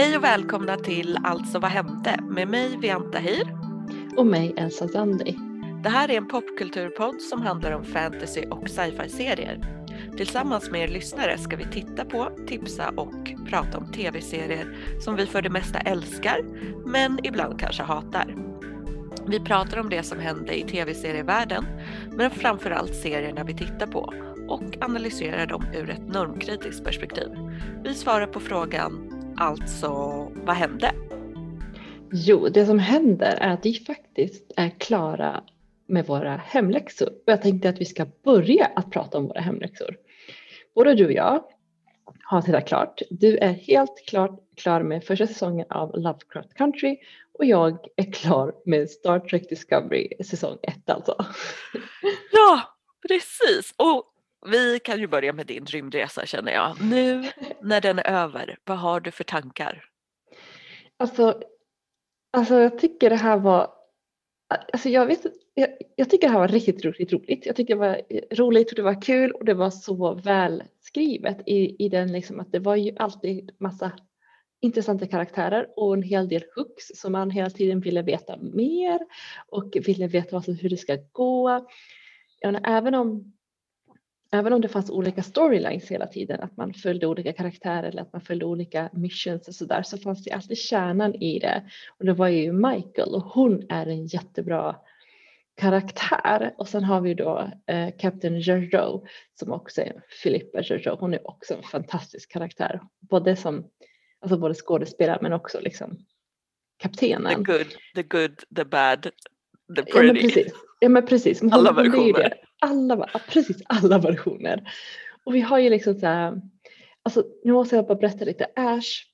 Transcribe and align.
Hej 0.00 0.16
och 0.16 0.24
välkomna 0.24 0.76
till 0.76 1.18
Alltså 1.24 1.58
vad 1.58 1.70
hände 1.70 2.20
med 2.22 2.48
mig 2.48 2.76
Vianta 2.76 3.18
Hir. 3.18 3.56
Och 4.16 4.26
mig 4.26 4.54
Elsa 4.56 4.88
Zandi. 4.88 5.36
Det 5.82 5.88
här 5.88 6.10
är 6.10 6.16
en 6.16 6.28
popkulturpodd 6.28 7.20
som 7.20 7.42
handlar 7.42 7.72
om 7.72 7.84
fantasy 7.84 8.44
och 8.50 8.68
sci-fi 8.68 9.08
serier. 9.08 9.84
Tillsammans 10.16 10.70
med 10.70 10.80
er 10.80 10.88
lyssnare 10.88 11.38
ska 11.38 11.56
vi 11.56 11.64
titta 11.64 12.04
på, 12.04 12.30
tipsa 12.48 12.88
och 12.88 13.32
prata 13.48 13.78
om 13.78 13.92
tv-serier 13.92 14.76
som 15.00 15.16
vi 15.16 15.26
för 15.26 15.42
det 15.42 15.50
mesta 15.50 15.78
älskar 15.78 16.40
men 16.86 17.18
ibland 17.22 17.60
kanske 17.60 17.82
hatar. 17.82 18.36
Vi 19.26 19.40
pratar 19.40 19.78
om 19.80 19.88
det 19.88 20.02
som 20.02 20.18
hände 20.18 20.58
i 20.58 20.62
tv-serievärlden 20.62 21.64
men 22.16 22.30
framförallt 22.30 22.94
serierna 22.94 23.44
vi 23.44 23.54
tittar 23.54 23.86
på 23.86 24.14
och 24.48 24.76
analyserar 24.80 25.46
dem 25.46 25.66
ur 25.74 25.90
ett 25.90 26.08
normkritiskt 26.08 26.84
perspektiv. 26.84 27.28
Vi 27.84 27.94
svarar 27.94 28.26
på 28.26 28.40
frågan 28.40 29.09
Alltså, 29.40 29.88
vad 30.34 30.56
hände? 30.56 30.92
Jo, 32.12 32.48
det 32.48 32.66
som 32.66 32.78
händer 32.78 33.38
är 33.40 33.48
att 33.48 33.66
vi 33.66 33.74
faktiskt 33.74 34.52
är 34.56 34.68
klara 34.68 35.44
med 35.86 36.06
våra 36.06 36.36
hemläxor. 36.36 37.08
Och 37.08 37.22
jag 37.32 37.42
tänkte 37.42 37.68
att 37.68 37.80
vi 37.80 37.84
ska 37.84 38.06
börja 38.24 38.70
att 38.76 38.90
prata 38.90 39.18
om 39.18 39.26
våra 39.26 39.40
hemläxor. 39.40 39.96
Både 40.74 40.94
du 40.94 41.06
och 41.06 41.12
jag 41.12 41.44
har 42.22 42.42
tittat 42.42 42.68
klart. 42.68 43.02
Du 43.10 43.38
är 43.38 43.52
helt 43.52 44.04
klart 44.08 44.40
klar 44.56 44.82
med 44.82 45.04
första 45.04 45.26
säsongen 45.26 45.66
av 45.70 45.98
Lovecraft 45.98 46.54
Country 46.54 46.96
och 47.38 47.44
jag 47.44 47.78
är 47.96 48.12
klar 48.12 48.54
med 48.64 48.90
Star 48.90 49.18
Trek 49.20 49.48
Discovery 49.48 50.24
säsong 50.24 50.58
1 50.62 50.90
alltså. 50.90 51.16
Ja, 52.32 52.60
precis. 53.08 53.74
Och 53.76 54.04
vi 54.46 54.78
kan 54.78 55.00
ju 55.00 55.06
börja 55.06 55.32
med 55.32 55.46
din 55.46 55.66
rymdresa 55.66 56.26
känner 56.26 56.52
jag. 56.52 56.76
Nu 56.80 57.24
när 57.62 57.80
den 57.80 57.98
är 57.98 58.10
över, 58.10 58.58
vad 58.64 58.78
har 58.78 59.00
du 59.00 59.10
för 59.10 59.24
tankar? 59.24 59.84
Alltså, 60.96 61.42
alltså 62.32 62.54
jag 62.54 62.78
tycker 62.78 63.10
det 63.10 63.16
här 63.16 63.36
var, 63.36 63.70
alltså 64.72 64.88
jag, 64.88 65.06
vet, 65.06 65.26
jag, 65.54 65.68
jag 65.96 66.10
tycker 66.10 66.26
det 66.26 66.32
här 66.32 66.40
var 66.40 66.48
riktigt, 66.48 66.84
riktigt 66.84 67.12
roligt. 67.12 67.46
Jag 67.46 67.56
tycker 67.56 67.74
det 67.74 67.80
var 67.80 68.02
roligt 68.34 68.70
och 68.70 68.76
det 68.76 68.82
var 68.82 69.02
kul 69.02 69.30
och 69.30 69.44
det 69.44 69.54
var 69.54 69.70
så 69.70 70.14
välskrivet 70.14 71.38
i, 71.46 71.84
i 71.84 71.88
den 71.88 72.12
liksom 72.12 72.40
att 72.40 72.52
det 72.52 72.58
var 72.58 72.76
ju 72.76 72.96
alltid 72.96 73.50
massa 73.58 73.92
intressanta 74.62 75.06
karaktärer 75.06 75.66
och 75.76 75.94
en 75.94 76.02
hel 76.02 76.28
del 76.28 76.44
hooks 76.56 76.84
som 76.94 77.12
man 77.12 77.30
hela 77.30 77.50
tiden 77.50 77.80
ville 77.80 78.02
veta 78.02 78.36
mer 78.36 79.00
och 79.46 79.76
ville 79.86 80.06
veta 80.06 80.36
vad, 80.36 80.60
hur 80.60 80.68
det 80.68 80.76
ska 80.76 80.98
gå. 81.12 81.66
Även 82.64 82.94
om 82.94 83.32
även 84.32 84.52
om 84.52 84.60
det 84.60 84.68
fanns 84.68 84.90
olika 84.90 85.22
storylines 85.22 85.90
hela 85.90 86.06
tiden, 86.06 86.40
att 86.40 86.56
man 86.56 86.74
följde 86.74 87.06
olika 87.06 87.32
karaktärer 87.32 87.88
eller 87.88 88.02
att 88.02 88.12
man 88.12 88.22
följde 88.22 88.44
olika 88.44 88.90
missions 88.92 89.48
och 89.48 89.54
sådär, 89.54 89.82
så 89.82 89.98
fanns 89.98 90.24
det 90.24 90.32
alltid 90.32 90.58
kärnan 90.58 91.14
i 91.14 91.38
det. 91.38 91.70
Och 91.98 92.04
det 92.04 92.12
var 92.12 92.28
ju 92.28 92.52
Michael 92.52 93.14
och 93.14 93.22
hon 93.22 93.66
är 93.68 93.86
en 93.86 94.06
jättebra 94.06 94.76
karaktär. 95.56 96.54
Och 96.58 96.68
sen 96.68 96.84
har 96.84 97.00
vi 97.00 97.14
då 97.14 97.50
eh, 97.66 97.88
Captain 97.98 98.40
Jarreau 98.40 99.06
som 99.34 99.52
också 99.52 99.80
är 99.80 100.02
Philippa 100.22 100.62
Jarreau. 100.62 100.96
Hon 101.00 101.14
är 101.14 101.28
också 101.28 101.54
en 101.54 101.62
fantastisk 101.62 102.32
karaktär, 102.32 102.80
både 103.00 103.36
som 103.36 103.66
alltså 104.20 104.38
både 104.38 104.54
skådespelare 104.54 105.18
men 105.22 105.32
också 105.32 105.60
liksom 105.60 105.98
kaptenen. 106.76 107.44
The 107.44 107.52
good, 107.52 107.66
the 107.94 108.02
good, 108.02 108.42
the 108.56 108.64
bad, 108.64 109.02
the 109.76 109.82
pretty. 109.82 109.92
Ja 110.00 110.02
men 110.02 110.22
precis. 110.22 110.52
Ja, 110.80 110.88
men 110.88 111.06
precis. 111.06 111.42
Men 111.42 111.52
alla 111.52 111.72
versioner 111.72 112.34
alla, 112.60 113.10
precis 113.28 113.62
alla 113.66 113.98
versioner. 114.08 114.72
Och 115.24 115.34
vi 115.34 115.40
har 115.40 115.58
ju 115.58 115.70
liksom 115.70 115.94
så 115.94 116.06
här, 116.06 116.40
alltså 117.02 117.24
nu 117.44 117.52
måste 117.52 117.76
jag 117.76 117.86
bara 117.86 117.98
berätta 117.98 118.24
lite, 118.24 118.46
Ash, 118.56 119.04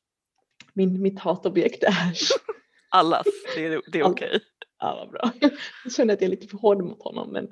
min, 0.72 1.02
mitt 1.02 1.20
hatobjekt 1.20 1.84
Ash. 1.84 2.30
Allas, 2.90 3.26
det 3.54 3.66
är, 3.66 3.82
det 3.92 3.98
är 3.98 4.04
okej. 4.04 4.28
Okay. 4.28 4.40
Ja, 4.78 4.96
vad 4.96 5.10
bra. 5.10 5.50
Jag 5.84 5.92
känner 5.92 6.14
att 6.14 6.20
jag 6.20 6.26
är 6.26 6.30
lite 6.30 6.46
för 6.48 6.58
hård 6.58 6.84
mot 6.84 7.02
honom 7.02 7.32
men, 7.32 7.44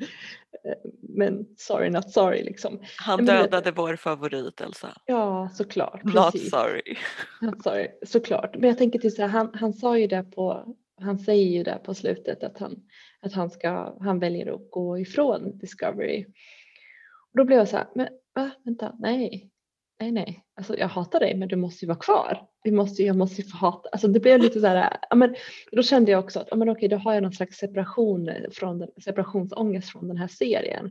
eh, 0.65 0.91
men 1.03 1.47
sorry 1.57 1.91
not 1.91 2.11
sorry 2.13 2.43
liksom. 2.43 2.83
Han 2.99 3.27
dödade 3.27 3.65
men, 3.65 3.75
vår 3.75 3.97
favorit 3.97 4.61
Elsa. 4.61 4.97
Ja 5.07 5.51
såklart. 5.55 6.05
Not 6.05 6.41
sorry. 6.41 6.97
Not 7.41 7.63
sorry, 7.63 7.89
såklart. 8.07 8.57
Men 8.57 8.69
jag 8.69 8.79
tänker 8.79 8.99
till 8.99 9.15
så 9.15 9.23
här, 9.23 9.29
han, 9.29 9.51
han 9.55 9.73
sa 9.73 9.99
ju 9.99 10.07
det 10.07 10.23
på, 10.23 10.75
han 11.01 11.19
säger 11.19 11.47
ju 11.47 11.63
det 11.63 11.81
på 11.85 11.95
slutet 11.95 12.45
att 12.45 12.59
han, 12.59 12.77
att 13.25 13.33
han, 13.33 13.51
ska, 13.51 13.97
han 14.01 14.19
väljer 14.19 14.55
att 14.55 14.71
gå 14.71 14.99
ifrån 14.99 15.59
Discovery. 15.59 16.25
Och 17.33 17.39
då 17.39 17.45
blev 17.45 17.59
jag 17.59 17.69
så 17.69 17.77
här, 17.77 17.87
men 17.95 18.09
va, 18.35 18.51
vänta, 18.65 18.97
nej, 18.99 19.51
nej, 20.01 20.13
nej, 20.13 20.45
alltså 20.57 20.79
jag 20.79 20.89
hatar 20.89 21.21
dig 21.21 21.35
men 21.35 21.49
du 21.49 21.57
måste 21.57 21.85
ju 21.85 21.89
vara 21.89 21.99
kvar. 21.99 22.47
Vi 22.65 22.73
måste, 22.73 23.03
jag 23.03 23.17
måste 23.17 23.43
ju 23.43 23.49
få 23.49 23.57
hata, 23.57 23.89
alltså 23.89 24.09
det 24.09 24.21
blev 24.21 24.41
lite 24.41 24.61
så 24.61 24.67
här, 24.67 24.97
ja, 25.11 25.17
men 25.17 25.35
då 25.73 25.83
kände 25.83 26.11
jag 26.11 26.25
också 26.25 26.41
att, 26.41 26.59
men 26.59 26.69
okej, 26.69 26.89
då 26.89 26.97
har 26.97 27.15
jag 27.15 27.23
någon 27.23 27.33
slags 27.33 27.57
separation 27.59 28.31
från 28.53 28.79
den, 28.79 28.89
separationsångest 29.05 29.91
från 29.91 30.09
den 30.09 30.17
här 30.17 30.29
serien. 30.29 30.85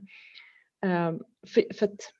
Um, 0.85 1.23
för, 1.47 1.73
för, 1.73 1.85
att, 1.85 2.13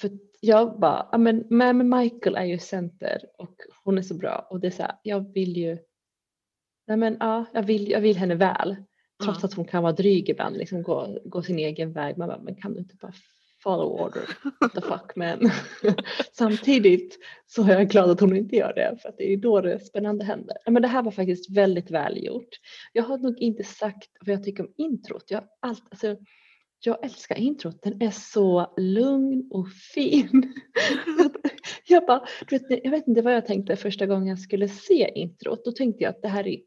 för 0.00 0.08
att 0.08 0.20
jag 0.40 0.80
bara, 0.80 1.08
ja 1.12 1.18
men, 1.18 1.44
men 1.48 1.88
Michael 1.88 2.36
är 2.36 2.44
ju 2.44 2.58
center 2.58 3.18
och 3.38 3.56
hon 3.84 3.98
är 3.98 4.02
så 4.02 4.14
bra 4.14 4.46
och 4.50 4.60
det 4.60 4.66
är 4.66 4.70
så 4.70 4.82
här, 4.82 4.92
jag 5.02 5.32
vill 5.34 5.56
ju, 5.56 5.78
nej 6.86 6.96
men 6.96 7.16
ja, 7.20 7.44
jag 7.54 7.62
vill, 7.62 7.90
jag 7.90 8.00
vill 8.00 8.16
henne 8.16 8.34
väl. 8.34 8.76
Trots 9.22 9.38
mm. 9.38 9.46
att 9.46 9.54
hon 9.54 9.64
kan 9.64 9.82
vara 9.82 9.92
dryg 9.92 10.28
ibland, 10.28 10.56
liksom 10.56 10.82
gå, 10.82 11.18
gå 11.24 11.42
sin 11.42 11.58
egen 11.58 11.92
väg. 11.92 12.18
Man 12.18 12.28
bara, 12.28 12.42
men 12.42 12.54
kan 12.54 12.72
du 12.72 12.78
inte 12.78 12.96
bara 12.96 13.12
follow 13.62 14.00
order? 14.00 14.22
What 14.60 14.74
the 14.74 14.80
fuck 14.80 15.16
man. 15.16 15.50
Samtidigt 16.32 17.18
så 17.46 17.62
är 17.62 17.78
jag 17.78 17.88
glad 17.88 18.10
att 18.10 18.20
hon 18.20 18.36
inte 18.36 18.56
gör 18.56 18.72
det 18.74 18.98
för 19.02 19.08
att 19.08 19.18
det 19.18 19.32
är 19.32 19.36
då 19.36 19.60
det 19.60 19.80
spännande 19.80 20.24
händer. 20.24 20.56
Men 20.66 20.82
det 20.82 20.88
här 20.88 21.02
var 21.02 21.10
faktiskt 21.10 21.50
väldigt 21.50 21.90
välgjort. 21.90 22.48
Jag 22.92 23.02
har 23.02 23.18
nog 23.18 23.38
inte 23.38 23.64
sagt 23.64 24.10
vad 24.26 24.36
jag 24.36 24.44
tycker 24.44 24.62
om 24.62 24.72
introt. 24.76 25.24
Jag, 25.28 25.44
allt, 25.60 25.84
alltså, 25.90 26.16
jag 26.84 27.04
älskar 27.04 27.38
introt, 27.38 27.82
den 27.82 28.02
är 28.02 28.10
så 28.10 28.74
lugn 28.76 29.48
och 29.50 29.68
fin. 29.94 30.54
jag, 31.86 32.06
bara, 32.06 32.26
vet, 32.50 32.62
jag 32.84 32.90
vet 32.90 33.08
inte 33.08 33.22
vad 33.22 33.34
jag 33.34 33.46
tänkte 33.46 33.76
första 33.76 34.06
gången 34.06 34.26
jag 34.26 34.38
skulle 34.38 34.68
se 34.68 35.10
introt. 35.14 35.64
Då 35.64 35.72
tänkte 35.72 36.02
jag 36.02 36.10
att 36.10 36.22
det 36.22 36.28
här 36.28 36.46
är 36.46 36.58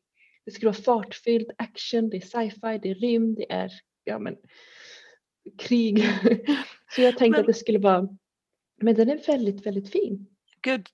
det 0.48 0.52
skulle 0.52 0.72
vara 0.72 0.82
fartfylld 0.82 1.52
action, 1.58 2.10
det 2.10 2.18
är 2.18 2.22
sci-fi, 2.22 2.80
det 2.82 2.90
är 2.90 2.96
rymd, 2.96 3.38
det 3.38 3.52
är 3.52 3.72
ja, 4.04 4.20
men, 4.20 4.36
krig. 5.58 6.10
Så 6.96 7.02
jag 7.02 7.18
tänkte 7.18 7.32
men, 7.32 7.40
att 7.40 7.48
det 7.48 7.54
skulle 7.54 7.80
vara, 7.80 8.08
men 8.82 8.96
den 8.96 9.10
är 9.10 9.28
väldigt, 9.28 9.66
väldigt 9.66 9.92
fin. 9.92 10.28
Gud, 10.62 10.88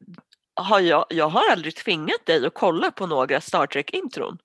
har 0.55 0.79
jag, 0.79 1.05
jag 1.09 1.29
har 1.29 1.51
aldrig 1.51 1.75
tvingat 1.75 2.25
dig 2.25 2.45
att 2.45 2.53
kolla 2.53 2.91
på 2.91 3.07
några 3.07 3.41
Star 3.41 3.67
Trek-intron. 3.67 4.37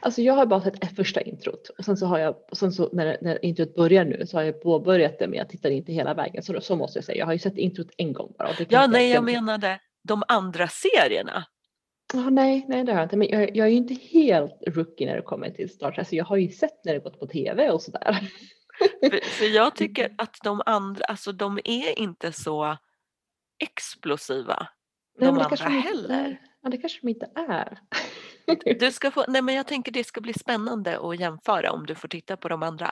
Alltså 0.00 0.22
jag 0.22 0.34
har 0.34 0.46
bara 0.46 0.60
sett 0.60 0.84
ett 0.84 0.96
första 0.96 1.20
introt 1.20 1.68
och 1.78 1.84
sen 1.84 1.96
så 1.96 2.06
har 2.06 2.18
jag, 2.18 2.36
och 2.50 2.56
sen 2.56 2.72
så 2.72 2.88
när, 2.92 3.18
när 3.22 3.44
introt 3.44 3.74
börjar 3.74 4.04
nu 4.04 4.26
så 4.26 4.36
har 4.36 4.44
jag 4.44 4.62
påbörjat 4.62 5.18
det 5.18 5.28
men 5.28 5.38
jag 5.38 5.48
tittar 5.48 5.70
inte 5.70 5.92
hela 5.92 6.14
vägen 6.14 6.42
så, 6.42 6.60
så 6.60 6.76
måste 6.76 6.98
jag 6.98 7.04
säga. 7.04 7.18
Jag 7.18 7.26
har 7.26 7.32
ju 7.32 7.38
sett 7.38 7.58
introt 7.58 7.88
en 7.96 8.12
gång 8.12 8.34
bara. 8.38 8.50
ja, 8.68 8.86
nej, 8.86 9.08
jag, 9.08 9.16
jag 9.16 9.24
menade 9.24 9.80
de 10.02 10.22
andra 10.28 10.68
serierna. 10.68 11.44
Oh, 12.14 12.30
nej, 12.30 12.64
nej 12.68 12.84
det 12.84 12.92
har 12.92 12.98
jag 12.98 13.06
inte. 13.06 13.16
Men 13.16 13.28
jag, 13.28 13.56
jag 13.56 13.66
är 13.66 13.70
ju 13.70 13.76
inte 13.76 13.94
helt 13.94 14.62
rookie 14.66 15.06
när 15.06 15.16
det 15.16 15.22
kommer 15.22 15.50
till 15.50 15.70
Star 15.70 15.86
Trek. 15.86 15.98
Alltså, 15.98 16.14
jag 16.14 16.24
har 16.24 16.36
ju 16.36 16.48
sett 16.48 16.84
när 16.84 16.92
det 16.92 16.98
gått 16.98 17.20
på 17.20 17.26
tv 17.26 17.70
och 17.70 17.82
sådär. 17.82 18.30
För, 19.00 19.24
för 19.24 19.44
jag 19.44 19.76
tycker 19.76 20.14
att 20.18 20.36
de 20.44 20.62
andra, 20.66 21.04
alltså 21.04 21.32
de 21.32 21.58
är 21.64 21.98
inte 21.98 22.32
så 22.32 22.76
explosiva. 23.58 24.68
Nej, 25.18 25.26
de 25.28 25.38
andra 25.38 25.56
heller. 25.56 26.40
Ja, 26.64 26.70
det 26.70 26.78
kanske 26.78 26.98
de 27.02 27.08
inte 27.08 27.30
är. 27.34 27.78
Du 28.78 28.92
ska 28.92 29.10
få, 29.10 29.24
nej 29.28 29.42
men 29.42 29.54
jag 29.54 29.66
tänker 29.66 29.92
det 29.92 30.04
ska 30.04 30.20
bli 30.20 30.32
spännande 30.34 30.98
att 30.98 31.20
jämföra 31.20 31.72
om 31.72 31.86
du 31.86 31.94
får 31.94 32.08
titta 32.08 32.36
på 32.36 32.48
de 32.48 32.62
andra. 32.62 32.90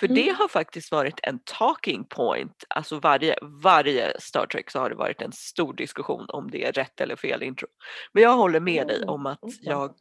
För 0.00 0.06
mm. 0.06 0.16
det 0.16 0.30
har 0.30 0.48
faktiskt 0.48 0.92
varit 0.92 1.20
en 1.22 1.38
talking 1.44 2.04
point, 2.04 2.64
alltså 2.68 3.00
varje, 3.00 3.38
varje 3.62 4.20
Star 4.20 4.46
Trek 4.46 4.70
så 4.70 4.78
har 4.78 4.90
det 4.90 4.96
varit 4.96 5.22
en 5.22 5.32
stor 5.32 5.74
diskussion 5.74 6.26
om 6.28 6.50
det 6.50 6.64
är 6.64 6.72
rätt 6.72 7.00
eller 7.00 7.16
fel 7.16 7.42
intro. 7.42 7.68
Men 8.12 8.22
jag 8.22 8.36
håller 8.36 8.60
med 8.60 8.86
dig 8.86 9.04
om 9.04 9.26
att 9.26 9.44
jag 9.60 9.94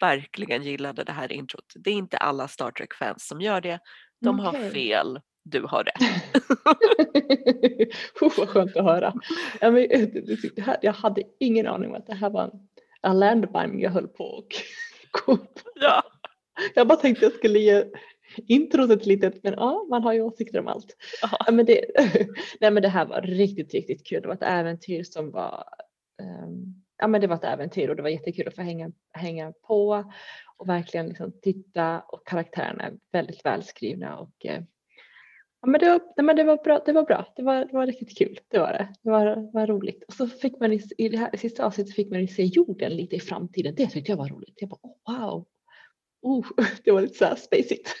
verkligen 0.00 0.62
gillade 0.62 1.04
det 1.04 1.12
här 1.12 1.32
introt. 1.32 1.72
Det 1.74 1.90
är 1.90 1.94
inte 1.94 2.16
alla 2.16 2.48
Star 2.48 2.70
Trek-fans 2.70 3.26
som 3.26 3.40
gör 3.40 3.60
det, 3.60 3.80
de 4.20 4.40
okay. 4.40 4.62
har 4.62 4.70
fel 4.70 5.20
du 5.50 5.62
har 5.62 5.84
rätt. 5.84 5.94
oh, 8.20 8.32
vad 8.38 8.48
skönt 8.48 8.76
att 8.76 8.84
höra. 8.84 9.14
Jag 10.82 10.92
hade 10.92 11.22
ingen 11.40 11.66
aning 11.66 11.90
om 11.90 11.96
att 11.96 12.06
det 12.06 12.14
här 12.14 12.30
var 12.30 12.50
en 13.02 13.18
landmine 13.18 13.82
jag 13.82 13.90
höll 13.90 14.08
på 14.08 14.24
och 14.24 14.46
ja. 15.74 16.02
Jag 16.74 16.88
bara 16.88 16.98
tänkte 16.98 17.24
jag 17.24 17.32
skulle 17.32 17.58
ge 17.58 17.84
introt 18.36 18.90
ett 18.90 19.06
litet, 19.06 19.42
men 19.42 19.52
ja, 19.52 19.86
man 19.90 20.02
har 20.02 20.12
ju 20.12 20.20
åsikter 20.20 20.60
om 20.60 20.68
allt. 20.68 20.96
Ja, 21.22 21.52
men 21.52 21.66
det, 21.66 21.84
nej, 22.60 22.70
men 22.70 22.82
det 22.82 22.88
här 22.88 23.06
var 23.06 23.22
riktigt, 23.22 23.74
riktigt 23.74 24.06
kul. 24.06 24.22
Det 24.22 24.28
var 24.28 24.34
ett 24.34 24.42
äventyr 24.42 25.04
som 25.04 25.30
var, 25.30 25.64
um, 26.22 26.84
ja 26.98 27.08
men 27.08 27.20
det 27.20 27.26
var 27.26 27.36
ett 27.36 27.44
äventyr 27.44 27.88
och 27.88 27.96
det 27.96 28.02
var 28.02 28.08
jättekul 28.08 28.48
att 28.48 28.54
få 28.54 28.62
hänga, 28.62 28.92
hänga 29.12 29.52
på 29.52 30.12
och 30.56 30.68
verkligen 30.68 31.08
liksom 31.08 31.32
titta 31.42 32.00
och 32.00 32.26
karaktärerna 32.26 32.84
är 32.84 32.94
väldigt 33.12 33.44
välskrivna 33.44 34.18
och 34.18 34.46
eh, 34.46 34.62
Ja, 35.60 35.68
men 35.68 35.80
det, 35.80 35.90
var, 35.90 36.00
nej, 36.16 36.24
men 36.24 36.36
det 36.36 36.44
var 36.44 36.56
bra. 36.56 36.82
Det 36.86 36.92
var 36.92 37.02
bra. 37.02 37.32
Det 37.36 37.42
var, 37.42 37.64
det 37.64 37.72
var 37.72 37.86
riktigt 37.86 38.18
kul. 38.18 38.40
Det 38.48 38.58
var 38.58 38.72
det. 38.72 38.88
Det 39.02 39.10
var, 39.10 39.52
var 39.52 39.66
roligt. 39.66 40.04
Och 40.08 40.14
så 40.14 40.28
fick 40.28 40.60
man 40.60 40.72
i, 40.72 40.82
i 40.98 41.08
det 41.08 41.18
här 41.18 41.36
sista 41.36 41.64
avsnittet 41.64 41.94
fick 41.94 42.10
man 42.10 42.28
se 42.28 42.44
jorden 42.44 42.96
lite 42.96 43.16
i 43.16 43.20
framtiden. 43.20 43.74
Det 43.74 43.86
tyckte 43.86 44.12
jag 44.12 44.16
var 44.16 44.28
roligt. 44.28 44.54
Jag 44.56 44.70
bara 44.70 44.80
oh, 44.82 45.20
wow. 45.20 45.46
Oh, 46.22 46.46
det 46.84 46.90
var 46.92 47.00
lite 47.00 47.18
så 47.18 47.24
här 47.24 47.36
spacigt. 47.36 47.94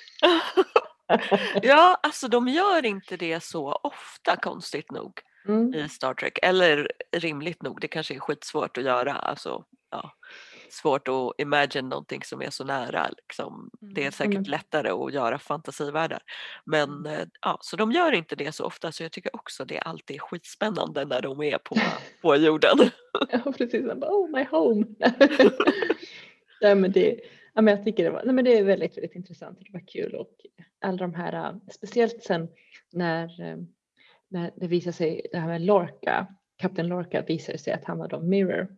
ja, 1.62 2.00
alltså 2.02 2.28
de 2.28 2.48
gör 2.48 2.84
inte 2.86 3.16
det 3.16 3.42
så 3.42 3.72
ofta 3.72 4.36
konstigt 4.36 4.90
nog 4.90 5.20
Mm. 5.48 5.74
i 5.74 5.88
Star 5.88 6.14
Trek. 6.14 6.38
Eller 6.42 6.92
rimligt 7.12 7.62
nog, 7.62 7.80
det 7.80 7.88
kanske 7.88 8.14
är 8.14 8.18
skitsvårt 8.18 8.78
att 8.78 8.84
göra. 8.84 9.12
Alltså, 9.12 9.64
ja, 9.90 10.12
svårt 10.72 11.08
att 11.08 11.32
imagine 11.38 11.88
någonting 11.88 12.22
som 12.24 12.42
är 12.42 12.50
så 12.50 12.64
nära. 12.64 13.08
Liksom. 13.16 13.70
Det 13.80 14.00
är 14.00 14.04
Mm, 14.04 14.12
säkert 14.12 14.34
men- 14.34 14.42
lättare 14.42 14.88
att 14.90 15.12
göra 15.12 15.38
fantasivärldar. 15.38 16.22
Men 16.64 16.90
Mm. 16.90 17.06
eh, 17.06 17.26
ja, 17.40 17.58
så 17.60 17.76
de 17.76 17.92
gör 17.92 18.12
inte 18.12 18.36
det 18.36 18.52
så 18.52 18.64
ofta 18.64 18.92
så 18.92 19.02
jag 19.02 19.12
tycker 19.12 19.36
också 19.36 19.64
det 19.64 19.78
alltid 19.78 20.16
är 20.16 20.20
skitspännande 20.20 21.04
när 21.04 21.22
de 21.22 21.42
är 21.42 21.58
på, 21.58 21.74
på 22.22 22.36
jorden. 22.36 22.78
Ja, 23.32 23.52
precis. 23.58 23.84
Jag 23.86 23.98
bara, 23.98 24.10
oh 24.10 24.30
my 24.30 24.44
home. 24.44 24.86
nej, 26.60 26.74
men 26.74 26.92
det, 26.92 27.20
ja, 27.54 27.62
men 27.62 27.76
jag 27.76 27.84
tycker 27.84 28.04
det 28.04 28.10
var, 28.10 28.22
nej, 28.24 28.34
men 28.34 28.44
det 28.44 28.58
är 28.58 28.64
väldigt, 28.64 28.96
väldigt 28.96 29.14
intressant. 29.14 29.58
Det 29.60 29.72
var 29.72 29.86
kul 29.86 30.14
och 30.14 30.30
alla 30.80 30.96
de 30.96 31.14
här, 31.14 31.32
äh, 31.32 31.56
speciellt 31.72 32.22
sen 32.22 32.48
när, 32.92 33.50
äh, 33.50 33.56
när 34.28 34.50
det 34.56 34.66
visar 34.66 34.92
sig, 34.92 35.26
det 35.32 35.38
här 35.38 35.48
med 35.48 35.60
Lorca, 35.60 36.26
Kapten 36.56 36.88
Lorca 36.88 37.22
visade 37.22 37.58
sig 37.58 37.72
att 37.72 37.84
han 37.84 37.98
var 37.98 38.08
då 38.08 38.20
Mirror. 38.20 38.68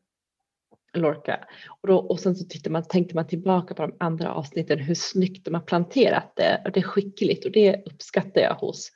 Lorca. 0.95 1.45
Och, 1.81 1.89
då, 1.89 1.99
och 1.99 2.21
sen 2.21 2.37
så 2.37 2.45
tittar 2.45 2.71
man, 2.71 2.85
tänkte 2.85 3.15
man 3.15 3.27
tillbaka 3.27 3.75
på 3.75 3.83
de 3.83 3.97
andra 4.01 4.33
avsnitten 4.33 4.79
hur 4.79 4.95
snyggt 4.95 5.45
de 5.45 5.55
har 5.55 5.61
planterat 5.61 6.33
det 6.37 6.63
och 6.65 6.73
det 6.73 6.81
är 6.81 6.85
skickligt 6.85 7.45
och 7.45 7.53
det 7.53 7.83
uppskattar 7.87 8.41
jag 8.41 8.55
hos, 8.55 8.93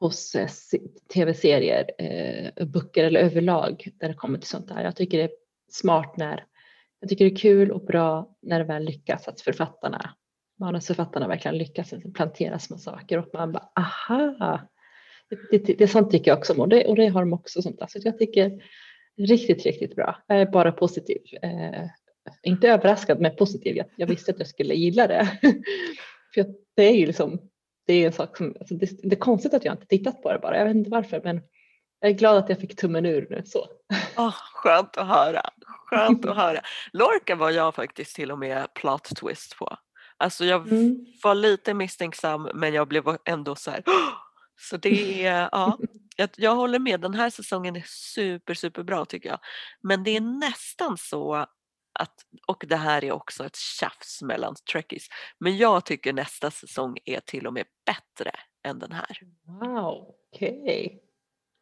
hos 0.00 0.34
eh, 0.34 0.48
tv-serier, 1.14 1.90
eh, 1.98 2.66
böcker 2.66 3.04
eller 3.04 3.20
överlag 3.20 3.88
när 4.00 4.08
det 4.08 4.14
kommer 4.14 4.38
till 4.38 4.48
sånt 4.48 4.70
här. 4.70 4.84
Jag 4.84 4.96
tycker 4.96 5.18
det 5.18 5.24
är 5.24 5.30
smart 5.70 6.16
när, 6.16 6.44
jag 7.00 7.08
tycker 7.08 7.24
det 7.24 7.30
är 7.30 7.36
kul 7.36 7.70
och 7.70 7.84
bra 7.84 8.34
när 8.42 8.58
det 8.58 8.64
väl 8.64 8.84
lyckas 8.84 9.28
att 9.28 9.40
författarna, 9.40 10.14
manusförfattarna 10.60 11.28
verkligen 11.28 11.58
lyckas 11.58 11.92
att 11.92 12.14
plantera 12.14 12.58
små 12.58 12.78
saker 12.78 13.18
och 13.18 13.28
man 13.32 13.52
bara 13.52 13.68
aha. 13.76 14.60
Det, 15.50 15.66
det, 15.66 15.74
det 15.74 15.88
sånt 15.88 16.10
tycker 16.10 16.30
jag 16.30 16.38
också 16.38 16.52
om 16.52 16.60
och 16.60 16.68
det, 16.68 16.86
och 16.86 16.96
det 16.96 17.06
har 17.06 17.20
de 17.20 17.32
också 17.32 17.62
sånt 17.62 17.78
där. 17.78 17.86
Så 17.86 17.98
jag 18.04 18.18
tycker 18.18 18.62
riktigt, 19.18 19.64
riktigt 19.66 19.96
bra. 19.96 20.18
Jag 20.26 20.40
är 20.40 20.46
bara 20.46 20.72
positiv. 20.72 21.20
Eh, 21.42 21.84
inte 22.42 22.68
överraskad 22.68 23.20
men 23.20 23.36
positiv. 23.36 23.76
Jag, 23.76 23.86
jag 23.96 24.06
visste 24.06 24.30
att 24.32 24.38
jag 24.38 24.48
skulle 24.48 24.74
gilla 24.74 25.06
det. 25.06 25.38
För 26.34 26.46
det 26.76 26.82
är 26.82 26.94
ju 26.94 27.06
liksom, 27.06 27.38
det 27.86 27.94
är 27.94 28.06
en 28.06 28.12
sak 28.12 28.36
som, 28.36 28.54
alltså 28.60 28.74
det, 28.74 28.90
det 29.02 29.16
är 29.16 29.20
konstigt 29.20 29.54
att 29.54 29.64
jag 29.64 29.74
inte 29.74 29.86
tittat 29.86 30.22
på 30.22 30.32
det 30.32 30.38
bara. 30.38 30.58
Jag 30.58 30.64
vet 30.64 30.76
inte 30.76 30.90
varför 30.90 31.20
men 31.24 31.40
jag 32.00 32.10
är 32.10 32.14
glad 32.14 32.36
att 32.36 32.48
jag 32.48 32.58
fick 32.60 32.76
tummen 32.76 33.06
ur 33.06 33.26
nu 33.30 33.42
så. 33.46 33.66
Oh, 34.16 34.34
skönt 34.54 34.96
att 34.96 35.06
höra. 35.08 35.42
Skönt 35.86 36.26
att 36.26 36.36
höra. 36.36 36.60
Lorca 36.92 37.34
var 37.34 37.50
jag 37.50 37.74
faktiskt 37.74 38.16
till 38.16 38.30
och 38.32 38.38
med 38.38 38.74
plot 38.74 39.04
twist 39.04 39.56
på. 39.58 39.76
Alltså 40.16 40.44
jag 40.44 40.68
Mm. 40.68 41.06
var 41.22 41.34
lite 41.34 41.74
misstänksam 41.74 42.48
men 42.54 42.74
jag 42.74 42.88
blev 42.88 43.04
ändå 43.24 43.54
så 43.54 43.70
här. 43.70 43.82
"Åh!" 43.86 44.12
Så 44.58 44.76
det 44.76 45.24
är, 45.26 45.48
ja, 45.52 45.78
jag, 46.36 46.56
håller 46.56 46.78
med. 46.78 47.00
Den 47.00 47.14
här 47.14 47.30
säsongen 47.30 47.76
är 47.76 47.84
super, 47.86 48.54
super 48.54 48.82
bra 48.82 49.04
tycker 49.04 49.28
jag. 49.28 49.38
Men 49.80 50.04
det 50.04 50.16
är 50.16 50.20
nästan 50.20 50.98
så 50.98 51.34
att, 51.92 52.14
och 52.46 52.64
det 52.68 52.76
här 52.76 53.04
är 53.04 53.12
också 53.12 53.44
ett 53.44 53.56
tjafs 53.56 54.22
mellan 54.22 54.54
trekkies, 54.72 55.06
men 55.38 55.56
jag 55.56 55.84
tycker 55.84 56.12
nästa 56.12 56.50
säsong 56.50 56.98
är 57.04 57.20
till 57.20 57.46
och 57.46 57.52
med 57.52 57.66
bättre 57.86 58.30
än 58.64 58.78
den 58.78 58.92
här. 58.92 59.18
Wow, 59.44 60.14
okej. 60.32 61.02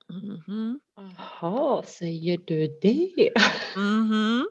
Mhm. 0.09 0.81
Jaha, 0.97 1.83
säger 1.83 2.39
du 2.39 2.79
det? 2.83 3.33
Mhm. 3.77 4.49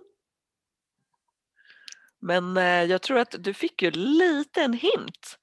Men 2.19 2.57
eh, 2.57 2.63
jag 2.63 3.01
tror 3.01 3.17
att 3.17 3.35
du 3.39 3.53
fick 3.53 3.81
ju 3.81 3.91
lite 3.91 4.61
en 4.61 4.73
hint. 4.73 5.37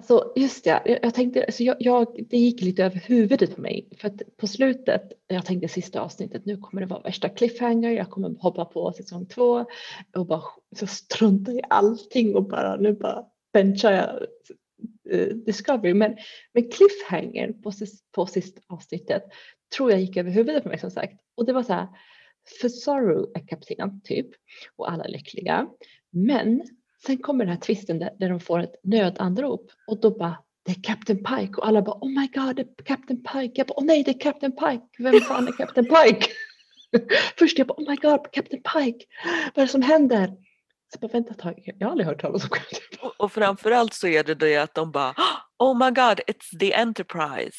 Alltså 0.00 0.32
just 0.36 0.64
det, 0.64 0.82
jag, 0.84 0.98
jag 1.02 1.14
tänkte, 1.14 1.44
alltså 1.44 1.62
jag, 1.62 1.76
jag, 1.80 2.26
det 2.30 2.36
gick 2.36 2.62
lite 2.62 2.84
över 2.84 2.96
huvudet 2.96 3.56
på 3.56 3.60
mig 3.60 3.88
för 3.96 4.08
att 4.08 4.36
på 4.36 4.46
slutet, 4.46 5.12
jag 5.28 5.46
tänkte 5.46 5.68
sista 5.68 6.00
avsnittet, 6.00 6.46
nu 6.46 6.56
kommer 6.56 6.82
det 6.82 6.86
vara 6.86 7.00
värsta 7.00 7.28
cliffhanger, 7.28 7.90
jag 7.90 8.10
kommer 8.10 8.34
hoppa 8.38 8.64
på 8.64 8.92
säsong 8.92 9.26
två 9.26 9.66
och 10.16 10.26
bara 10.26 10.42
så 10.76 10.86
strunta 10.86 11.52
i 11.52 11.60
allting 11.68 12.36
och 12.36 12.48
bara 12.48 12.76
nu 12.76 12.92
bara 12.92 13.24
benchar 13.52 13.92
jag 13.92 14.26
eh, 15.10 15.34
Discovery. 15.36 15.94
Men, 15.94 16.16
men 16.52 16.70
cliffhanger 16.70 17.52
på, 17.52 17.72
på 18.14 18.26
sista 18.26 18.60
avsnittet 18.66 19.22
tror 19.76 19.90
jag 19.90 20.00
gick 20.00 20.16
över 20.16 20.30
huvudet 20.30 20.62
på 20.62 20.68
mig 20.68 20.78
som 20.78 20.90
sagt. 20.90 21.14
Och 21.36 21.46
det 21.46 21.52
var 21.52 21.62
så 21.62 21.72
här, 21.72 21.88
för 22.60 22.68
Sorrow 22.68 23.32
är 23.34 23.46
kapten 23.46 24.00
typ 24.00 24.28
och 24.76 24.92
alla 24.92 25.04
är 25.04 25.10
lyckliga. 25.10 25.68
Men 26.10 26.62
sen 27.06 27.18
kommer 27.18 27.44
den 27.44 27.54
här 27.54 27.60
twisten 27.60 27.98
där, 27.98 28.10
där 28.18 28.28
de 28.28 28.40
får 28.40 28.58
ett 28.60 28.74
nödanrop 28.84 29.70
och 29.86 30.00
då 30.00 30.10
bara 30.10 30.36
det 30.64 30.72
är 30.72 30.82
Captain 30.82 31.18
Pike 31.24 31.52
och 31.56 31.66
alla 31.66 31.82
bara 31.82 31.96
oh 32.00 32.08
my 32.20 32.26
god 32.34 32.56
det 32.56 32.62
är 32.62 32.84
Captain 32.84 33.22
Pike. 33.22 33.52
Jag 33.54 33.66
bara 33.66 33.74
oh 33.80 33.84
nej 33.84 34.02
det 34.02 34.10
är 34.10 34.20
Captain 34.20 34.52
Pike. 34.52 34.82
Vem 34.98 35.20
fan 35.20 35.48
är 35.48 35.52
Captain 35.52 35.86
Pike? 35.86 36.26
Först 37.38 37.58
jag 37.58 37.66
bara 37.66 37.74
oh 37.74 37.90
my 37.90 37.96
god 37.96 38.32
Captain 38.32 38.62
Pike. 38.62 39.06
Vad 39.54 39.62
är 39.62 39.66
det 39.66 39.68
som 39.68 39.82
händer? 39.82 40.26
Så 40.26 40.98
jag 41.00 41.00
bara 41.00 41.12
vänta 41.12 41.30
ett 41.30 41.38
tag, 41.38 41.62
jag 41.78 41.86
har 41.86 41.90
aldrig 41.90 42.06
hört 42.06 42.20
talas 42.20 42.42
om 42.44 42.48
Captain 42.50 42.82
Pike. 42.90 43.06
Och, 43.18 43.32
framförallt 43.32 43.94
så 43.94 44.06
är 44.06 44.24
det 44.24 44.34
det 44.34 44.56
att 44.56 44.74
de 44.74 44.90
bara 44.92 45.14
Oh 45.58 45.78
my 45.78 45.90
god, 45.90 46.20
it's 46.26 46.58
the 46.60 46.74
Enterprise. 46.74 47.56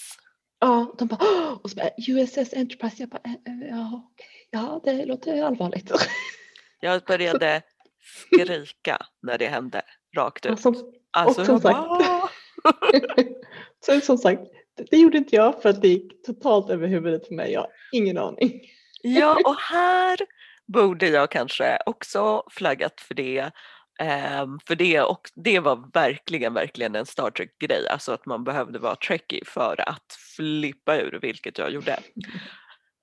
Ja, 0.60 0.96
de 0.98 1.08
bara 1.08 1.20
"Åh!" 1.22 1.60
och 1.64 1.70
så 1.70 1.76
bara 1.76 1.90
USS 2.08 2.54
Enterprise. 2.54 2.96
Jag 3.00 3.10
bara 3.10 3.22
"Eh, 3.26 3.32
eh, 3.32 3.70
ja 3.70 4.02
okej, 4.14 4.48
ja 4.52 4.82
det 4.84 5.06
låter 5.06 5.44
allvarligt. 5.44 5.92
Jag 6.82 7.02
började 7.04 7.62
skrika 8.02 8.98
när 9.22 9.38
det 9.38 9.48
hände 9.48 9.82
rakt 10.18 10.46
Och 10.46 10.52
ut. 10.52 10.60
som, 10.60 10.94
Alltså, 11.12 11.46
som 11.46 11.54
jag 11.54 11.62
sagt- 11.62 12.32
så 13.86 14.00
som 14.02 14.18
sagt, 14.18 14.42
det, 14.90 14.98
gjorde 14.98 15.18
inte 15.18 15.36
jag 15.36 15.62
för 15.62 15.70
att 15.70 15.82
det 15.82 15.88
gick 15.88 16.26
totalt 16.26 16.70
över 16.70 16.88
huvudet 16.88 17.28
för 17.28 17.36
mig. 17.36 17.52
Jag 17.52 17.62
har 17.62 17.70
ingen 17.92 18.18
aning. 18.18 18.62
Ja, 19.02 19.38
och 19.46 19.56
här 19.56 20.18
borde 20.68 21.08
jag 21.08 21.32
kanske 21.32 21.78
också 21.86 22.44
flaggat 22.52 23.02
för 23.02 23.16
det. 23.16 23.52
ehm, 24.00 24.60
för 24.68 24.76
det, 24.76 25.02
och 25.02 25.30
det 25.36 25.60
var 25.60 25.90
verkligen, 25.94 26.54
verkligen 26.54 26.96
en 26.96 27.06
Star 27.06 27.32
Trek-grej, 27.32 27.88
alltså 27.88 28.12
att 28.12 28.26
man 28.26 28.44
behövde 28.44 28.80
vara 28.80 28.96
trekkie 28.96 29.46
för 29.46 29.90
att 29.90 30.18
flippa 30.36 30.98
ur, 30.98 31.20
vilket 31.22 31.58
jag 31.58 31.72
gjorde. 31.72 32.00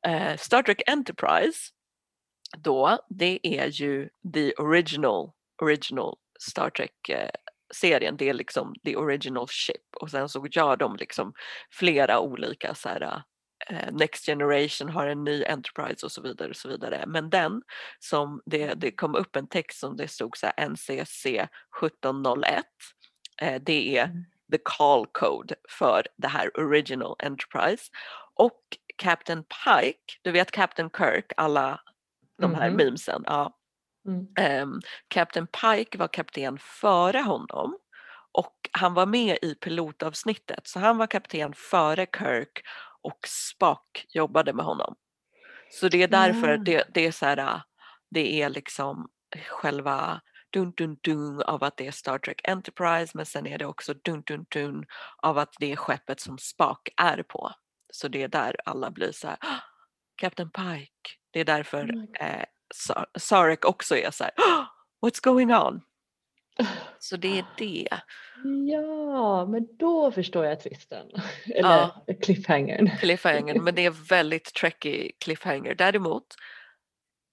Eh, 0.07 0.37
Star 0.37 0.63
Trek 0.63 0.83
Enterprise, 0.87 1.59
då, 2.57 2.99
det 3.09 3.41
är 3.43 3.67
ju 3.67 4.09
the 4.35 4.53
original, 4.53 5.31
original 5.63 6.17
Star 6.41 6.71
Trek-serien, 6.71 8.17
det 8.17 8.29
är 8.29 8.35
liksom 8.35 8.75
the 8.85 8.97
original 8.97 9.47
ship 9.49 9.97
och 10.01 10.11
sen 10.11 10.29
så 10.29 10.47
gör 10.51 10.77
de 10.77 10.97
liksom 10.97 11.33
flera 11.71 12.21
olika 12.21 12.75
så 12.75 12.89
här, 12.89 13.23
eh, 13.71 13.93
Next 13.93 14.27
Generation 14.27 14.89
har 14.89 15.07
en 15.07 15.25
ny 15.25 15.45
Enterprise 15.45 16.07
och 16.07 16.13
så 16.13 16.23
vidare 16.23 16.49
och 16.49 16.57
så 16.57 16.69
vidare. 16.69 17.05
Men 17.07 17.31
den 17.31 17.63
som 17.99 18.43
det, 18.47 18.75
det 18.75 18.91
kom 18.91 19.15
upp 19.15 19.37
en 19.37 19.49
text 19.49 19.79
som 19.81 19.97
det 19.97 20.09
stod 20.09 20.37
så 20.37 20.47
här 20.47 20.69
NCC 20.69 21.27
1701. 21.81 22.65
Eh, 23.43 23.63
det 23.63 23.99
är 23.99 24.05
Mm. 24.05 24.25
the 24.53 24.59
call 24.65 25.07
code 25.13 25.55
för 25.69 26.07
det 26.17 26.29
här 26.29 26.61
original 26.61 27.17
Enterprise. 27.19 27.85
Och 28.35 28.61
Captain 28.97 29.45
Pike, 29.45 30.19
du 30.23 30.31
vet 30.33 30.51
Captain 30.51 30.91
Kirk, 30.99 31.33
alla 31.37 31.81
de 32.43 32.55
här 32.55 32.71
Mhm. 32.71 32.77
memesen. 32.77 33.23
Ja. 33.27 33.53
Mm. 34.09 34.27
Ehm, 34.41 34.81
Captain 35.09 35.47
Pike 35.47 35.99
var 35.99 36.09
kapten 36.09 36.59
före 36.61 37.19
honom 37.19 37.79
och 38.33 38.55
han 38.73 38.95
var 38.95 39.07
med 39.07 39.39
i 39.43 39.55
pilotavsnittet 39.55 40.67
så 40.69 40.79
han 40.81 40.99
var 40.99 41.07
kapten 41.07 41.55
före 41.57 42.07
Kirk 42.19 42.63
och 43.03 43.19
Spock 43.29 44.07
jobbade 44.09 44.53
med 44.53 44.65
honom. 44.65 44.95
Så 45.69 45.89
det 45.89 46.03
är 46.03 46.09
därför 46.09 46.49
Ah. 46.49 46.57
det, 46.59 46.85
det 46.95 47.07
är 47.07 47.13
så 47.13 47.27
här, 47.27 47.63
det 48.11 48.43
är 48.43 48.49
liksom 48.51 49.09
själva 49.49 50.21
dun 50.53 50.73
dun 50.77 50.99
dun 51.03 51.43
av 51.43 51.65
att 51.65 51.77
det 51.77 51.87
är 51.87 51.91
Star 51.93 52.19
Trek 52.19 52.49
Enterprise 52.49 53.13
men 53.17 53.27
sen 53.27 53.47
är 53.47 53.59
det 53.59 53.67
också 53.67 53.95
dun 53.95 54.23
dun 54.27 54.47
dun 54.51 54.87
av 55.23 55.39
att 55.39 55.55
det 55.61 55.73
är 55.73 55.77
skeppet 55.77 56.21
som 56.21 56.39
Spock 56.39 56.89
är 56.97 57.23
på. 57.23 57.53
Så 57.93 58.09
det 58.09 58.23
är 58.23 58.29
där 58.29 58.57
alla 58.65 58.91
blir 58.91 59.13
så 59.13 59.29
här 59.29 59.37
"Ah, 59.41 59.61
Captain 60.17 60.51
Pike. 60.51 61.18
Det 61.31 61.41
är 61.41 61.45
därför 61.45 61.83
Oh 61.85 61.95
God. 61.95 62.17
eh, 62.21 62.45
Sa- 62.75 63.07
Sarek 63.19 63.65
också 63.65 63.97
är 63.97 64.11
så 64.11 64.25
här 64.25 64.33
"Ah, 64.37 64.65
What's 65.07 65.25
going 65.25 65.55
on? 65.55 65.81
Så 66.99 67.17
det 67.17 67.39
är 67.39 67.45
det. 67.59 67.89
Ja, 68.73 69.47
men 69.47 69.77
då 69.77 70.11
förstår 70.13 70.45
jag 70.47 70.61
twisten. 70.61 71.07
Eller 71.55 71.91
cliffhangern. 72.23 72.91
cliffhangern 73.01 73.65
men 73.65 73.75
det 73.75 73.85
är 73.87 73.91
väldigt 74.09 74.55
tricky 74.55 75.13
cliffhanger. 75.21 75.75
Däremot 75.75 76.27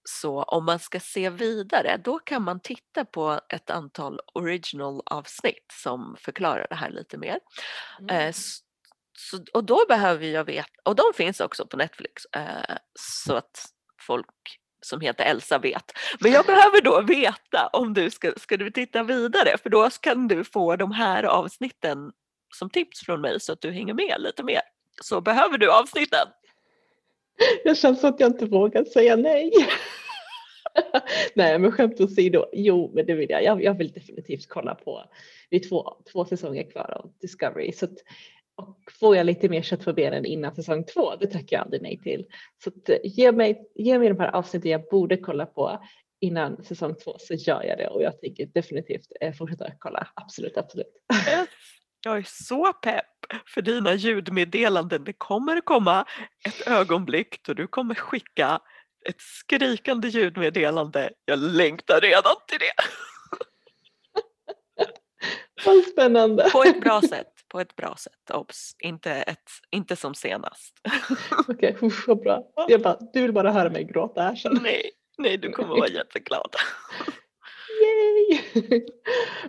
så 0.08 0.42
om 0.42 0.64
man 0.64 0.78
ska 0.78 1.00
se 1.00 1.30
vidare 1.30 1.96
då 2.04 2.18
kan 2.18 2.42
man 2.42 2.60
titta 2.60 3.04
på 3.04 3.40
ett 3.48 3.70
antal 3.70 4.20
original 4.34 5.02
avsnitt 5.06 5.66
som 5.82 6.16
förklarar 6.20 6.66
det 6.70 6.74
här 6.76 6.90
lite 6.90 7.18
mer. 7.18 7.38
Mm. 8.00 8.16
Eh, 8.16 8.26
s- 8.28 8.58
så, 9.18 9.44
och 9.54 9.64
då 9.64 9.84
behöver 9.88 10.26
jag 10.26 10.44
veta, 10.44 10.68
och 10.84 10.96
de 10.96 11.02
finns 11.14 11.40
också 11.40 11.66
på 11.66 11.76
Netflix 11.76 12.24
eh, 12.36 12.76
så 13.00 13.34
att 13.36 13.64
folk 14.06 14.60
som 14.80 15.00
heter 15.00 15.24
Elsa 15.24 15.58
vet. 15.58 15.92
Men 16.20 16.32
jag 16.32 16.46
behöver 16.46 16.80
då 16.80 17.00
veta 17.00 17.66
om 17.72 17.94
du 17.94 18.10
ska, 18.10 18.32
ska 18.36 18.56
du 18.56 18.70
titta 18.70 19.02
vidare 19.02 19.58
för 19.62 19.70
då 19.70 19.90
kan 20.00 20.28
du 20.28 20.44
få 20.44 20.76
de 20.76 20.92
här 20.92 21.22
avsnitten 21.22 22.12
som 22.54 22.70
tips 22.70 23.00
från 23.00 23.20
mig 23.20 23.40
så 23.40 23.52
att 23.52 23.60
du 23.60 23.70
hänger 23.70 23.94
med 23.94 24.16
lite 24.18 24.42
mer. 24.42 24.60
Så 25.02 25.20
behöver 25.20 25.58
du 25.58 25.72
avsnitten. 25.72 26.28
Jag 27.64 27.76
känner 27.76 27.96
så 27.96 28.06
att 28.06 28.20
jag 28.20 28.30
inte 28.30 28.46
vågar 28.46 28.84
säga 28.84 29.16
nej. 29.16 29.52
nej 31.34 31.58
men 31.58 31.72
skämt 31.72 32.00
åsido, 32.00 32.46
jo 32.52 32.90
men 32.94 33.06
det 33.06 33.14
vill 33.14 33.30
jag. 33.30 33.44
jag. 33.44 33.62
jag. 33.62 33.74
vill 33.74 33.92
definitivt 33.92 34.48
kolla 34.48 34.74
på, 34.74 35.04
det 35.50 35.56
är 35.56 35.68
två, 35.68 35.96
två 36.12 36.24
säsonger 36.24 36.70
kvar 36.70 36.90
av 36.90 37.12
Discovery 37.20 37.72
så 37.72 37.86
och 38.56 38.92
får 39.00 39.16
jag 39.16 39.26
lite 39.26 39.48
mer 39.48 39.62
kött 39.62 39.84
på 39.84 39.92
benen 39.92 40.24
innan 40.24 40.54
säsong 40.54 40.84
två, 40.84 41.16
det 41.16 41.26
tackar 41.26 41.56
jag 41.56 41.64
aldrig 41.64 41.82
nej 41.82 42.00
till. 42.02 42.26
Så 42.64 42.70
att, 42.70 42.88
eh, 42.88 42.96
ge, 43.04 43.32
mig, 43.32 43.68
ge 43.74 43.98
mig 43.98 44.08
de 44.08 44.20
här 44.20 44.36
avsnitten 44.36 44.70
jag 44.70 44.88
borde 44.90 45.16
kolla 45.16 45.46
på 45.46 45.84
innan 46.20 46.64
säsong 46.64 46.94
två 47.04 47.16
så 47.18 47.34
gör 47.34 47.62
jag 47.62 47.78
det 47.78 47.88
och 47.88 48.02
jag 48.02 48.20
tänker 48.20 48.46
definitivt 48.46 49.12
eh, 49.20 49.34
fortsätta 49.34 49.70
kolla, 49.78 50.08
absolut, 50.14 50.56
absolut. 50.56 50.92
Jag 52.04 52.18
är 52.18 52.26
så 52.26 52.72
pepp 52.72 53.04
för 53.46 53.62
dina 53.62 53.94
ljudmeddelanden. 53.94 55.04
Det 55.04 55.12
kommer 55.12 55.60
komma 55.60 56.04
ett 56.48 56.68
ögonblick 56.68 57.42
då 57.42 57.54
du 57.54 57.66
kommer 57.66 57.94
skicka 57.94 58.60
ett 59.08 59.20
skrikande 59.20 60.08
ljudmeddelande. 60.08 61.10
Jag 61.24 61.38
längtar 61.38 62.00
redan 62.00 62.34
till 62.48 62.58
det. 62.58 62.72
Vad 65.64 65.84
spännande. 65.84 66.50
På 66.52 66.64
ett 66.64 66.80
bra 66.80 67.02
sätt. 67.02 67.35
På 67.56 67.60
ett 67.60 67.76
bra 67.76 67.96
sätt, 67.98 68.30
obs. 68.34 68.76
Inte, 68.78 69.10
ett, 69.10 69.50
inte 69.70 69.96
som 69.96 70.14
senast. 70.14 70.74
Okej, 71.48 71.74
okay, 71.74 71.90
vad 72.06 72.18
bra. 72.18 72.48
Jag 72.68 72.82
bara, 72.82 72.98
du 73.12 73.22
vill 73.22 73.32
bara 73.32 73.52
höra 73.52 73.70
mig 73.70 73.84
gråta 73.84 74.22
här 74.22 74.34
sen. 74.34 74.58
Nej, 74.62 74.90
nej 75.18 75.36
du 75.36 75.50
kommer 75.50 75.68
vara 75.68 75.88
jätteglad. 75.94 76.54
Yay! 77.82 78.40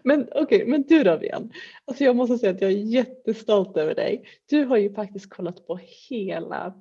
men 0.04 0.22
okej, 0.32 0.42
okay, 0.44 0.66
men 0.66 0.84
du 0.84 1.04
då 1.04 1.18
Vian? 1.18 1.52
Alltså 1.86 2.04
jag 2.04 2.16
måste 2.16 2.38
säga 2.38 2.52
att 2.52 2.62
jag 2.62 2.72
är 2.72 2.76
jättestolt 2.76 3.78
över 3.78 3.96
dig. 3.96 4.30
Du 4.50 4.66
har 4.66 4.78
ju 4.78 4.94
faktiskt 4.94 5.30
kollat 5.30 5.68
på 5.68 5.80
hela 6.10 6.74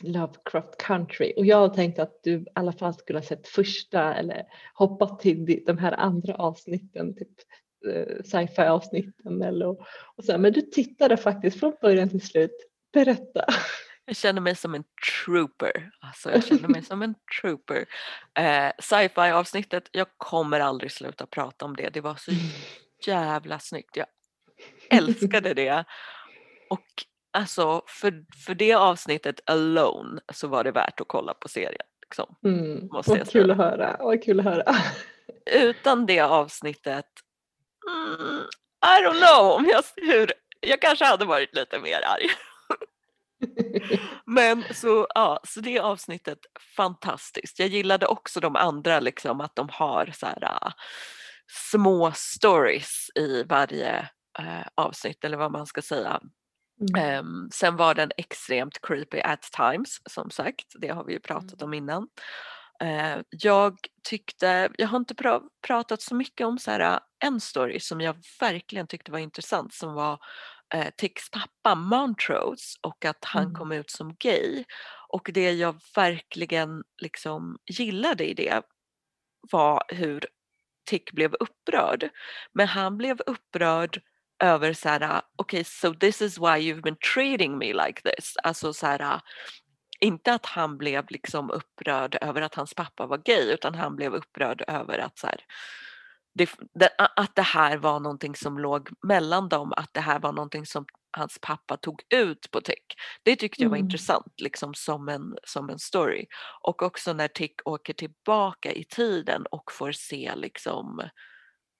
Lovecraft 0.00 0.76
Country 0.78 1.32
och 1.36 1.46
jag 1.46 1.74
tänkte 1.74 2.02
att 2.02 2.22
du 2.22 2.32
i 2.32 2.46
alla 2.54 2.72
fall 2.72 2.94
skulle 2.94 3.18
ha 3.18 3.24
sett 3.24 3.48
första 3.48 4.14
eller 4.14 4.44
hoppat 4.74 5.20
till 5.20 5.62
de 5.66 5.78
här 5.78 5.92
andra 5.92 6.34
avsnitten, 6.34 7.14
typ 7.14 7.28
sci-fi 8.24 8.62
avsnitten 8.62 9.42
eller 9.42 9.66
och, 9.66 9.80
och 10.16 10.24
så. 10.24 10.38
Men 10.38 10.52
du 10.52 10.60
tittade 10.60 11.16
faktiskt 11.16 11.60
från 11.60 11.76
början 11.80 12.08
till 12.08 12.26
slut. 12.26 12.68
Berätta. 12.92 13.44
Jag 14.04 14.16
känner 14.16 14.40
mig 14.40 14.56
som 14.56 14.74
en 14.74 14.84
trooper. 15.24 15.90
Alltså 16.00 16.30
jag 16.30 16.44
känner 16.44 16.68
mig 16.68 16.82
som 16.82 17.02
en 17.02 17.14
trooper. 17.40 17.86
Eh, 18.38 18.72
Sci-fi 18.78 19.30
avsnittet, 19.30 19.88
jag 19.92 20.06
kommer 20.16 20.60
aldrig 20.60 20.92
sluta 20.92 21.26
prata 21.26 21.64
om 21.64 21.76
det. 21.76 21.88
Det 21.88 22.00
var 22.00 22.14
så 22.14 22.32
jävla 23.06 23.58
snyggt. 23.58 23.96
Jag 23.96 24.06
älskade 24.90 25.54
det. 25.54 25.84
Och 26.70 26.86
alltså 27.32 27.82
för, 27.86 28.24
för 28.46 28.54
det 28.54 28.74
avsnittet 28.74 29.40
alone 29.46 30.20
så 30.32 30.48
var 30.48 30.64
det 30.64 30.72
värt 30.72 31.00
att 31.00 31.08
kolla 31.08 31.34
på 31.34 31.48
serien. 31.48 31.86
Liksom, 32.02 32.36
mm, 32.44 32.88
vad 32.88 33.28
kul 33.28 33.50
att 33.50 33.56
höra. 33.56 33.96
Vad 34.00 34.24
kul 34.24 34.40
att 34.40 34.44
höra. 34.44 34.74
Utan 35.52 36.06
det 36.06 36.20
avsnittet, 36.20 37.06
mm, 37.88 38.46
I 38.86 39.02
don't 39.04 39.26
know 39.26 39.52
om 39.52 39.66
jag, 39.66 39.84
hur, 39.96 40.32
jag 40.60 40.80
kanske 40.80 41.04
hade 41.04 41.24
varit 41.24 41.54
lite 41.54 41.78
mer 41.78 42.00
arg. 42.06 42.26
Men 44.26 44.64
så, 44.74 45.06
ja, 45.14 45.40
så 45.44 45.60
det 45.60 45.78
avsnittet 45.78 46.38
fantastiskt. 46.76 47.58
Jag 47.58 47.68
gillade 47.68 48.06
också 48.06 48.40
de 48.40 48.56
andra, 48.56 49.00
liksom, 49.00 49.40
att 49.40 49.56
de 49.56 49.68
har 49.72 50.10
så 50.14 50.26
här, 50.26 50.44
uh, 50.44 50.72
små 51.70 52.12
stories 52.14 53.10
i 53.14 53.42
varje 53.42 54.08
uh, 54.40 54.66
avsnitt 54.74 55.24
eller 55.24 55.36
vad 55.36 55.52
man 55.52 55.66
ska 55.66 55.82
säga. 55.82 56.20
Mm. 56.96 57.18
Um, 57.18 57.50
sen 57.52 57.76
var 57.76 57.94
den 57.94 58.10
extremt 58.16 58.78
creepy 58.82 59.20
at 59.20 59.42
times 59.42 60.00
som 60.10 60.30
sagt, 60.30 60.66
det 60.74 60.88
har 60.88 61.04
vi 61.04 61.12
ju 61.12 61.20
pratat 61.20 61.62
mm. 61.62 61.68
om 61.68 61.74
innan. 61.74 62.08
Uh, 62.82 63.22
jag 63.30 63.78
tyckte, 64.08 64.70
jag 64.78 64.88
har 64.88 64.98
inte 64.98 65.14
pra 65.14 65.40
pratat 65.66 66.02
så 66.02 66.14
mycket 66.14 66.46
om 66.46 66.58
så 66.58 66.70
här, 66.70 67.00
en 67.24 67.40
story 67.40 67.80
som 67.80 68.00
jag 68.00 68.16
verkligen 68.40 68.86
tyckte 68.86 69.12
var 69.12 69.18
intressant 69.18 69.74
som 69.74 69.94
var 69.94 70.18
eh, 70.74 70.88
Ticks 70.96 71.30
pappa 71.30 71.74
Montrose 71.74 72.78
och 72.80 73.04
att 73.04 73.24
han 73.24 73.42
mm. 73.42 73.54
kom 73.54 73.72
ut 73.72 73.90
som 73.90 74.14
gay. 74.14 74.64
Och 75.08 75.30
det 75.34 75.52
jag 75.52 75.80
verkligen 75.96 76.82
liksom 77.02 77.58
gillade 77.66 78.30
i 78.30 78.34
det 78.34 78.62
var 79.50 79.82
hur 79.88 80.26
Tick 80.84 81.12
blev 81.12 81.34
upprörd. 81.34 82.10
Men 82.52 82.68
han 82.68 82.98
blev 82.98 83.20
upprörd 83.26 84.00
över 84.42 84.72
så 84.72 84.88
här, 84.88 85.22
okej 85.36 85.60
okay, 85.60 85.64
so 85.64 85.94
this 85.94 86.22
is 86.22 86.38
why 86.38 86.58
you've 86.58 86.82
been 86.82 86.96
treating 87.14 87.58
me 87.58 87.72
like 87.72 88.02
this. 88.02 88.34
Alltså 88.42 88.72
så 88.72 88.86
här, 88.86 89.20
inte 90.02 90.34
att 90.34 90.46
han 90.46 90.78
blev 90.78 91.04
liksom 91.10 91.50
upprörd 91.50 92.18
över 92.20 92.42
att 92.42 92.54
hans 92.54 92.74
pappa 92.74 93.06
var 93.06 93.18
gay 93.18 93.52
utan 93.52 93.74
han 93.74 93.96
blev 93.96 94.14
upprörd 94.14 94.64
över 94.68 94.98
att 94.98 95.18
så 95.18 95.26
här, 95.26 95.40
det, 96.34 96.50
att 97.16 97.34
det 97.34 97.42
här 97.42 97.76
var 97.76 98.00
någonting 98.00 98.36
som 98.36 98.58
låg 98.58 98.88
mellan 99.06 99.48
dem, 99.48 99.72
att 99.76 99.94
det 99.94 100.00
här 100.00 100.18
var 100.18 100.32
någonting 100.32 100.66
som 100.66 100.86
hans 101.16 101.38
pappa 101.42 101.76
tog 101.76 102.02
ut 102.14 102.50
på 102.50 102.60
Tick. 102.60 102.84
Det 103.22 103.36
tyckte 103.36 103.62
jag 103.62 103.70
var 103.70 103.76
mm. 103.76 103.86
intressant 103.86 104.40
liksom 104.40 104.74
som 104.74 105.08
en, 105.08 105.36
som 105.44 105.70
en 105.70 105.78
story. 105.78 106.26
Och 106.60 106.82
också 106.82 107.12
när 107.12 107.28
Tick 107.28 107.54
åker 107.64 107.92
tillbaka 107.92 108.72
i 108.72 108.84
tiden 108.84 109.46
och 109.50 109.72
får 109.72 109.92
se 109.92 110.32
liksom 110.36 111.00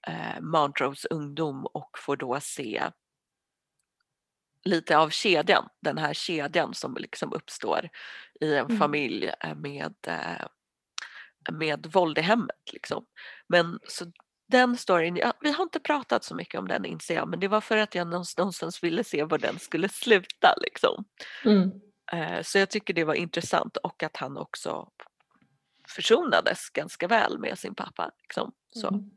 eh, 0.09 0.41
Montrose 0.41 1.09
ungdom 1.11 1.67
och 1.67 1.91
får 1.99 2.17
då 2.17 2.39
se 2.41 2.83
lite 4.65 4.99
av 4.99 5.11
kedjan, 5.11 5.69
den 5.81 5.99
här 5.99 6.15
kedjan 6.15 6.75
som 6.75 6.97
liksom 6.97 7.33
uppstår 7.33 7.89
i 8.41 8.55
en 8.55 8.67
mm. 8.67 8.79
familj 8.79 9.31
eh, 9.41 9.55
med, 9.55 9.95
eh, 10.07 10.47
med 11.53 11.87
våld 11.93 12.19
i 12.19 12.21
hemmet. 12.21 12.73
Liksom. 12.73 13.05
Men 13.49 13.79
så 13.89 14.05
den 14.49 14.77
storyn, 14.77 15.17
ja, 15.17 15.33
vi 15.41 15.53
har 15.53 15.63
inte 15.63 15.81
pratat 15.81 16.25
så 16.25 16.35
mycket 16.35 16.61
om 16.61 16.69
den 16.69 16.85
inser 16.85 17.15
jag 17.15 17.29
men 17.29 17.41
det 17.41 17.49
var 17.49 17.61
för 17.61 17.77
att 17.77 17.95
jag 17.95 18.07
någonstans 18.07 18.83
ville 18.83 19.05
se 19.05 19.25
var 19.25 19.39
den 19.39 19.59
skulle 19.59 19.89
sluta. 19.89 20.55
Liksom. 20.61 21.05
Mm. 21.45 21.71
Eh, 22.13 22.43
så 22.43 22.59
jag 22.59 22.71
tycker 22.71 22.95
det 22.95 23.05
var 23.05 23.15
intressant 23.15 23.77
och 23.77 24.03
att 24.03 24.17
han 24.17 24.37
också 24.37 24.89
försonades 25.89 26.71
ganska 26.71 27.09
väl 27.09 27.39
med 27.39 27.59
sin 27.59 27.75
pappa. 27.75 28.11
Liksom. 28.23 28.53
Så. 28.71 28.89
Mm. 28.89 29.11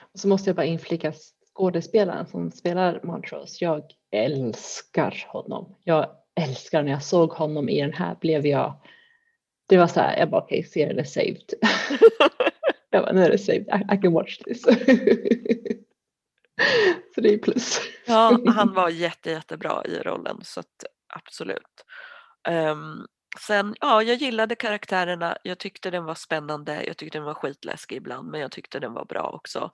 Och 0.00 0.20
så 0.20 0.28
måste 0.28 0.48
jag 0.48 0.56
bara 0.56 0.66
inflika 0.66 1.12
skådespelaren 1.54 2.26
som 2.26 2.50
spelar 2.50 3.00
Montrose. 3.02 3.64
Jag 3.64 3.82
älskar 4.14 5.24
honom. 5.28 5.76
Jag 5.84 6.06
älskar 6.40 6.82
när 6.82 6.92
jag 6.92 7.02
såg 7.02 7.30
honom 7.30 7.68
i 7.68 7.80
den 7.80 7.92
här 7.92 8.16
blev 8.20 8.46
jag 8.46 8.80
det 9.66 9.76
var 9.76 9.86
så 9.86 10.00
här, 10.00 10.18
jag 10.18 10.30
bara 10.30 10.42
okej, 10.42 10.58
okay, 10.58 10.70
serien 10.70 10.98
är 10.98 11.04
saved. 11.04 11.52
Jag 12.90 13.02
bara, 13.02 13.12
nu 13.12 13.24
är 13.24 13.30
det 13.30 13.38
saved, 13.38 13.68
I, 13.68 13.94
I 13.94 13.98
can 14.02 14.12
watch 14.12 14.38
this. 14.38 14.62
så 17.14 17.20
det 17.20 17.34
är 17.34 17.38
plus. 17.38 17.80
ja, 18.06 18.38
han 18.46 18.74
var 18.74 18.88
jätte, 18.88 19.30
jättebra 19.30 19.84
i 19.84 19.98
rollen 19.98 20.40
så 20.42 20.60
att 20.60 20.84
absolut. 21.14 21.84
Um, 22.48 23.06
sen, 23.40 23.74
ja, 23.80 24.02
jag 24.02 24.16
gillade 24.16 24.54
karaktärerna. 24.54 25.38
Jag 25.42 25.58
tyckte 25.58 25.90
den 25.90 26.04
var 26.04 26.14
spännande. 26.14 26.84
Jag 26.86 26.96
tyckte 26.96 27.18
den 27.18 27.24
var 27.24 27.34
skitläskig 27.34 27.96
ibland, 27.96 28.30
men 28.30 28.40
jag 28.40 28.52
tyckte 28.52 28.80
den 28.80 28.92
var 28.92 29.04
bra 29.04 29.30
också. 29.30 29.70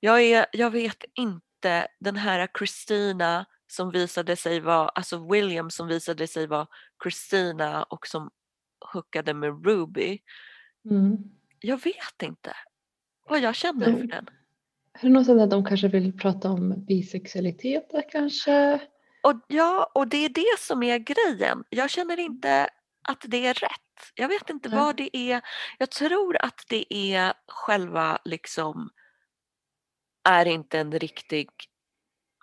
Jag, 0.00 0.20
är, 0.22 0.46
jag 0.52 0.70
vet 0.70 1.04
inte, 1.14 1.88
den 2.00 2.16
här 2.16 2.48
Christina 2.58 3.46
som 3.68 3.90
visade 3.90 4.36
sig 4.36 4.60
vara, 4.60 4.88
alltså 4.88 5.32
William 5.32 5.70
som 5.70 5.88
visade 5.88 6.26
sig 6.26 6.46
vara 6.46 6.66
Christina 7.02 7.82
och 7.82 8.06
som 8.06 8.30
hookade 8.92 9.34
med 9.34 9.66
Ruby. 9.66 10.18
Mm 10.90 11.38
jag 11.60 11.84
vet 11.84 12.22
inte 12.22 12.56
vad 13.28 13.40
jag 13.40 13.54
känner 13.54 13.92
för 13.92 14.06
den. 14.06 14.28
Är 14.92 15.02
det 15.02 15.08
något 15.08 15.28
att 15.28 15.50
de 15.50 15.64
kanske 15.64 15.88
vill 15.88 16.18
prata 16.18 16.50
om 16.50 16.84
bisexualitet 16.84 17.90
kanske? 18.12 18.80
Och, 19.22 19.34
ja, 19.46 19.90
och 19.94 20.08
det 20.08 20.24
är 20.24 20.28
det 20.28 20.58
som 20.58 20.82
är 20.82 20.98
grejen. 20.98 21.64
Jag 21.70 21.90
känner 21.90 22.18
inte 22.18 22.68
att 23.08 23.24
det 23.28 23.46
är 23.46 23.54
rätt. 23.54 24.12
Jag 24.14 24.28
vet 24.28 24.50
inte 24.50 24.68
ja. 24.68 24.76
vad 24.76 24.96
det 24.96 25.16
är. 25.16 25.40
Jag 25.78 25.90
tror 25.90 26.44
att 26.44 26.64
det 26.68 26.94
är 26.94 27.32
själva 27.46 28.18
liksom 28.24 28.90
är 30.28 30.46
inte 30.46 30.78
en 30.78 30.92
riktig 30.92 31.48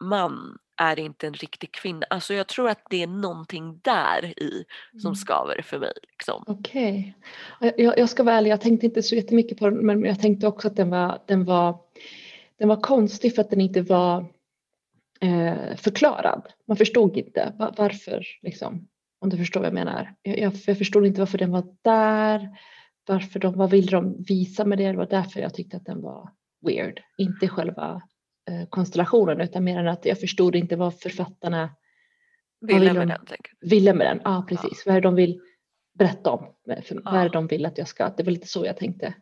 man 0.02 0.58
är 0.78 1.00
inte 1.00 1.28
en 1.28 1.34
riktig 1.34 1.72
kvinna. 1.72 2.06
Alltså 2.10 2.34
jag 2.34 2.48
tror 2.48 2.70
att 2.70 2.82
det 2.90 3.04
är 3.04 3.08
någonting 3.08 3.80
där 3.84 4.40
i 4.40 4.66
som 4.92 5.08
mm. 5.08 5.16
skaver 5.16 5.62
för 5.62 5.80
mig. 5.80 5.94
Liksom. 6.12 6.44
Okej. 6.48 7.16
Okay. 7.60 7.86
Jag, 7.86 8.00
jag, 8.00 8.10
ska 8.10 8.24
vara 8.24 8.36
ärlig, 8.36 8.52
jag 8.52 8.62
tänkte 8.62 8.86
inte 8.86 9.04
så 9.04 9.16
jättemycket 9.16 9.58
på 9.58 9.70
den 9.70 9.86
men 9.86 10.04
jag 10.04 10.20
tänkte 10.22 10.48
också 10.48 10.68
att 10.68 10.76
den 10.76 10.90
var, 10.90 11.22
den 11.26 11.46
var, 11.46 11.80
den 12.60 12.68
var 12.68 12.82
konstig 12.82 13.36
för 13.36 13.42
att 13.42 13.50
den 13.50 13.62
inte 13.62 13.82
var 13.82 14.26
eh, 15.22 15.76
förklarad. 15.78 16.42
Man 16.68 16.78
förstod 16.78 17.18
inte 17.18 17.54
va- 17.60 17.74
varför, 17.78 18.26
liksom, 18.42 18.88
om 19.20 19.30
du 19.30 19.38
förstår 19.38 19.60
vad 19.60 19.68
jag 19.68 19.74
menar. 19.74 20.16
Jag, 20.22 20.40
jag, 20.40 20.54
jag 20.68 20.78
förstod 20.78 21.06
inte 21.06 21.22
varför 21.22 21.38
den 21.38 21.52
var 21.52 21.76
där, 21.82 22.50
varför 23.08 23.40
de, 23.40 23.58
vad 23.58 23.70
ville 23.70 23.92
de 23.92 24.24
visa 24.24 24.66
med 24.66 24.78
det? 24.78 24.92
Det 24.92 24.98
var 24.98 25.06
därför 25.06 25.40
jag 25.40 25.54
tyckte 25.54 25.78
att 25.78 25.86
den 25.86 26.02
var 26.02 26.30
weird. 26.66 27.02
Inte 27.18 27.48
själva 27.48 28.02
konstellationen 28.70 29.42
utan 29.42 29.64
mer 29.64 29.80
än 29.80 29.88
att 29.88 30.06
jag 30.06 30.20
förstod 30.20 30.56
inte 30.56 30.76
vad 30.76 31.00
författarna 31.00 31.70
Ville 32.62 32.80
vill 32.80 32.94
med 32.94 33.08
de- 33.08 33.26
den 33.28 33.38
ville 33.70 33.94
med 33.94 34.08
den. 34.08 34.22
Ja, 34.24 34.46
precis. 34.50 34.86
Vad 34.86 34.96
är 34.96 35.02
det 35.02 35.08
de 35.08 35.16
vill 35.16 35.42
berätta 35.94 36.32
om? 36.32 36.46
För, 36.66 37.02
Vad 37.04 37.14
är 37.14 37.18
Ja. 37.18 37.24
det 37.24 37.30
de 37.30 37.48
vill 37.48 37.66
att 37.66 37.78
jag 37.78 37.88
ska? 37.88 38.10
Det 38.10 38.24
var 38.24 38.32
lite 38.32 38.48
så 38.48 38.66
jag 38.66 38.78
tänkte. 38.78 39.14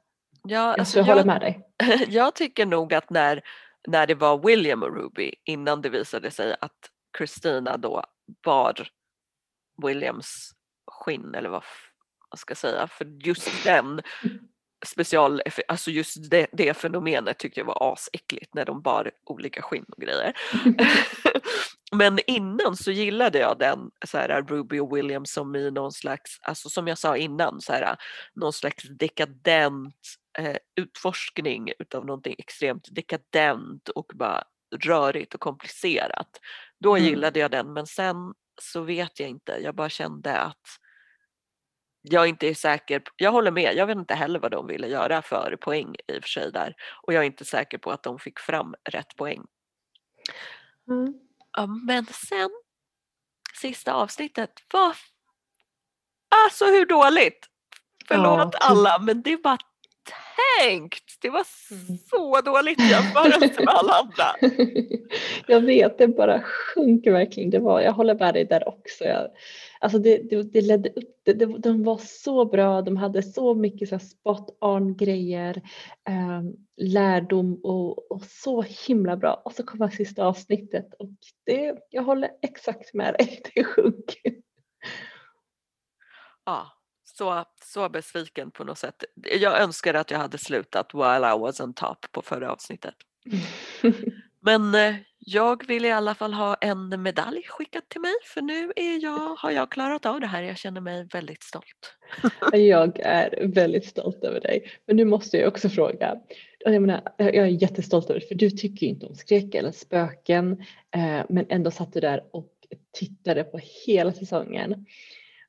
Ja, 0.44 0.60
alltså, 0.60 0.86
så 0.94 1.00
jag 1.00 1.06
håller 1.06 1.26
med 1.26 1.42
dig. 1.42 1.60
jag 2.08 2.36
tycker 2.36 2.66
nog 2.66 2.94
att 2.94 3.10
när, 3.10 3.42
när 3.88 4.08
det 4.08 4.16
var 4.16 4.48
William 4.48 4.84
och 4.84 4.96
Ruby 4.96 5.32
innan 5.44 5.82
det 5.82 5.90
visade 5.90 6.32
sig 6.32 6.56
att 6.62 6.90
Christina 7.18 7.78
då 7.78 8.04
bar 8.44 8.88
Williams 9.88 10.52
skinn 10.92 11.36
eller 11.36 11.50
vad 11.50 11.64
man 12.32 12.38
ska 12.38 12.56
säga 12.56 12.88
för 12.88 13.06
just 13.26 13.64
den 13.64 14.02
special, 14.86 15.42
alltså 15.68 15.92
just 15.92 16.32
det, 16.32 16.48
det 16.52 16.74
fenomenet 16.78 17.38
tyckte 17.40 17.60
jag 17.60 17.66
var 17.66 17.94
asäckligt 17.94 18.54
när 18.54 18.66
de 18.66 18.82
bar 18.82 19.12
olika 19.26 19.62
skinn 19.62 19.86
och 19.98 20.02
grejer. 20.02 20.34
Men 21.92 22.20
innan 22.28 22.78
så 22.78 22.92
gillade 22.92 23.40
jag 23.40 23.60
den 23.60 23.92
så 24.06 24.18
här, 24.18 24.42
Ruby 24.42 24.80
och 24.80 24.98
William 24.98 25.26
som 25.26 25.56
i 25.56 25.72
någon 25.72 25.92
slags, 25.92 26.40
alltså 26.42 26.70
som 26.70 26.88
jag 26.88 26.98
sa 26.98 27.18
innan, 27.18 27.62
så 27.62 27.74
här, 27.74 27.96
någon 28.36 28.54
slags 28.54 28.84
dekadent 28.84 29.96
eh, 30.40 30.58
utforskning 30.76 31.72
utav 31.80 32.06
någonting 32.06 32.36
extremt 32.38 32.88
dekadent 32.96 33.90
och 33.90 34.12
bara 34.16 34.44
rörigt 34.86 35.34
och 35.34 35.40
komplicerat. 35.42 36.30
Då 36.80 36.96
Mm. 36.96 37.10
gillade 37.10 37.40
jag 37.40 37.52
den 37.52 37.74
men 37.74 37.88
sen 37.88 38.16
så 38.62 38.82
vet 38.82 39.20
jag 39.20 39.30
inte, 39.30 39.58
jag 39.62 39.76
bara 39.76 39.90
kände 39.90 40.38
att 40.38 40.62
jag 42.04 42.28
inte 42.28 42.48
är 42.48 42.54
säker, 42.54 43.02
jag 43.16 43.32
håller 43.32 43.52
med, 43.52 43.76
jag 43.76 43.88
vet 43.88 43.98
inte 43.98 44.16
heller 44.16 44.40
vad 44.40 44.52
de 44.52 44.68
ville 44.68 44.88
göra 44.88 45.22
för 45.22 45.58
poäng 45.62 45.96
i 46.08 46.20
och 46.20 46.24
för 46.24 46.30
sig 46.30 46.52
där 46.52 46.76
och 47.02 47.14
jag 47.14 47.22
är 47.22 47.28
inte 47.28 47.46
säker 47.46 47.78
på 47.78 47.92
att 47.92 48.04
de 48.04 48.20
fick 48.20 48.40
fram 48.40 48.76
rätt 48.90 49.16
poäng. 49.16 49.46
Mm. 50.90 51.14
Ja, 51.58 51.66
men 51.66 52.06
sen 52.06 52.50
sista 53.62 53.94
avsnittet 53.94 54.52
var 54.74 54.96
alltså 56.46 56.66
hur 56.66 56.86
dåligt? 56.86 57.48
Förlåt 58.08 58.54
Ja. 58.54 58.60
alla 58.62 59.00
men 59.00 59.22
det 59.22 59.38
var 59.44 59.58
tänkt. 60.60 61.18
Det 61.22 61.30
var 61.30 61.46
Mm. 61.72 61.98
så 62.10 62.42
dåligt 62.42 62.80
i 62.80 62.84
jämförelse 62.84 63.64
med 63.64 63.68
alla 63.74 63.94
andra. 63.94 64.50
jag 65.48 65.62
vet, 65.62 65.98
det 65.98 66.08
bara 66.08 66.42
sjunker 66.42 67.12
verkligen. 67.12 67.50
Det 67.50 67.60
var, 67.60 67.82
jag 67.82 67.92
håller 67.92 68.16
med 68.16 68.34
dig 68.34 68.46
där 68.46 68.68
också. 68.68 69.04
Jag, 69.04 69.28
alltså 69.80 70.00
det, 70.00 70.18
det, 70.30 70.44
det 70.44 70.62
ledde 70.62 70.90
upp, 70.90 71.20
det, 71.24 71.34
det, 71.34 71.46
de 71.46 71.84
var 71.84 71.98
så 71.98 72.46
bra, 72.46 72.82
de 72.82 72.98
hade 72.98 73.24
så 73.24 73.54
mycket 73.54 73.90
så 73.90 74.00
spot 74.00 74.58
on 74.62 74.98
grejer, 74.98 75.62
eh, 76.10 76.42
lärdom 76.78 77.62
och, 77.64 78.12
och 78.12 78.24
så 78.24 78.62
himla 78.62 79.18
bra. 79.18 79.42
Och 79.46 79.54
så 79.54 79.64
kommer 79.64 79.88
sista 79.90 80.26
avsnittet 80.26 80.94
och 81.00 81.10
det, 81.46 81.76
jag 81.90 82.04
håller 82.04 82.30
exakt 82.42 82.94
med 82.94 83.14
dig, 83.14 83.42
det 83.56 83.64
sjunker. 83.64 84.34
Ja, 86.46 86.68
så, 87.18 87.46
så 87.64 87.90
besviken 87.90 88.52
på 88.52 88.64
något 88.64 88.78
sätt. 88.78 89.04
Jag 89.42 89.62
önskar 89.62 89.94
att 89.94 90.12
jag 90.12 90.20
hade 90.20 90.38
slutat 90.38 90.94
while 90.94 91.34
I 91.36 91.40
was 91.40 91.60
on 91.60 91.74
top 91.74 92.12
på 92.12 92.22
förra 92.22 92.52
avsnittet. 92.52 92.96
Men 94.46 94.76
eh, 94.76 94.96
jag 95.20 95.68
vill 95.68 95.86
i 95.86 95.92
alla 95.92 96.16
fall 96.16 96.34
ha 96.34 96.56
en 96.56 97.02
medalj 97.02 97.44
skickad 97.48 97.90
till 97.90 98.02
mig 98.02 98.14
för 98.24 98.42
nu 98.42 98.72
är 98.76 99.04
jag, 99.04 99.36
har 99.36 99.52
jag 99.52 99.72
klarat 99.72 100.06
av 100.06 100.20
det 100.20 100.28
här. 100.28 100.42
Jag 100.42 100.58
känner 100.58 100.82
mig 100.82 101.08
väldigt 101.14 101.44
stolt. 101.44 101.98
Jag 102.54 103.00
är 103.00 103.48
väldigt 103.48 103.86
stolt 103.86 104.24
över 104.24 104.40
dig. 104.40 104.72
Men 104.86 104.96
nu 104.96 105.06
måste 105.06 105.38
jag 105.38 105.48
också 105.48 105.70
fråga. 105.70 106.16
Jag, 106.60 106.82
menar, 106.82 107.02
jag 107.18 107.36
är 107.36 107.46
jättestolt 107.46 108.10
över 108.10 108.20
dig 108.20 108.28
för 108.28 108.36
du 108.36 108.50
tycker 108.50 108.88
inte 108.88 109.06
om 109.06 109.16
skräck 109.16 109.56
eller 109.56 109.72
spöken. 109.72 110.52
Eh, 110.92 111.22
men 111.30 111.46
ändå 111.50 111.72
satt 111.72 111.94
du 111.94 112.00
där 112.00 112.24
och 112.32 112.50
tittade 112.92 113.44
på 113.44 113.60
hela 113.86 114.14
säsongen. 114.14 114.86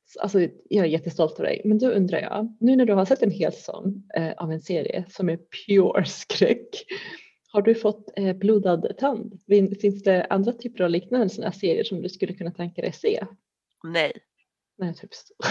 Så, 0.07 0.21
Alltså, 0.21 0.40
jag 0.71 0.85
är 0.85 0.88
jättestolt 0.88 1.33
över 1.38 1.45
dig. 1.49 1.62
Men 1.64 1.79
då 1.79 1.88
undrar 1.90 2.19
jag, 2.21 2.57
nu 2.61 2.77
när 2.77 2.87
du 2.87 2.93
har 2.93 3.05
sett 3.05 3.23
en 3.23 3.31
hel 3.31 3.53
säsong 3.53 4.03
eh, 4.17 4.33
av 4.33 4.53
en 4.53 4.61
serie 4.61 5.05
som 5.09 5.29
är 5.29 5.37
pure 5.67 6.05
skräck. 6.05 6.85
Har 7.53 7.62
du 7.62 7.75
fått 7.75 8.12
eh, 8.19 8.33
blodad 8.37 8.99
tand? 8.99 9.40
Fin- 9.49 9.77
Finns 9.81 10.03
det 10.03 10.27
andra 10.31 10.53
typer 10.53 10.85
av 10.85 10.90
liknande 10.90 11.29
sådana 11.29 11.53
serier 11.53 11.85
som 11.85 12.03
du 12.03 12.09
skulle 12.09 12.33
kunna 12.35 12.51
tänka 12.51 12.83
dig 12.83 12.93
se? 12.93 13.27
Nej. 13.85 14.12
Nej, 14.79 14.95
typ 14.95 15.14
så. 15.14 15.35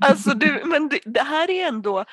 alltså 0.00 0.30
du, 0.30 0.62
men 0.64 0.88
det, 0.88 1.00
det 1.04 1.22
här 1.22 1.50
är 1.50 1.66
ändå 1.68 2.04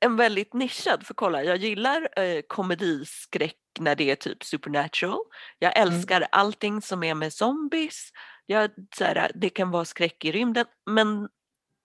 en 0.00 0.16
väldigt 0.16 0.54
nischad, 0.54 1.06
för 1.06 1.14
kolla 1.14 1.44
jag 1.44 1.56
gillar 1.56 2.08
eh, 2.20 2.40
komediskräck 2.46 3.56
när 3.80 3.94
det 3.94 4.10
är 4.10 4.16
typ 4.16 4.44
supernatural. 4.44 5.18
Jag 5.58 5.78
Mm. 5.78 5.88
älskar 5.94 6.26
allting 6.32 6.82
som 6.82 7.02
är 7.02 7.14
med 7.14 7.32
zombies. 7.32 8.10
Jag, 8.46 8.70
så 8.96 9.04
här, 9.04 9.30
det 9.34 9.48
kan 9.48 9.70
vara 9.70 9.84
skräck 9.84 10.24
i 10.24 10.32
rymden 10.32 10.66
men 10.90 11.28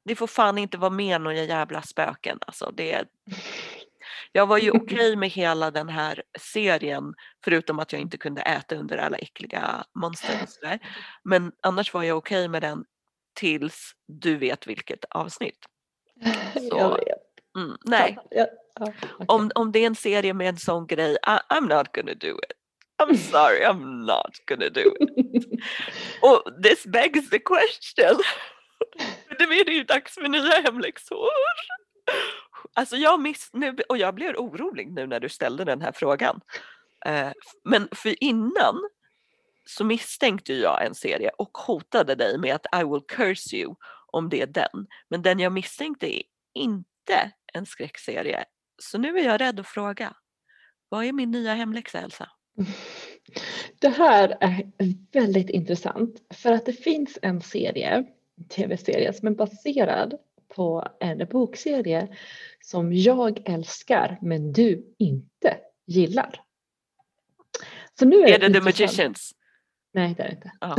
det 0.06 0.16
får 0.16 0.28
fan 0.28 0.58
inte 0.58 0.78
vara 0.78 0.90
med 0.92 1.22
några 1.22 1.44
jävla 1.44 1.82
spöken. 1.82 2.40
Alltså, 2.48 2.72
det, 2.74 3.06
jag 4.32 4.48
var 4.48 4.58
ju 4.58 4.72
okej 4.72 5.16
med 5.16 5.30
hela 5.30 5.72
den 5.72 5.90
här 5.90 6.24
serien 6.40 7.14
förutom 7.44 7.80
att 7.80 7.94
jag 7.94 8.02
inte 8.02 8.18
kunde 8.18 8.42
äta 8.42 8.76
under 8.76 8.98
alla 8.98 9.18
äckliga 9.18 9.84
monster 9.96 10.40
och 10.44 10.50
sådär. 10.50 10.80
Men 11.24 11.52
annars 11.62 11.94
var 11.94 12.04
jag 12.04 12.18
okej 12.18 12.48
med 12.48 12.62
den 12.62 12.86
tills 13.34 13.92
du 14.08 14.38
vet 14.38 14.68
vilket 14.68 15.06
avsnitt. 15.10 15.66
Så, 16.54 16.78
Jag 16.78 16.90
vet. 16.90 17.18
Mm, 17.58 17.78
nej, 17.86 18.18
Ja, 18.32 18.48
ja, 18.80 18.88
okej. 18.88 19.10
om, 19.28 19.52
om 19.56 19.72
det 19.72 19.80
är 19.80 19.88
en 19.88 19.96
serie 19.96 20.34
med 20.34 20.50
en 20.50 20.58
sån 20.58 20.88
grej, 20.88 21.12
I, 21.14 21.54
I'm 21.54 21.78
not 21.78 21.96
gonna 21.96 22.14
do 22.14 22.38
it. 22.40 22.61
I'm 23.02 23.18
sorry, 23.18 23.66
I'm 23.66 24.06
not 24.06 24.32
gonna 24.46 24.70
do 24.70 24.96
it. 25.00 25.60
Och 26.22 26.64
this 26.64 26.86
begs 26.86 27.30
the 27.30 27.40
question. 27.40 28.22
Det 29.38 29.44
är 29.44 29.70
ju 29.70 29.84
dags 29.84 30.14
för 30.14 30.28
nya 30.28 30.62
hemläxor. 30.62 31.30
Alltså 32.74 32.96
jag 32.96 33.20
miss, 33.20 33.50
nu, 33.54 33.76
och 33.90 33.98
jag 33.98 34.16
blev 34.16 34.36
orolig 34.36 34.92
nu 34.92 35.08
när 35.08 35.20
du 35.20 35.30
ställde 35.30 35.64
den 35.66 35.82
här 35.82 35.92
frågan. 35.92 36.42
Eh, 37.06 37.32
men 37.64 37.88
för 37.92 38.24
innan 38.24 38.90
så 39.66 39.84
misstänkte 39.84 40.54
jag 40.54 40.86
en 40.86 40.96
serie 40.96 41.30
och 41.38 41.58
hotade 41.58 42.16
dig 42.16 42.38
med 42.38 42.56
att 42.56 42.82
I 42.82 42.84
will 42.84 43.02
curse 43.08 43.56
you 43.56 43.76
om 44.12 44.30
det 44.30 44.42
är 44.42 44.48
den. 44.48 44.88
Men 45.10 45.22
den 45.22 45.40
jag 45.40 45.52
misstänkte 45.52 46.16
är 46.16 46.24
inte 46.54 47.32
en 47.54 47.66
skräckserie. 47.66 48.46
Så 48.78 48.98
nu 48.98 49.18
är 49.20 49.24
jag 49.24 49.42
rädd 49.42 49.60
att 49.60 49.68
fråga. 49.68 50.14
Vad 50.90 51.06
är 51.06 51.14
min 51.14 51.32
nya 51.32 51.54
hemläxa 51.54 52.00
Elsa? 52.00 52.30
Det 53.80 53.90
här 53.90 54.38
är 54.40 54.64
väldigt 55.12 55.50
intressant 55.50 56.16
för 56.34 56.52
att 56.52 56.66
det 56.66 56.74
finns 56.74 57.20
en 57.22 57.42
serie, 57.42 58.04
tv-serie 58.50 59.14
som 59.14 59.28
är 59.28 59.32
baserad 59.32 60.18
på 60.56 60.88
en 61.00 61.28
bokserie 61.32 62.08
som 62.62 62.94
jag 62.94 63.50
älskar 63.50 64.18
men 64.22 64.54
du 64.54 64.94
inte 64.98 65.58
gillar. 65.86 66.42
Så 68.00 68.06
nu 68.06 68.16
är, 68.22 68.28
Är 68.28 68.32
det 68.32 68.40
The 68.40 68.46
intressant. 68.46 68.66
Magicians? 68.66 69.36
Nej 69.94 70.16
det 70.18 70.24
är 70.24 70.28
det 70.28 70.34
inte. 70.36 70.52
Ja. 70.62 70.76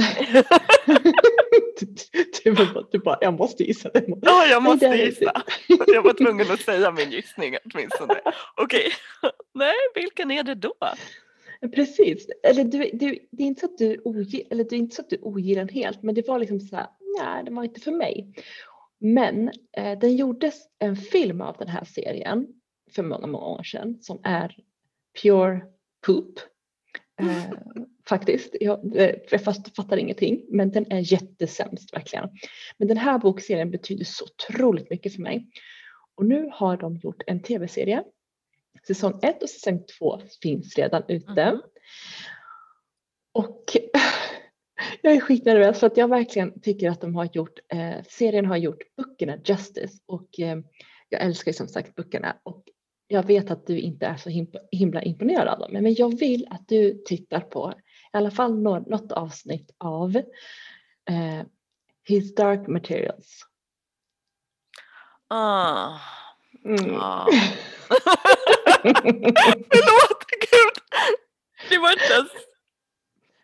du, 2.45 2.53
bara, 2.55 2.85
du 2.92 2.99
bara, 2.99 3.18
jag 3.21 3.35
måste 3.35 3.64
gissa. 3.64 3.88
Det. 3.88 4.05
Ja, 4.23 4.47
jag 4.47 4.62
Nej, 4.62 4.73
måste 4.73 4.88
det 4.88 4.97
det 4.97 5.05
gissa. 5.05 5.42
Jag 5.87 6.03
var 6.03 6.14
tvungen 6.14 6.51
att 6.51 6.61
säga 6.61 6.90
min 6.90 7.11
gissning 7.11 7.57
åtminstone. 7.64 8.21
Okej, 8.57 8.92
nej, 9.55 9.75
vilken 9.95 10.31
är 10.31 10.42
det 10.42 10.55
då? 10.55 10.75
Precis, 11.70 12.27
eller 12.42 12.64
du, 12.64 12.79
du, 12.92 13.18
det, 13.31 13.42
är 13.42 13.46
inte 13.46 13.61
så 13.61 13.66
att 13.66 13.79
du 13.79 14.01
ogillar, 14.05 14.46
eller 14.51 14.64
det 14.64 14.77
är 14.77 14.79
inte 14.79 14.96
så 14.96 15.03
att 15.03 15.11
du 15.11 15.18
ogillar 15.22 15.64
den 15.64 15.75
helt 15.75 16.03
men 16.03 16.14
det 16.14 16.29
var 16.29 16.38
liksom 16.38 16.61
så 16.61 16.77
här, 16.77 16.87
nej 17.20 17.44
det 17.44 17.51
var 17.51 17.64
inte 17.64 17.81
för 17.81 17.92
mig. 17.92 18.35
Men 18.98 19.51
eh, 19.77 19.98
den 19.98 20.16
gjordes 20.16 20.55
en 20.79 20.96
film 20.96 21.40
av 21.40 21.57
den 21.59 21.68
här 21.68 21.85
serien 21.85 22.46
för 22.94 23.03
många, 23.03 23.27
många 23.27 23.46
år 23.46 23.62
sedan 23.62 23.98
som 24.01 24.20
är 24.22 24.57
Pure 25.22 25.62
Poop. 26.07 26.38
Eh, 27.20 27.53
faktiskt, 28.09 28.57
jag, 28.61 28.96
eh, 28.96 29.14
jag 29.31 29.40
fattar 29.77 29.96
ingenting 29.96 30.44
men 30.48 30.70
den 30.70 30.92
är 30.92 31.12
jättesämst 31.12 31.94
verkligen. 31.94 32.29
Men 32.79 32.88
den 32.88 32.96
här 32.96 33.18
bokserien 33.18 33.70
betyder 33.70 34.05
så 34.05 34.25
otroligt 34.25 34.90
mycket 34.90 35.14
för 35.14 35.22
mig. 35.22 35.46
Och 36.14 36.27
nu 36.27 36.48
har 36.53 36.77
de 36.77 36.96
gjort 36.96 37.22
en 37.27 37.42
tv-serie 37.42 38.05
Säsong 38.87 39.19
1 39.23 39.43
och 39.43 39.51
säsong 39.51 39.85
2 39.99 40.21
finns 40.43 40.77
redan 40.77 41.03
ute. 41.09 41.51
Mhm. 41.53 41.63
Och 43.33 43.65
jag 45.03 45.13
är 45.13 45.21
skitnervös 45.21 45.81
för 45.81 45.87
att 45.87 45.97
jag 45.97 46.09
verkligen 46.09 46.61
tycker 46.61 46.91
att 46.91 47.01
de 47.01 47.15
har 47.15 47.29
gjort, 47.33 47.59
eh, 47.69 48.03
serien 48.09 48.47
har 48.47 48.57
gjort 48.57 48.83
böckerna 48.97 49.37
justice 49.45 50.03
och 50.07 50.41
eh, 50.41 50.59
jag 51.09 51.23
älskar 51.23 51.51
ju 51.51 51.55
som 51.55 51.69
sagt 51.69 51.95
böckerna 51.95 52.37
och 52.43 52.65
jag 53.07 53.27
vet 53.27 53.51
att 53.51 53.67
du 53.67 53.79
inte 53.79 54.07
är 54.07 54.17
så 54.17 54.31
himla 54.73 55.03
imponerad 55.03 55.49
av 55.49 55.59
dem, 55.59 55.73
men 55.73 55.95
jag 55.95 56.19
vill 56.19 56.47
att 56.51 56.69
du 56.69 57.03
tittar 57.07 57.41
på 57.41 57.75
i 58.13 58.17
alla 58.17 58.31
fall 58.31 58.59
något 58.59 59.13
avsnitt 59.13 59.71
av 59.79 60.17
eh, 61.11 61.47
His 62.09 62.35
Dark 62.35 62.67
Materials. 62.69 63.41
Ah. 65.29 65.99
Mm. 66.65 66.97
ah. 67.01 67.27
Förlåt, 68.83 70.25
gud. 70.51 70.77
Det 71.68 71.79
var 71.79 71.92
inte 71.92 72.12
ens... 72.14 72.31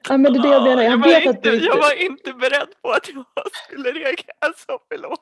Ja, 0.09 0.16
men 0.16 0.33
det 0.33 0.38
är 0.38 0.42
det 0.42 0.48
jag 0.48 0.62
menar. 0.62 0.83
Jag, 0.83 0.92
jag, 0.92 0.98
var, 0.98 1.20
inte, 1.20 1.29
inte, 1.29 1.66
jag 1.66 1.77
var 1.77 2.03
inte 2.03 2.33
beredd 2.33 2.68
på 2.83 2.90
att 2.90 3.09
jag 3.09 3.24
skulle 3.64 3.92
reagera 3.92 4.53
så. 4.66 4.79
Förlåt. 4.88 5.20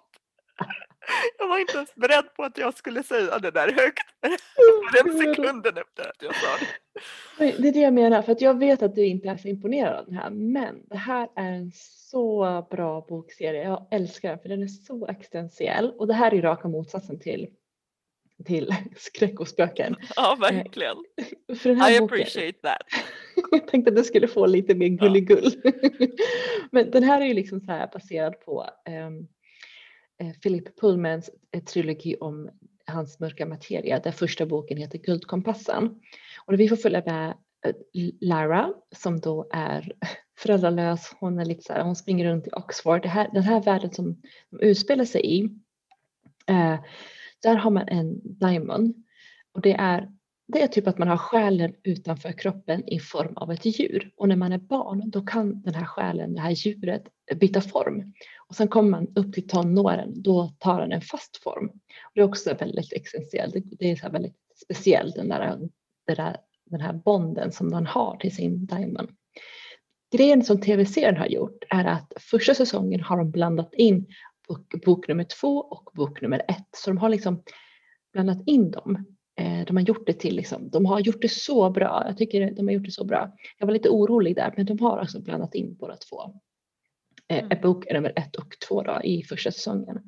Jag 1.39 1.49
var 1.49 1.59
inte 1.59 1.77
ens 1.77 1.95
beredd 1.95 2.35
på 2.37 2.43
att 2.43 2.59
jag 2.59 2.77
skulle 2.77 3.03
säga 3.03 3.39
det 3.39 3.51
där 3.51 3.73
högt. 3.73 4.07
Den 4.93 5.19
sekunden 5.19 5.79
efter 5.79 6.11
att 6.11 6.23
jag 6.23 6.35
sa 6.35 6.49
det. 7.39 7.53
Det 7.59 7.69
är 7.69 7.73
det 7.73 7.81
jag 7.81 7.93
menar, 7.95 8.23
för 8.23 8.33
att 8.33 8.41
jag 8.41 8.59
vet 8.59 8.83
att 8.83 8.95
du 8.95 9.07
inte 9.07 9.29
är 9.29 9.37
så 9.37 9.49
imponerad 9.49 9.99
av 9.99 10.05
den 10.07 10.15
här, 10.15 10.31
men 10.31 10.87
det 10.87 10.97
här 10.97 11.29
är 11.37 11.53
en 11.53 11.73
så 12.11 12.67
bra 12.71 13.07
bokserie. 13.09 13.63
Jag 13.63 13.89
älskar 13.91 14.29
den 14.29 14.39
för 14.39 14.49
den 14.49 14.63
är 14.63 14.67
så 14.67 15.07
existentiell 15.07 15.91
och 15.99 16.07
det 16.07 16.15
här 16.15 16.35
är 16.35 16.43
raka 16.43 16.69
motsatsen 16.69 17.21
till 17.21 17.49
till 18.45 18.75
skräck 18.97 19.41
och 19.41 19.49
spöken. 19.49 19.97
Ja, 20.17 20.37
verkligen. 20.41 20.97
För 21.59 21.69
den 21.69 21.81
här 21.81 21.97
I 21.97 22.01
boken, 22.01 22.05
appreciate 22.05 22.59
that. 22.59 22.83
jag 23.51 23.69
tänkte 23.69 23.91
att 23.91 23.97
du 23.97 24.05
skulle 24.05 24.29
få 24.29 24.47
lite 24.47 24.75
mer 24.75 24.89
gulligull. 24.89 25.53
Men 26.71 26.91
den 26.91 27.03
här 27.03 27.21
är 27.21 27.27
ju 27.27 27.35
liksom 27.35 27.61
så 27.61 27.73
här 27.73 27.91
baserad 27.93 28.41
på 28.41 28.67
um, 28.89 29.29
Philip 30.43 30.81
Pullmans 30.81 31.31
eh, 31.53 31.63
trilogi 31.63 32.17
om 32.21 32.51
hans 32.87 33.21
mörka 33.21 33.47
materia 33.47 33.99
där 33.99 34.13
första 34.13 34.47
boken 34.47 34.79
heter 34.79 34.99
Guldkompassen. 34.99 36.01
Och 36.47 36.61
vi 36.61 36.69
får 36.69 36.77
följa 36.77 37.03
med 37.07 37.29
eh, 37.67 37.75
Lara 38.21 38.73
som 38.97 39.21
då 39.21 39.49
är 39.53 39.93
föräldralös. 40.39 41.17
Hon 41.21 41.39
är 41.39 41.45
lite 41.45 41.63
så 41.63 41.73
här, 41.73 41.83
hon 41.83 41.97
springer 41.97 42.25
runt 42.25 42.47
i 42.47 42.51
Oxford. 42.51 43.03
Det 43.03 43.09
här, 43.09 43.31
den 43.33 43.43
här 43.43 43.63
världen 43.63 43.93
som 43.93 44.23
de 44.51 44.67
utspelar 44.67 45.05
sig 45.05 45.27
i. 45.27 45.43
Eh, 46.47 46.79
där 47.43 47.57
har 47.57 47.71
man 47.71 47.89
en 47.89 48.21
diamond 48.39 48.95
och 49.53 49.61
det 49.61 49.73
är 49.73 50.09
det 50.49 50.63
är 50.63 50.67
typ 50.67 50.87
att 50.87 50.99
man 50.99 51.09
har 51.09 51.17
själen 51.17 51.75
utanför 51.83 52.33
kroppen 52.33 52.89
i 52.89 52.99
form 52.99 53.37
av 53.37 53.53
ett 53.53 53.65
djur 53.65 54.13
och 54.17 54.29
när 54.29 54.37
man 54.37 54.53
är 54.53 54.59
barn 54.59 55.11
då 55.11 55.23
kan 55.23 55.63
den 55.63 55.75
här 55.75 55.85
själen, 55.85 56.35
det 56.35 56.41
här 56.41 56.51
djuret 56.51 57.03
byta 57.41 57.61
form 57.61 58.13
och 58.49 58.55
sen 58.55 58.69
kommer 58.69 58.91
man 58.91 59.07
upp 59.17 59.33
till 59.33 59.49
tonåren, 59.49 60.23
då 60.23 60.55
tar 60.59 60.81
den 60.81 60.93
en 60.93 61.01
fast 61.01 61.37
form. 61.37 61.69
Och 62.05 62.11
det 62.15 62.21
är 62.21 62.25
också 62.25 62.55
väldigt 62.55 62.93
existentiellt, 62.93 63.55
det 63.79 63.91
är 63.91 63.97
så 63.97 64.09
väldigt 64.09 64.37
speciellt 64.65 65.15
den, 65.15 65.29
där, 65.29 65.59
där, 66.07 66.37
den 66.65 66.81
här 66.81 66.93
bonden 66.93 67.53
som 67.53 67.71
man 67.71 67.87
har 67.87 68.17
till 68.17 68.35
sin 68.35 68.67
diamond. 68.67 69.09
Grejen 70.13 70.45
som 70.45 70.61
tv-serien 70.61 71.17
har 71.17 71.27
gjort 71.27 71.65
är 71.71 71.85
att 71.85 72.13
första 72.17 72.55
säsongen 72.55 73.01
har 73.01 73.17
de 73.17 73.31
blandat 73.31 73.75
in 73.75 74.07
bok, 74.49 74.85
bok 74.85 75.09
nummer 75.09 75.25
två 75.25 75.57
och 75.59 75.91
bok 75.95 76.21
nummer 76.21 76.43
ett. 76.49 76.69
Så 76.77 76.91
de 76.91 76.99
har 76.99 77.09
liksom 77.09 77.43
blandat 78.13 78.39
in 78.47 78.71
dem. 78.71 79.07
Eh, 79.41 79.67
de 79.67 79.77
har 79.77 79.85
gjort 79.85 80.07
det 80.07 80.13
till, 80.13 80.37
liksom, 80.37 80.71
de 80.71 80.87
har 80.87 81.01
gjort 81.01 81.23
det 81.23 81.29
så 81.29 81.71
bra. 81.71 82.03
Jag 82.07 82.19
tycker 82.19 82.51
de 82.51 82.67
har 82.67 82.75
gjort 82.75 82.85
det 82.85 82.91
så 82.91 83.05
bra. 83.05 83.33
Jag 83.59 83.67
var 83.67 83.73
lite 83.73 83.89
orolig 83.89 84.37
där, 84.37 84.55
men 84.57 84.67
de 84.67 84.79
har 84.79 84.99
alltså 84.99 85.21
blandat 85.21 85.55
in 85.55 85.77
båda 85.77 85.97
två. 85.97 86.41
Eh, 87.29 87.45
mm. 87.45 87.61
bok 87.63 87.93
nummer 87.93 88.13
ett 88.17 88.37
och 88.37 88.55
två 88.69 88.83
då, 88.83 89.01
i 89.05 89.23
första 89.23 89.51
säsongen. 89.51 90.03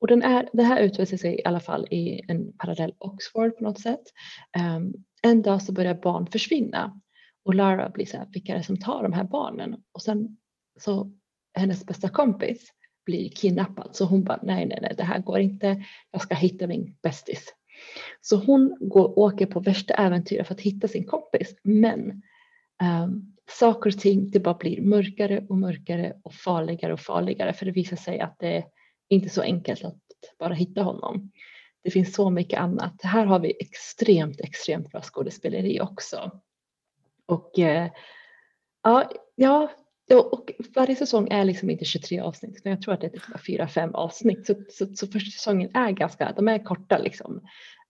Och 0.00 0.06
den 0.06 0.22
är, 0.22 0.48
det 0.52 0.62
här 0.62 0.82
utspelar 0.82 1.16
sig 1.16 1.40
i 1.40 1.44
alla 1.44 1.60
fall 1.60 1.86
i 1.90 2.20
en 2.28 2.52
parallell 2.52 2.94
Oxford 2.98 3.56
på 3.56 3.64
något 3.64 3.80
sätt. 3.80 4.02
Um, 4.76 4.94
en 5.22 5.42
dag 5.42 5.62
så 5.62 5.72
börjar 5.72 5.94
barn 5.94 6.26
försvinna 6.26 7.00
och 7.44 7.54
Lara 7.54 7.90
blir 7.90 8.06
så 8.06 8.16
här, 8.16 8.28
vilka 8.32 8.52
är 8.52 8.58
det 8.58 8.64
som 8.64 8.78
tar 8.78 9.02
de 9.02 9.12
här 9.12 9.24
barnen? 9.24 9.82
Och 9.92 10.02
sen 10.02 10.36
så 10.78 11.12
hennes 11.54 11.86
bästa 11.86 12.08
kompis 12.08 12.72
blir 13.10 13.28
kidnappad. 13.28 13.96
Så 13.96 14.04
hon 14.04 14.24
bara, 14.24 14.38
nej, 14.42 14.66
nej, 14.66 14.78
nej, 14.82 14.94
det 14.96 15.04
här 15.04 15.18
går 15.18 15.40
inte. 15.40 15.84
Jag 16.10 16.22
ska 16.22 16.34
hitta 16.34 16.66
min 16.66 16.96
bästis. 17.02 17.54
Så 18.20 18.36
hon 18.36 18.76
går, 18.80 19.18
åker 19.18 19.46
på 19.46 19.60
värsta 19.60 19.94
äventyret 19.94 20.46
för 20.46 20.54
att 20.54 20.60
hitta 20.60 20.88
sin 20.88 21.04
kompis. 21.04 21.54
Men 21.62 22.22
um, 23.04 23.36
saker 23.50 23.90
och 23.90 23.98
ting, 23.98 24.30
det 24.30 24.40
bara 24.40 24.54
blir 24.54 24.82
mörkare 24.82 25.46
och 25.48 25.56
mörkare 25.56 26.14
och 26.22 26.34
farligare 26.34 26.92
och 26.92 27.00
farligare. 27.00 27.52
För 27.52 27.66
det 27.66 27.72
visar 27.72 27.96
sig 27.96 28.20
att 28.20 28.38
det 28.38 28.56
är 28.56 28.64
inte 29.08 29.28
så 29.28 29.42
enkelt 29.42 29.84
att 29.84 30.00
bara 30.38 30.54
hitta 30.54 30.82
honom. 30.82 31.30
Det 31.82 31.90
finns 31.90 32.14
så 32.14 32.30
mycket 32.30 32.60
annat. 32.60 32.94
Här 33.02 33.26
har 33.26 33.38
vi 33.38 33.56
extremt, 33.60 34.40
extremt 34.40 34.90
bra 34.90 35.02
skådespeleri 35.02 35.80
också. 35.80 36.40
Och 37.26 37.58
eh, 37.58 37.90
ja, 38.82 39.10
ja, 39.34 39.70
och 40.18 40.52
varje 40.74 40.96
säsong 40.96 41.28
är 41.30 41.44
liksom 41.44 41.70
inte 41.70 41.84
23 41.84 42.20
avsnitt, 42.20 42.56
utan 42.56 42.70
jag 42.70 42.82
tror 42.82 42.94
att 42.94 43.00
det 43.00 43.06
är 43.06 43.10
typ 43.10 43.60
4-5 43.60 43.92
avsnitt. 43.92 44.46
Så, 44.46 44.54
så, 44.70 44.86
så, 44.86 45.06
första 45.06 45.30
säsongen 45.30 45.70
är 45.76 45.90
ganska, 45.90 46.32
de 46.36 46.48
är 46.48 46.64
korta 46.64 46.98
liksom. 46.98 47.40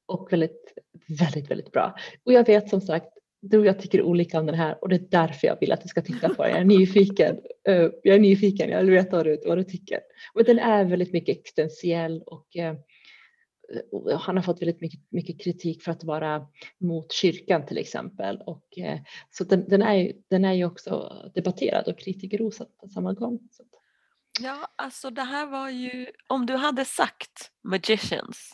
Och 0.06 0.33
väldigt, 0.33 0.74
väldigt, 1.09 1.50
väldigt 1.50 1.72
bra. 1.72 1.94
Och 2.24 2.33
jag 2.33 2.46
vet 2.46 2.68
som 2.68 2.80
sagt, 2.80 3.06
du 3.42 3.59
och 3.59 3.66
jag 3.66 3.78
tycker 3.78 4.02
olika 4.02 4.40
om 4.40 4.46
den 4.46 4.54
här 4.54 4.78
och 4.83 4.88
det 4.88 4.96
är 4.96 5.06
därför 5.11 5.46
jag 5.46 5.61
vill 5.61 5.72
att 5.72 5.83
du 5.83 5.88
ska 5.88 6.02
titta 6.02 6.28
på 6.28 6.42
den. 6.42 6.52
Jag 6.52 6.61
är 6.61 6.64
nyfiken. 6.64 7.37
Eh, 7.68 7.88
jag 8.02 8.16
är 8.16 8.20
nyfiken, 8.20 8.70
jag 8.70 8.80
vill 8.80 8.90
veta 8.90 9.16
vad 9.16 9.26
du, 9.26 9.42
vad 9.46 9.59
du 9.59 9.64
tycker. 9.64 10.00
Men 10.35 10.44
den 10.44 10.59
är 10.59 10.85
väldigt 10.85 11.12
mycket 11.12 11.38
existentiell 11.38 12.22
och 12.26 12.56
eh, 12.56 12.74
han 14.20 14.37
har 14.37 14.42
fått 14.42 14.62
väldigt 14.62 14.80
mycket, 14.80 15.00
mycket, 15.11 15.40
kritik 15.40 15.83
för 15.83 15.92
att 15.92 16.04
vara 16.04 16.46
mot 16.78 17.12
kyrkan 17.12 17.66
till 17.66 17.78
exempel. 17.78 18.42
Och, 18.46 18.78
eh, 18.78 18.98
så 19.30 19.44
den, 19.44 19.68
den, 19.68 19.83
är, 19.83 20.12
den 20.30 20.44
är 20.44 20.52
ju 20.52 20.64
också 20.64 21.12
debatterad 21.35 21.88
och 21.88 21.98
kritikerrosad 21.98 22.76
på 22.80 22.88
samma 22.88 23.12
gång. 23.12 23.38
Ja, 24.40 24.68
alltså 24.76 25.11
det 25.11 25.22
här 25.22 25.46
var 25.46 25.68
ju, 25.70 26.06
om 26.26 26.46
du 26.46 26.56
hade 26.56 26.85
sagt 26.85 27.50
Magicians, 27.64 28.50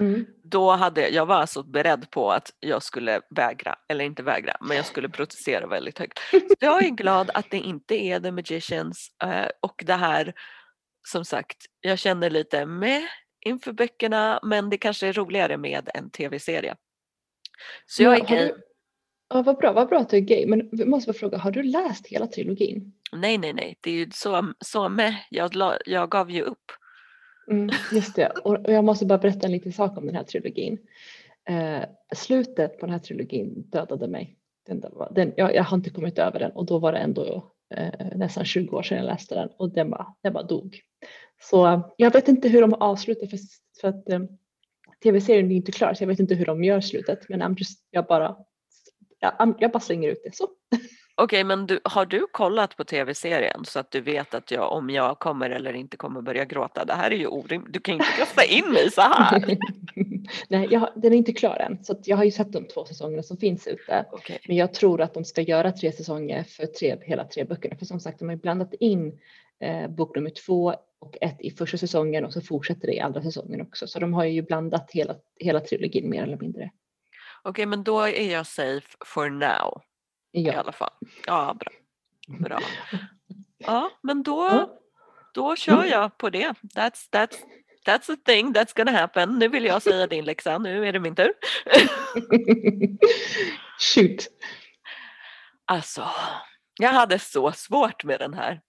mm. 0.00 0.26
då 0.44 0.70
hade 0.70 1.08
jag 1.08 1.26
var 1.26 1.36
alltså 1.36 1.62
beredd 1.62 2.10
på 2.10 2.30
att 2.30 2.50
jag 2.60 2.82
skulle 2.82 3.20
vägra, 3.30 3.78
eller 3.88 4.04
inte 4.04 4.22
vägra, 4.22 4.56
men 4.60 4.76
jag 4.76 4.86
skulle 4.86 5.08
protestera 5.08 5.66
väldigt 5.66 5.98
högt. 5.98 6.18
Så 6.30 6.54
jag 6.60 6.84
är 6.84 6.90
glad 6.90 7.30
att 7.34 7.50
det 7.50 7.58
inte 7.58 7.94
är 7.94 8.20
The 8.20 8.32
Magicians 8.32 9.08
eh, 9.24 9.48
och 9.62 9.82
det 9.86 9.94
här, 9.94 10.34
som 11.08 11.24
sagt, 11.24 11.56
jag 11.80 11.98
känner 11.98 12.30
lite 12.30 12.66
med 12.66 13.02
inför 13.46 13.72
böckerna 13.72 14.40
men 14.42 14.70
det 14.70 14.78
kanske 14.78 15.06
är 15.06 15.12
roligare 15.12 15.56
med 15.56 15.90
en 15.94 16.10
tv-serie. 16.10 16.74
Så 17.86 18.02
jag 18.02 18.16
är 18.16 18.26
gay. 18.26 18.52
Ja, 19.28 19.42
vad 19.42 19.56
bra, 19.56 19.72
vad 19.72 19.88
bra 19.88 19.98
att 19.98 20.10
du 20.10 20.16
är 20.16 20.20
gay. 20.20 20.46
Men 20.46 20.68
vi 20.72 20.84
måste 20.84 21.12
bara 21.12 21.18
fråga, 21.18 21.38
har 21.38 21.50
du 21.50 21.62
läst 21.62 22.06
hela 22.06 22.26
trilogin? 22.26 22.92
Nej, 23.12 23.38
nej, 23.38 23.52
nej. 23.52 23.78
Det 23.80 23.90
är 23.90 23.94
ju 23.94 24.10
så, 24.10 24.52
så 24.60 24.88
med. 24.88 25.16
Jag, 25.30 25.52
jag 25.86 26.10
gav 26.10 26.30
ju 26.30 26.42
upp. 26.42 26.72
Mm, 27.50 27.70
just 27.92 28.16
det. 28.16 28.28
Och 28.28 28.72
jag 28.72 28.84
måste 28.84 29.06
bara 29.06 29.18
berätta 29.18 29.46
en 29.46 29.52
liten 29.52 29.72
sak 29.72 29.98
om 29.98 30.06
den 30.06 30.14
här 30.14 30.24
trilogin. 30.24 30.78
Eh, 31.48 31.84
slutet 32.14 32.78
på 32.78 32.86
den 32.86 32.92
här 32.92 33.00
trilogin 33.00 33.70
dödade 33.70 34.08
mig. 34.08 34.36
Den, 34.66 34.84
den, 35.10 35.32
jag, 35.36 35.54
jag 35.54 35.64
har 35.64 35.76
inte 35.76 35.90
kommit 35.90 36.18
över 36.18 36.38
den 36.38 36.52
och 36.52 36.66
då 36.66 36.78
var 36.78 36.92
det 36.92 36.98
ändå 36.98 37.52
eh, 37.74 38.06
nästan 38.16 38.44
20 38.44 38.76
år 38.76 38.82
sedan 38.82 38.98
jag 38.98 39.06
läste 39.06 39.34
den 39.34 39.48
och 39.56 39.70
den 39.70 39.90
bara, 39.90 40.14
den 40.22 40.32
bara 40.32 40.42
dog. 40.42 40.80
Så 41.42 41.82
jag 41.96 42.12
vet 42.12 42.28
inte 42.28 42.48
hur 42.48 42.60
de 42.60 42.74
avslutar 42.74 43.26
för, 43.26 43.38
för 43.80 43.88
att 43.88 44.08
um, 44.08 44.28
tv-serien 45.02 45.50
är 45.50 45.56
inte 45.56 45.72
klar 45.72 45.94
så 45.94 46.02
jag 46.02 46.08
vet 46.08 46.20
inte 46.20 46.34
hur 46.34 46.46
de 46.46 46.64
gör 46.64 46.80
slutet 46.80 47.28
men 47.28 47.42
I'm 47.42 47.58
just, 47.58 47.86
jag 47.90 48.06
bara 48.06 48.36
jag, 49.18 49.54
jag 49.58 49.72
bara 49.72 49.80
slänger 49.80 50.08
ut 50.08 50.20
det 50.24 50.36
så. 50.36 50.48
Okej, 51.18 51.36
okay, 51.36 51.44
men 51.44 51.66
du, 51.66 51.80
har 51.84 52.06
du 52.06 52.26
kollat 52.32 52.76
på 52.76 52.84
tv-serien 52.84 53.64
så 53.64 53.78
att 53.78 53.90
du 53.90 54.00
vet 54.00 54.34
att 54.34 54.50
jag, 54.50 54.72
om 54.72 54.90
jag 54.90 55.18
kommer 55.18 55.50
eller 55.50 55.72
inte 55.72 55.96
kommer 55.96 56.22
börja 56.22 56.44
gråta? 56.44 56.84
Det 56.84 56.92
här 56.92 57.10
är 57.10 57.16
ju 57.16 57.26
orimligt. 57.26 57.72
Du 57.72 57.80
kan 57.80 57.94
inte 57.94 58.06
kasta 58.18 58.44
in 58.44 58.72
mig 58.72 58.90
så 58.90 59.00
här. 59.00 59.58
Nej, 60.48 60.68
jag, 60.70 60.88
den 60.94 61.12
är 61.12 61.16
inte 61.16 61.32
klar 61.32 61.56
än 61.56 61.84
så 61.84 61.96
jag 62.04 62.16
har 62.16 62.24
ju 62.24 62.30
sett 62.30 62.52
de 62.52 62.64
två 62.64 62.84
säsongerna 62.84 63.22
som 63.22 63.36
finns 63.36 63.66
ute. 63.66 64.04
Okay. 64.12 64.38
Men 64.48 64.56
jag 64.56 64.74
tror 64.74 65.00
att 65.00 65.14
de 65.14 65.24
ska 65.24 65.40
göra 65.40 65.72
tre 65.72 65.92
säsonger 65.92 66.44
för 66.44 66.66
tre, 66.66 66.96
hela 67.02 67.24
tre 67.24 67.44
böckerna. 67.44 67.76
För 67.76 67.86
som 67.86 68.00
sagt, 68.00 68.18
de 68.18 68.28
har 68.28 68.36
blandat 68.36 68.74
in 68.74 69.18
eh, 69.60 69.88
bok 69.88 70.16
nummer 70.16 70.30
två 70.30 70.74
och 70.98 71.16
ett 71.20 71.40
i 71.40 71.50
första 71.50 71.78
säsongen 71.78 72.24
och 72.24 72.32
så 72.32 72.40
fortsätter 72.40 72.86
det 72.86 72.94
i 72.94 73.00
andra 73.00 73.22
säsongen 73.22 73.60
också. 73.60 73.86
Så 73.86 73.98
de 73.98 74.14
har 74.14 74.24
ju 74.24 74.42
blandat 74.42 74.90
hela, 74.90 75.14
hela 75.36 75.60
trilogin 75.60 76.10
mer 76.10 76.22
eller 76.22 76.38
mindre. 76.38 76.70
Okej, 77.42 77.50
okay, 77.50 77.66
men 77.66 77.84
då 77.84 78.00
är 78.00 78.32
jag 78.32 78.46
safe 78.46 78.88
for 79.04 79.30
now. 79.30 79.82
Ja. 80.36 80.52
I 80.52 80.56
alla 80.56 80.72
fall. 80.72 80.90
Ja, 81.26 81.56
bra. 81.60 81.72
bra. 82.38 82.60
Ja, 83.58 83.90
men 84.00 84.22
då, 84.22 84.70
då 85.34 85.56
kör 85.56 85.72
mm. 85.72 85.88
jag 85.88 86.18
på 86.18 86.30
det. 86.30 86.54
That's, 86.74 87.10
that's, 87.12 87.36
that's 87.86 88.12
a 88.12 88.16
thing 88.24 88.52
that's 88.52 88.76
gonna 88.76 88.92
happen. 88.92 89.38
Nu 89.38 89.48
vill 89.48 89.64
jag 89.64 89.82
säga 89.82 90.06
din 90.06 90.24
läxa, 90.24 90.58
nu 90.58 90.88
är 90.88 90.92
det 90.92 91.00
min 91.00 91.14
tur. 91.14 91.32
Shoot. 93.78 94.28
Alltså, 95.64 96.08
jag 96.78 96.90
hade 96.90 97.18
så 97.18 97.52
svårt 97.52 98.04
med 98.04 98.20
den 98.20 98.34
här. 98.34 98.60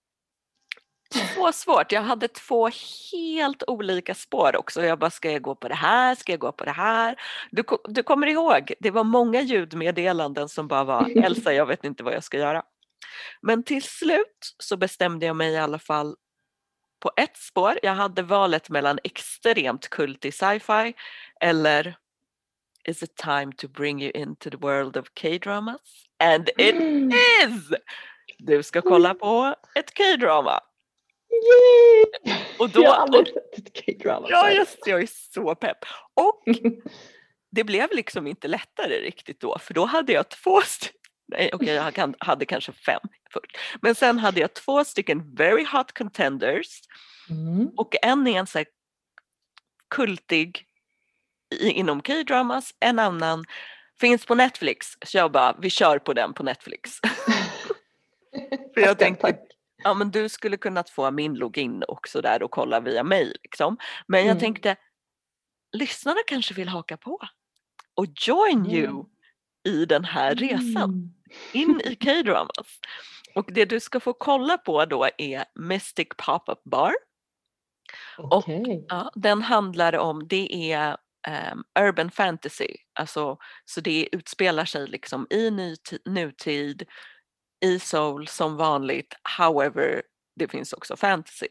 Så 1.35 1.51
svårt. 1.51 1.91
Jag 1.91 2.01
hade 2.01 2.27
två 2.27 2.69
helt 3.13 3.63
olika 3.67 4.15
spår 4.15 4.55
också. 4.55 4.85
Jag 4.85 4.99
bara, 4.99 5.09
ska 5.09 5.31
jag 5.31 5.41
gå 5.41 5.55
på 5.55 5.67
det 5.67 5.75
här? 5.75 6.15
Ska 6.15 6.31
jag 6.33 6.39
gå 6.39 6.51
på 6.51 6.65
det 6.65 6.71
här? 6.71 7.15
Du, 7.51 7.63
du 7.83 8.03
kommer 8.03 8.27
ihåg, 8.27 8.73
det 8.79 8.91
var 8.91 9.03
många 9.03 9.41
ljudmeddelanden 9.41 10.49
som 10.49 10.67
bara 10.67 10.83
var 10.83 11.11
Elsa, 11.25 11.53
jag 11.53 11.65
vet 11.65 11.83
inte 11.83 12.03
vad 12.03 12.13
jag 12.13 12.23
ska 12.23 12.37
göra. 12.37 12.63
Men 13.41 13.63
till 13.63 13.83
slut 13.83 14.55
så 14.57 14.77
bestämde 14.77 15.25
jag 15.25 15.35
mig 15.35 15.53
i 15.53 15.57
alla 15.57 15.79
fall 15.79 16.15
på 16.99 17.11
ett 17.17 17.37
spår. 17.37 17.79
Jag 17.83 17.93
hade 17.95 18.21
valet 18.23 18.69
mellan 18.69 18.99
extremt 19.03 19.89
kultig 19.89 20.33
sci-fi 20.33 20.93
eller 21.41 21.95
Is 22.87 23.03
it 23.03 23.15
time 23.15 23.51
to 23.57 23.67
bring 23.67 24.01
you 24.01 24.11
into 24.11 24.49
the 24.49 24.57
world 24.57 24.97
of 24.97 25.05
K-dramas? 25.21 25.81
And 26.23 26.49
it 26.57 26.75
Mm. 26.75 27.11
is! 27.11 27.71
Du 28.37 28.63
ska 28.63 28.81
kolla 28.81 29.13
på 29.13 29.55
ett 29.75 29.97
K-drama. 29.97 30.59
Yay! 31.43 32.35
Och 32.59 32.69
då, 32.69 32.83
jag 32.83 32.89
har 32.91 32.97
aldrig 32.97 33.27
sett 33.27 33.57
ett 33.57 33.85
K-drama. 33.85 34.27
ja, 34.29 34.51
just 34.51 34.77
jag 34.87 35.01
är 35.01 35.09
så 35.33 35.55
pepp. 35.55 35.77
Och 36.13 36.43
det 37.51 37.63
blev 37.63 37.87
liksom 37.91 38.27
inte 38.27 38.47
lättare 38.47 39.01
riktigt 39.01 39.39
då, 39.39 39.59
för 39.59 39.73
då 39.73 39.85
hade 39.85 40.13
jag 40.13 40.29
två 40.29 40.61
stycken, 40.61 40.97
nej 41.27 41.49
okej 41.53 41.73
jag 41.73 41.93
kan- 41.93 42.15
hade 42.19 42.45
kanske 42.45 42.71
fem 42.71 43.01
men 43.81 43.95
sen 43.95 44.19
hade 44.19 44.39
jag 44.39 44.53
två 44.53 44.83
stycken 44.83 45.35
very 45.35 45.65
hot 45.65 45.91
contenders 45.91 46.81
Mm. 47.29 47.67
och 47.77 47.95
en 48.01 48.27
är 48.27 48.39
en 48.39 48.47
så 48.47 48.57
här 48.57 48.67
kultig 49.95 50.65
inom 51.61 52.01
K-dramas, 52.01 52.73
en 52.79 52.99
annan 52.99 53.45
finns 53.99 54.25
på 54.25 54.35
Netflix, 54.35 54.87
så 55.05 55.17
jag 55.17 55.31
bara, 55.31 55.55
vi 55.61 55.69
kör 55.69 55.99
på 55.99 56.13
den 56.13 56.33
på 56.33 56.43
Netflix. 56.43 56.91
För 58.73 58.81
jag 58.81 58.99
tänkte. 58.99 59.37
Ja 59.83 59.93
men 59.93 60.11
du 60.11 60.29
skulle 60.29 60.57
kunnat 60.57 60.89
få 60.89 61.11
min 61.11 61.33
login 61.35 61.83
också 61.87 62.21
där 62.21 62.43
och 62.43 62.51
kolla 62.51 62.79
via 62.79 63.03
mail 63.03 63.37
liksom. 63.43 63.77
Men 64.07 64.19
jag 64.19 64.29
Mm. 64.31 64.39
tänkte, 64.39 64.75
lyssnarna 65.77 66.19
kanske 66.27 66.53
vill 66.53 66.67
haka 66.69 66.97
på 66.97 67.19
och 67.95 68.05
join 68.27 68.59
Mm. 68.65 68.71
you 68.75 69.05
i 69.67 69.85
den 69.85 70.05
här 70.05 70.35
resan 70.35 70.89
Mm. 70.89 71.13
in 71.53 71.81
i 71.81 71.95
K-dramas. 72.05 72.79
Och 73.35 73.45
det 73.53 73.65
du 73.65 73.79
ska 73.79 73.99
få 73.99 74.13
kolla 74.13 74.57
på 74.57 74.85
då 74.85 75.09
är 75.17 75.45
Mystic 75.55 76.07
Pop-Up 76.17 76.63
Bar. 76.63 76.93
Okej. 78.17 78.85
Ja, 78.89 79.11
den 79.15 79.41
handlar 79.41 79.97
om, 79.97 80.27
det 80.27 80.71
är 80.73 80.97
ehm, 81.27 81.63
urban 81.79 82.11
fantasy, 82.11 82.67
alltså, 82.93 83.37
så 83.65 83.81
det 83.81 84.09
utspelar 84.11 84.65
sig 84.65 84.87
liksom 84.87 85.27
i 85.29 85.51
nutid, 86.05 86.85
i 87.61 87.79
soul 87.79 88.27
som 88.27 88.57
vanligt, 88.57 89.15
however 89.37 90.01
det 90.35 90.47
finns 90.47 90.73
också 90.73 90.95
fantasy. 90.95 91.47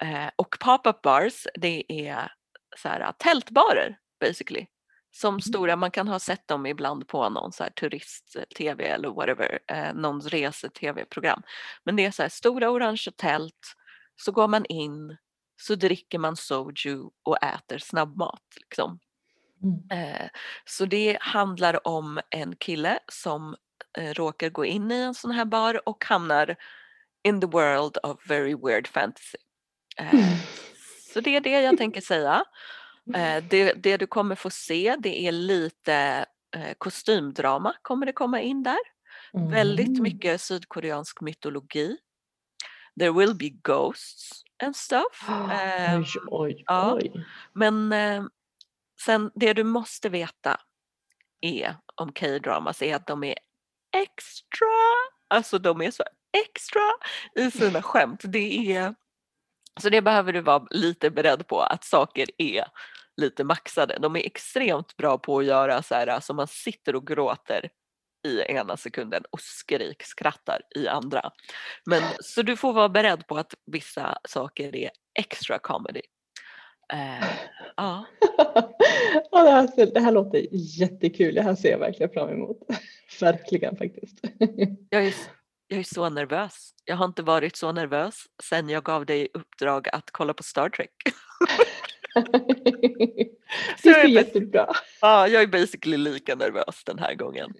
Eh, 0.00 0.30
och 0.36 0.56
pop-up 0.60 1.02
bars, 1.02 1.46
det 1.54 1.84
är 2.08 2.32
så 2.76 2.88
här, 2.88 3.12
tältbarer 3.12 3.98
basically. 4.20 4.66
Som 5.10 5.40
stora, 5.40 5.76
man 5.76 5.90
kan 5.90 6.08
ha 6.08 6.18
sett 6.18 6.48
dem 6.48 6.66
ibland 6.66 7.08
på 7.08 7.28
någon 7.28 7.52
så 7.52 7.62
här 7.62 7.70
turist-tv 7.70 8.84
eller 8.84 9.08
whatever, 9.08 9.58
eh, 9.66 9.94
någons 9.94 10.26
rese-tv-program. 10.26 11.42
Men 11.84 11.96
det 11.96 12.04
är 12.04 12.10
så 12.10 12.22
här 12.22 12.28
stora 12.28 12.70
orangea 12.70 13.12
tält, 13.16 13.74
så 14.16 14.32
går 14.32 14.48
man 14.48 14.64
in, 14.66 15.16
så 15.60 15.74
dricker 15.74 16.18
man 16.18 16.36
soju 16.36 17.02
och 17.22 17.42
äter 17.42 17.78
snabbmat. 17.78 18.42
Liksom. 18.56 18.98
Mm. 19.62 20.04
Eh, 20.04 20.28
så 20.64 20.84
det 20.84 21.18
handlar 21.20 21.86
om 21.88 22.20
en 22.30 22.56
kille 22.56 22.98
som 23.12 23.56
råkar 23.98 24.48
gå 24.50 24.64
in 24.64 24.90
i 24.90 24.94
en 24.94 25.14
sån 25.14 25.30
här 25.30 25.44
bar 25.44 25.88
och 25.88 26.04
hamnar 26.04 26.56
in 27.24 27.40
the 27.40 27.46
world 27.46 27.98
of 28.02 28.26
very 28.30 28.54
weird 28.54 28.86
fantasy. 28.88 29.38
Eh, 29.96 30.28
så 31.14 31.20
det 31.20 31.36
är 31.36 31.40
det 31.40 31.60
jag 31.60 31.78
tänker 31.78 32.00
säga. 32.00 32.44
Eh, 33.14 33.44
det, 33.50 33.72
det 33.72 33.96
du 33.96 34.06
kommer 34.06 34.34
få 34.34 34.50
se 34.50 34.96
det 34.98 35.26
är 35.26 35.32
lite 35.32 36.26
eh, 36.56 36.72
kostymdrama 36.78 37.74
kommer 37.82 38.06
det 38.06 38.12
komma 38.12 38.40
in 38.40 38.62
där. 38.62 38.78
Väldigt 39.50 39.88
Mm. 39.88 40.02
mycket 40.02 40.40
sydkoreansk 40.40 41.20
mytologi. 41.20 41.96
There 43.00 43.10
will 43.12 43.34
be 43.34 43.48
ghosts 43.48 44.42
and 44.62 44.76
stuff. 44.76 45.28
Eh, 45.28 45.98
Oj, 46.00 46.06
oj, 46.26 46.64
ja. 46.66 46.94
oj. 46.94 47.24
men 47.52 47.92
eh, 47.92 48.24
sen 49.04 49.30
det 49.34 49.52
du 49.52 49.64
måste 49.64 50.08
veta 50.08 50.60
är 51.40 51.76
om 51.94 52.12
K-dramas 52.12 52.82
är 52.82 52.94
att 52.96 53.06
de 53.06 53.24
är 53.24 53.34
extra, 53.96 54.68
alltså 55.28 55.58
de 55.58 55.82
är 55.82 55.90
så 55.90 56.04
extra 56.46 56.82
i 57.34 57.50
sina 57.50 57.82
skämt. 57.82 58.20
Det 58.24 58.76
är, 58.76 58.94
så 59.80 59.88
det 59.88 60.02
behöver 60.02 60.32
du 60.32 60.40
vara 60.40 60.66
lite 60.70 61.10
beredd 61.10 61.46
på 61.46 61.60
att 61.60 61.84
saker 61.84 62.26
är 62.38 62.64
lite 63.16 63.44
maxade. 63.44 63.98
De 63.98 64.16
är 64.16 64.26
extremt 64.26 64.96
bra 64.96 65.18
på 65.18 65.38
att 65.38 65.44
göra 65.44 65.82
så 65.82 65.94
här, 65.94 66.06
alltså 66.06 66.34
man 66.34 66.48
sitter 66.48 66.96
och 66.96 67.06
gråter 67.06 67.70
i 68.26 68.40
ena 68.40 68.76
sekunden 68.76 69.24
och 69.30 69.40
skrikskrattar 69.40 70.62
i 70.76 70.88
andra. 70.88 71.30
Men, 71.86 72.02
så 72.20 72.42
du 72.42 72.56
får 72.56 72.72
vara 72.72 72.88
beredd 72.88 73.26
på 73.26 73.36
att 73.38 73.54
vissa 73.66 74.18
saker 74.28 74.76
är 74.76 74.90
extra 75.14 75.58
comedy. 75.58 76.02
Eh, 76.92 77.28
ja. 77.76 78.04
ja, 79.76 79.86
det, 79.86 80.00
här, 80.00 80.12
låter 80.12 80.46
jättekul. 80.50 81.34
Det 81.34 81.42
här 81.42 81.54
ser 81.54 81.70
jag 81.70 81.78
verkligen 81.78 82.12
fram 82.12 82.28
emot. 82.28 82.58
verkligen 83.20 83.76
faktiskt. 83.76 84.20
Jag 84.90 85.06
är, 85.06 85.14
jag 85.68 85.80
är 85.80 85.84
så 85.84 86.08
nervös. 86.10 86.74
Jag 86.84 86.96
har 86.96 87.04
inte 87.04 87.22
varit 87.22 87.56
så 87.56 87.72
nervös 87.72 88.14
sedan 88.42 88.68
jag 88.68 88.84
gav 88.84 89.06
dig 89.06 89.28
uppdrag 89.34 89.88
att 89.92 90.10
kolla 90.10 90.34
på 90.34 90.42
Star 90.42 90.68
Trek. 90.68 90.90
det 93.82 93.88
är 93.88 94.08
jättebra. 94.08 94.72
Ja, 95.00 95.28
jag 95.28 95.42
är 95.42 95.46
basically 95.46 95.96
lika 95.96 96.34
nervös 96.34 96.84
den 96.86 96.98
här 96.98 97.14
gången. 97.14 97.54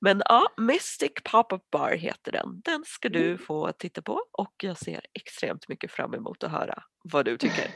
Men 0.00 0.22
ja, 0.24 0.48
Mystic 0.56 1.12
Pop-Up 1.24 1.70
Bar 1.70 1.90
heter 1.90 2.32
den. 2.32 2.60
Den 2.64 2.84
ska 2.86 3.08
du 3.08 3.38
få 3.38 3.72
titta 3.72 4.02
på 4.02 4.20
och 4.32 4.54
jag 4.62 4.78
ser 4.78 5.00
extremt 5.14 5.68
mycket 5.68 5.90
fram 5.90 6.14
emot 6.14 6.44
att 6.44 6.50
höra 6.50 6.82
vad 7.04 7.24
du 7.24 7.36
tycker 7.36 7.70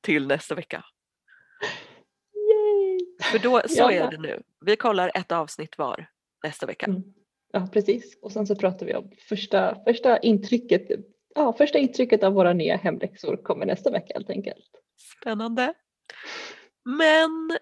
till 0.00 0.26
nästa 0.26 0.54
vecka. 0.54 0.84
För 3.32 3.38
då, 3.38 3.62
så 3.68 3.90
är 3.90 4.10
det 4.10 4.18
nu. 4.18 4.42
Vi 4.60 4.76
kollar 4.76 5.10
ett 5.14 5.32
avsnitt 5.32 5.78
var 5.78 6.06
nästa 6.44 6.66
vecka. 6.66 6.86
Mm. 6.86 7.02
Ja, 7.52 7.68
precis. 7.72 8.18
Och 8.22 8.32
sen 8.32 8.46
så 8.46 8.56
pratar 8.56 8.86
vi 8.86 8.94
om 8.94 9.10
första, 9.28 9.84
första 9.84 10.18
intrycket. 10.18 10.88
Ja, 11.34 11.52
första 11.52 11.78
intrycket 11.78 12.22
av 12.22 12.32
våra 12.32 12.52
nya 12.52 12.76
hemläxor 12.76 13.36
kommer 13.36 13.66
nästa 13.66 13.90
vecka 13.90 14.12
helt 14.14 14.30
enkelt. 14.30 14.70
Spännande. 15.20 15.74
Men 16.84 17.58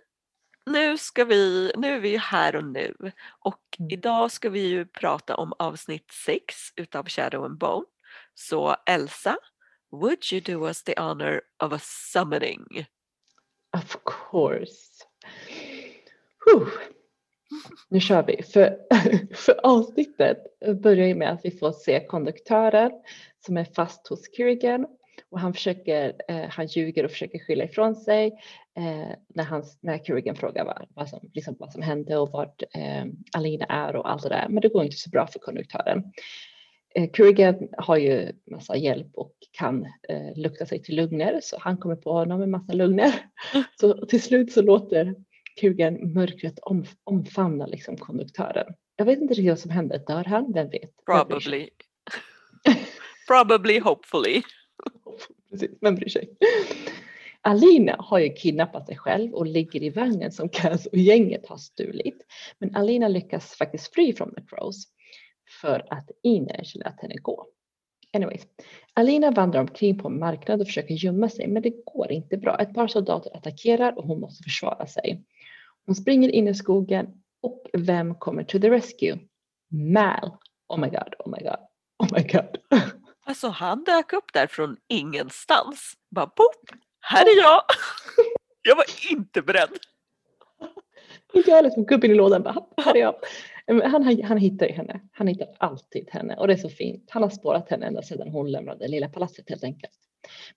nu 0.67 0.99
ska 0.99 1.25
vi, 1.25 1.73
nu 1.77 1.89
är 1.95 2.01
vi 2.01 2.09
ju 2.09 2.19
här 2.19 2.57
och 2.57 2.65
nu 2.65 3.13
och 3.39 3.59
Mm. 3.79 3.91
idag 3.91 4.31
ska 4.33 4.51
vi 4.51 4.61
ju 4.61 4.87
prata 4.87 5.37
om 5.37 5.53
avsnitt 5.59 6.11
6 6.27 6.55
utav 6.77 7.09
Shadow 7.09 7.45
and 7.45 7.59
Bone. 7.59 7.87
Så 8.35 8.77
Elsa, 8.87 9.37
would 9.93 10.33
you 10.33 10.41
do 10.41 10.67
us 10.67 10.83
the 10.85 10.95
honor 11.01 11.41
of 11.63 11.73
a 11.73 11.79
summoning? 11.83 12.87
Of 13.77 13.97
course. 14.05 14.92
Whew. 16.47 16.67
Nu 17.89 18.01
kör 18.01 18.23
vi. 18.23 18.43
För, 18.43 18.79
för 19.35 19.67
avsnittet 19.67 20.39
börjar 20.83 21.07
ju 21.07 21.15
med 21.15 21.33
att 21.33 21.45
vi 21.45 21.51
får 21.51 21.73
se 21.73 22.07
konduktören 22.07 22.91
som 23.47 23.57
är 23.57 23.65
fast 23.65 24.09
hos 24.09 24.37
Kirigan 24.37 24.87
och 25.31 25.41
han 25.41 25.55
försöker, 25.55 26.15
eh, 26.29 26.49
han 26.49 26.67
ljuger 26.67 27.05
och 27.05 27.11
försöker 27.11 27.39
skylla 27.39 27.65
ifrån 27.65 27.97
sig 27.97 28.27
eh, 28.77 29.17
när, 29.35 29.45
han, 29.45 29.65
när 29.81 29.99
Kirigan 29.99 30.37
frågar 30.37 30.65
vad, 30.65 30.87
vad, 30.95 31.09
som, 31.09 31.31
liksom 31.35 31.57
vad 31.59 31.73
som 31.73 31.83
hände 31.83 32.17
och 32.17 32.31
vart 32.31 32.63
eh, 32.75 33.05
Alina 33.33 33.65
är 33.65 33.97
och 33.97 34.11
allt 34.11 34.23
det 34.23 34.29
där. 34.29 34.47
Men 34.49 34.61
det 34.61 34.69
går 34.69 34.85
inte 34.85 34.97
så 34.97 35.11
bra 35.11 35.27
för 35.27 35.39
konduktören. 35.39 36.13
Eh, 36.95 37.11
Kirigan 37.11 37.69
har 37.79 37.97
ju 37.97 38.33
massa 38.51 38.77
hjälp 38.77 39.11
och 39.15 39.33
kan 39.51 39.87
eh, 40.09 40.37
lukta 40.37 40.67
sig 40.67 40.83
till 40.83 40.97
lugner 40.97 41.41
så 41.43 41.57
han 41.61 41.77
kommer 41.77 41.97
på 41.97 42.13
honom 42.13 42.39
med 42.39 42.49
massa 42.49 42.73
lugner. 42.73 43.15
Så 43.81 44.07
till 44.07 44.23
slut 44.23 44.53
så 44.53 44.63
låter 44.63 45.15
Kirigan 45.61 46.13
mörkret 46.13 46.59
om, 46.59 46.85
omfamna 47.05 47.67
liksom 47.67 47.97
konduktören. 47.97 48.75
Jag 48.97 49.05
vet 49.05 49.21
inte 49.21 49.35
riktigt 49.35 49.49
vad 49.49 49.59
som 49.59 49.71
händer. 49.71 49.99
Dör 50.07 50.25
han? 50.25 50.53
Vem 50.53 50.71
vet? 50.71 51.05
Probably. 51.05 51.69
Probably, 53.29 53.81
hopefully. 53.81 54.43
Precis, 55.51 55.71
vem 55.81 55.95
bryr 55.95 56.09
sig? 56.09 56.29
Alina 57.41 57.97
har 57.99 58.19
ju 58.19 58.35
kidnappat 58.35 58.87
sig 58.87 58.97
själv 58.97 59.35
och 59.35 59.47
ligger 59.47 59.83
i 59.83 59.91
vagnen 59.91 60.33
som 60.33 60.49
Kaz 60.49 60.87
och 60.87 60.99
gänget 60.99 61.47
har 61.47 61.57
stulit. 61.57 62.27
Men 62.59 62.77
Alina 62.77 63.09
lyckas 63.09 63.55
faktiskt 63.55 63.95
fly 63.95 64.13
från 64.13 64.35
The 64.35 64.43
Crows 64.43 64.85
för 65.61 65.87
att 65.91 66.11
Ines 66.23 66.75
lät 66.75 67.01
henne 67.01 67.17
gå. 67.17 67.47
Anyways, 68.13 68.47
Alina 68.95 69.31
vandrar 69.31 69.61
omkring 69.61 69.99
på 69.99 70.09
en 70.09 70.19
marknad 70.19 70.61
och 70.61 70.67
försöker 70.67 70.95
gömma 70.95 71.29
sig 71.29 71.49
men 71.49 71.63
det 71.63 71.85
går 71.85 72.13
inte 72.13 72.37
bra. 72.37 72.59
Ett 72.59 72.75
par 72.75 72.89
soldater 72.89 73.37
attackerar 73.37 73.99
och 73.99 74.05
hon 74.05 74.21
måste 74.21 74.43
försvara 74.43 74.87
sig. 74.87 75.25
Hon 75.87 75.95
springer 75.95 76.29
in 76.29 76.49
i 76.49 76.55
skogen 76.55 77.07
och 77.43 77.67
vem 77.73 78.15
kommer 78.15 78.45
to 78.45 78.59
the 78.59 78.71
rescue? 78.71 79.19
Mal. 79.71 80.37
Oh 80.69 80.81
my 80.81 80.89
god, 80.89 81.15
oh 81.19 81.31
my 81.31 81.43
god, 81.43 81.59
oh 81.99 82.09
my 82.13 82.23
god. 82.23 82.81
Alltså 83.25 83.49
han 83.49 83.85
dök 83.85 84.13
upp 84.13 84.33
där 84.33 84.47
från 84.47 84.77
ingenstans. 84.89 85.93
Bara 86.11 86.27
pop, 86.27 86.71
här 87.01 87.25
är 87.25 87.43
jag. 87.43 87.63
Jag 88.63 88.77
var 88.77 88.85
inte 89.11 89.43
beredd. 89.43 89.79
Inte 91.33 91.51
jag 91.51 91.65
liksom 91.65 91.85
gubben 91.85 92.11
i 92.11 92.15
lådan 92.15 92.43
bara, 92.43 92.67
här 92.77 92.97
är 92.97 93.01
jag. 93.01 93.15
Han, 93.67 94.03
han, 94.05 94.23
han 94.23 94.39
hittar 94.39 94.67
ju 94.67 94.73
henne. 94.73 95.01
Han 95.13 95.27
hittar 95.27 95.49
alltid 95.59 96.09
henne 96.11 96.37
och 96.37 96.47
det 96.47 96.53
är 96.53 96.59
så 96.59 96.69
fint. 96.69 97.11
Han 97.11 97.23
har 97.23 97.31
spårat 97.31 97.71
henne 97.71 97.87
ända 97.87 98.03
sedan 98.03 98.29
hon 98.29 98.51
lämnade 98.53 98.89
lilla 98.89 99.09
palatset 99.09 99.51
helt 99.51 99.65
enkelt. 99.65 99.93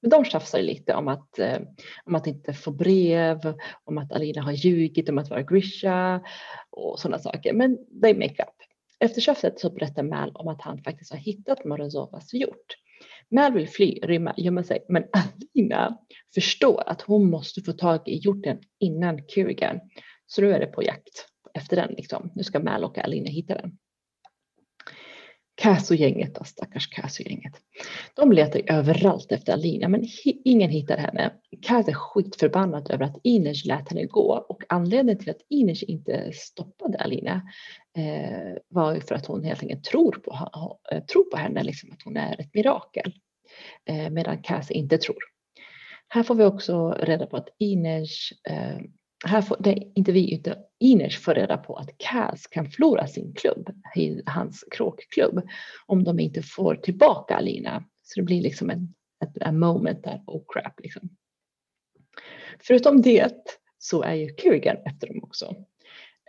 Men 0.02 0.10
de 0.10 0.26
tjafsar 0.26 0.62
lite 0.62 0.94
om 0.94 1.08
att, 1.08 1.40
eh, 1.40 1.60
om 2.06 2.16
att 2.16 2.28
inte 2.28 2.54
få 2.54 2.72
brev, 2.72 3.56
om 3.84 3.98
att 3.98 4.12
Alina 4.12 4.42
har 4.42 4.52
ljugit 4.52 5.10
om 5.10 5.18
att 5.18 5.30
vara 5.30 5.44
Grisha 5.44 6.22
och 6.70 7.00
sådana 7.00 7.20
saker. 7.20 7.54
Men 7.54 7.78
they 8.02 8.14
make 8.14 8.44
up. 8.44 8.56
Efter 9.00 9.22
tjafset 9.22 9.60
så 9.60 9.70
berättar 9.70 10.04
Mal 10.04 10.32
om 10.34 10.48
att 10.48 10.62
han 10.62 10.84
faktiskt 10.84 11.12
har 11.12 11.20
hittat 11.20 11.66
Morozovas 11.66 12.34
hjort. 12.34 12.76
Mal 13.32 13.54
vill 13.54 13.70
fly, 13.70 14.00
rymma, 14.04 14.34
gömma 14.38 14.64
sig, 14.64 14.86
men 14.90 15.04
Alina 15.14 15.98
förstår 16.34 16.84
att 16.86 17.02
hon 17.02 17.30
måste 17.30 17.62
få 17.62 17.74
tag 17.74 18.08
i 18.08 18.16
hjorten 18.16 18.60
innan 18.80 19.28
Kirigan. 19.28 19.80
Så 20.28 20.42
nu 20.42 20.54
är 20.54 20.60
det 20.60 20.68
på 20.68 20.84
jakt 20.84 21.26
efter 21.54 21.76
den 21.76 21.94
liksom. 21.98 22.32
Nu 22.36 22.44
ska 22.44 22.60
Mal 22.60 22.84
och 22.84 22.98
Alina 22.98 23.30
hitta 23.30 23.56
den. 23.56 23.78
Caso-gänget 25.56 26.36
då, 26.36 26.44
stackars 26.44 26.88
Caso-gänget. 26.88 27.54
De 28.16 28.32
letar 28.32 28.62
överallt 28.74 29.32
efter 29.32 29.54
Alina 29.54 29.88
men 29.88 30.04
ingen 30.24 30.70
hittar 30.70 30.98
henne. 30.98 31.34
Kaz 31.62 31.88
är 31.88 31.94
skitförbannad 31.94 32.92
över 32.92 33.06
att 33.06 33.20
Ines 33.24 33.66
lät 33.66 33.90
henne 33.90 34.06
gå 34.06 34.46
och 34.50 34.64
anledningen 34.70 35.20
till 35.20 35.30
att 35.30 35.46
Ines 35.50 35.84
inte 35.84 36.32
stoppade 36.34 36.98
Alina 36.98 37.42
eh, 37.98 38.58
var 38.68 38.96
ju 38.96 39.02
för 39.02 39.16
att 39.16 39.26
hon 39.26 39.44
helt 39.44 39.64
enkelt 39.64 39.84
tror 39.84 40.12
på, 40.12 40.50
eh, 40.92 41.04
tror 41.04 41.24
på 41.24 41.38
henne, 41.38 41.64
liksom 41.64 41.92
att 41.92 42.02
hon 42.04 42.18
är 42.18 42.42
ett 42.42 42.54
mirakel. 42.54 43.14
Eh, 43.86 44.10
medan 44.10 44.42
Kaz 44.42 44.72
inte 44.72 44.98
tror. 44.98 45.24
Här 46.08 46.24
får 46.24 46.36
vi 46.36 46.44
också 46.44 46.92
reda 46.92 47.26
på 47.26 47.38
att 47.38 47.50
Ines 47.60 48.30
eh, 48.50 48.78
här 49.26 49.42
får, 49.42 49.58
det 49.60 49.70
är 49.70 49.92
inte 49.96 50.12
vi 50.12 50.36
utan 50.36 50.54
Ines 50.86 51.16
får 51.16 51.34
reda 51.34 51.58
på 51.58 51.76
att 51.76 51.98
Cas 51.98 52.48
kan 52.48 52.70
förlora 52.70 53.08
sin 53.08 53.34
klubb, 53.34 53.70
hans 54.26 54.66
kråkklubb, 54.72 55.42
om 55.86 56.04
de 56.04 56.20
inte 56.20 56.42
får 56.42 56.76
tillbaka 56.76 57.36
Alina. 57.36 57.84
Så 58.04 58.20
det 58.20 58.26
blir 58.26 58.42
liksom 58.42 58.70
en, 58.70 58.94
en 59.42 59.60
moment 59.60 60.04
där, 60.04 60.22
oh 60.28 60.44
crap 60.54 60.80
liksom. 60.80 61.10
Förutom 62.60 63.02
det 63.02 63.36
så 63.78 64.04
är 64.04 64.14
ju 64.14 64.36
Kirigan 64.36 64.78
efter 64.86 65.08
dem 65.08 65.24
också. 65.24 65.56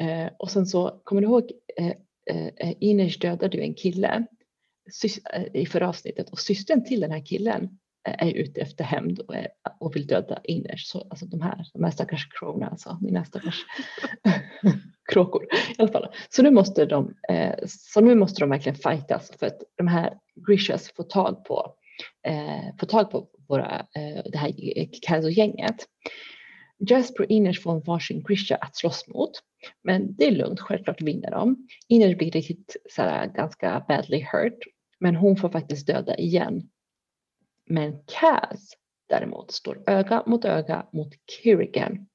Eh, 0.01 0.27
och 0.39 0.51
sen 0.51 0.67
så, 0.67 1.01
kommer 1.05 1.23
du 1.23 1.29
ihåg, 1.29 1.51
eh, 1.77 1.93
eh, 2.31 2.47
eh 2.47 2.75
Ines 2.81 3.19
dödade 3.19 3.57
ju 3.57 3.63
en 3.63 3.75
kille 3.75 4.27
eh, 5.33 5.45
i 5.55 5.67
förra 5.67 5.89
avsnittet 5.89 6.31
och 6.31 6.39
systern 6.39 6.85
till 6.85 7.01
den 7.01 7.11
här 7.11 7.27
killen 7.27 7.79
Eh, 8.07 8.29
är 8.29 8.33
ute 8.33 8.61
efter 8.61 8.85
hämnd 8.85 9.19
och, 9.19 9.35
och 9.81 9.97
vill 9.97 10.07
döda 10.07 10.41
Ines. 10.45 10.89
Så, 10.89 11.07
alltså 11.11 11.27
de 11.27 11.41
här, 11.41 11.65
de 11.73 11.85
här 11.85 11.91
stackars 11.91 12.29
kråkorna, 12.29 12.67
alltså 12.67 12.99
mina 13.03 13.25
stackars 13.25 13.65
kråkor 15.13 15.45
i 15.45 15.75
alla 15.79 15.93
fall. 15.93 16.07
Så 16.29 16.43
nu 16.43 16.51
måste 16.51 16.87
de, 16.87 17.15
eh, 17.29 17.55
så 17.67 18.01
nu 18.01 18.15
måste 18.15 18.41
de 18.41 18.51
verkligen 18.51 18.77
fightas 18.77 19.33
för 19.39 19.47
att 19.47 19.63
de 19.77 19.87
här 19.87 20.15
Grishas 20.49 20.93
får 20.97 21.05
tag 21.05 21.45
på, 21.45 21.75
eh, 22.27 22.77
får 22.81 22.87
tag 22.87 23.11
på 23.11 23.29
våra, 23.49 23.79
eh, 23.79 24.23
det 24.33 24.39
här 24.39 24.53
Kazo-gänget. 25.03 25.77
Jasper 26.89 27.25
och 27.25 27.31
Ines 27.31 27.63
får 27.63 27.73
en 27.73 27.83
varsin 27.83 28.23
Grisha 28.23 28.57
att 28.57 28.77
slåss 28.77 29.09
mot. 29.09 29.31
Men 29.85 30.17
det 30.17 30.27
är 30.27 30.31
lugnt, 30.31 30.61
självklart 30.61 31.03
vinner 31.03 31.31
de. 31.31 31.69
Ines 31.89 32.19
blir 32.19 32.31
riktigt 32.31 32.77
såhär, 32.91 33.27
ganska 33.27 33.85
badly 33.89 34.27
hurt. 34.33 34.59
Men 35.01 35.17
hon 35.17 35.37
får 35.37 35.49
faktiskt 35.49 35.87
döda 35.87 36.17
igen 36.17 36.69
men 37.67 37.99
Kaz 38.07 38.71
däremot 39.09 39.51
står 39.51 39.83
öga 39.87 40.23
mot 40.27 40.45
öga 40.45 40.87
mot 40.93 41.13
Kirigan. 41.31 42.07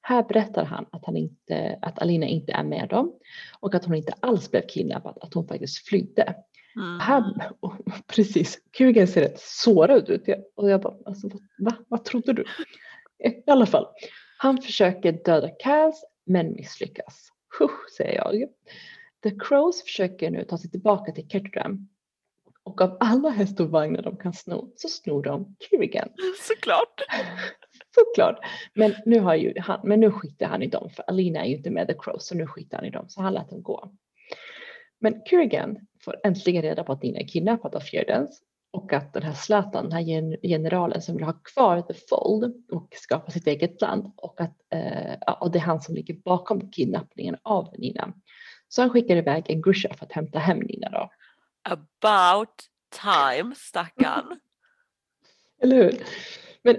Här 0.00 0.22
berättar 0.22 0.64
han 0.64 0.86
att, 0.92 1.04
han 1.06 1.16
inte, 1.16 1.78
att 1.82 1.98
Alina 1.98 2.26
inte 2.26 2.52
är 2.52 2.64
med 2.64 2.88
dem 2.88 3.12
och 3.60 3.74
att 3.74 3.84
hon 3.84 3.94
inte 3.94 4.12
alls 4.20 4.50
blev 4.50 4.66
kidnappad, 4.66 5.18
att 5.20 5.34
hon 5.34 5.48
faktiskt 5.48 5.88
flydde. 5.88 6.34
Mm. 6.76 7.00
Han, 7.00 7.40
precis, 8.06 8.58
Kirigan 8.76 9.06
ser 9.06 9.20
rätt 9.20 9.40
sårad 9.40 10.10
ut 10.10 10.28
och 10.56 10.70
jag 10.70 10.80
bara, 10.80 10.94
alltså, 11.04 11.28
va? 11.58 11.72
vad 11.88 12.04
trodde 12.04 12.32
du? 12.32 12.44
I 13.24 13.50
alla 13.50 13.66
fall, 13.66 13.86
han 14.38 14.62
försöker 14.62 15.12
döda 15.12 15.48
Kaz 15.48 16.04
men 16.26 16.52
misslyckas. 16.52 17.28
Husch, 17.58 17.90
säger 17.96 18.14
jag. 18.14 18.48
The 19.22 19.30
Crows 19.30 19.82
försöker 19.82 20.30
nu 20.30 20.44
ta 20.44 20.58
sig 20.58 20.70
tillbaka 20.70 21.12
till 21.12 21.28
Ketterdam 21.28 21.88
och 22.68 22.80
av 22.80 22.96
alla 23.00 23.28
häst 23.28 23.60
och 23.60 23.70
vagnar 23.70 24.02
de 24.02 24.16
kan 24.16 24.32
sno 24.32 24.72
så 24.76 24.88
snor 24.88 25.22
de 25.22 25.56
Kirigan. 25.60 26.08
Såklart. 26.40 27.02
Såklart. 27.94 28.38
Men 28.74 28.94
nu, 29.06 29.20
har 29.20 29.34
ju 29.34 29.54
han, 29.58 29.80
men 29.84 30.00
nu 30.00 30.10
skiter 30.10 30.46
han 30.46 30.62
i 30.62 30.66
dem 30.66 30.90
för 30.90 31.04
Alina 31.06 31.44
är 31.44 31.48
ju 31.48 31.56
inte 31.56 31.70
med 31.70 31.86
The 31.86 31.94
Crows 31.98 32.26
så 32.26 32.34
nu 32.34 32.46
skiter 32.46 32.76
han 32.76 32.86
i 32.86 32.90
dem 32.90 33.04
så 33.08 33.22
han 33.22 33.34
lät 33.34 33.50
dem 33.50 33.62
gå. 33.62 33.90
Men 35.00 35.22
Kirigan 35.26 35.78
får 36.04 36.16
äntligen 36.24 36.62
reda 36.62 36.84
på 36.84 36.92
att 36.92 37.02
Nina 37.02 37.18
är 37.18 37.28
kidnappad 37.28 37.74
av 37.74 37.80
Fjärdens 37.80 38.42
och 38.72 38.92
att 38.92 39.12
den 39.12 39.22
här 39.22 39.32
Zlatan, 39.32 39.84
den 39.88 39.92
här 39.92 40.48
generalen 40.48 41.02
som 41.02 41.16
vill 41.16 41.24
ha 41.24 41.32
kvar 41.32 41.82
The 41.82 41.94
Fold 41.94 42.64
och 42.72 42.88
skapa 42.92 43.30
sitt 43.30 43.46
eget 43.46 43.80
land 43.80 44.12
och 44.16 44.40
att 44.40 44.56
eh, 44.70 45.32
och 45.40 45.50
det 45.50 45.58
är 45.58 45.62
han 45.62 45.80
som 45.80 45.94
ligger 45.94 46.14
bakom 46.14 46.70
kidnappningen 46.70 47.36
av 47.42 47.74
Nina. 47.78 48.12
Så 48.68 48.82
han 48.82 48.90
skickar 48.90 49.16
iväg 49.16 49.44
en 49.48 49.62
Grisha 49.62 49.94
för 49.94 50.04
att 50.06 50.12
hämta 50.12 50.38
hem 50.38 50.58
Nina 50.58 50.88
då. 50.90 51.10
About 51.62 52.54
time, 53.02 53.54
stackarn. 53.54 54.40
Eller 55.62 55.76
hur? 55.76 56.02
Men 56.62 56.76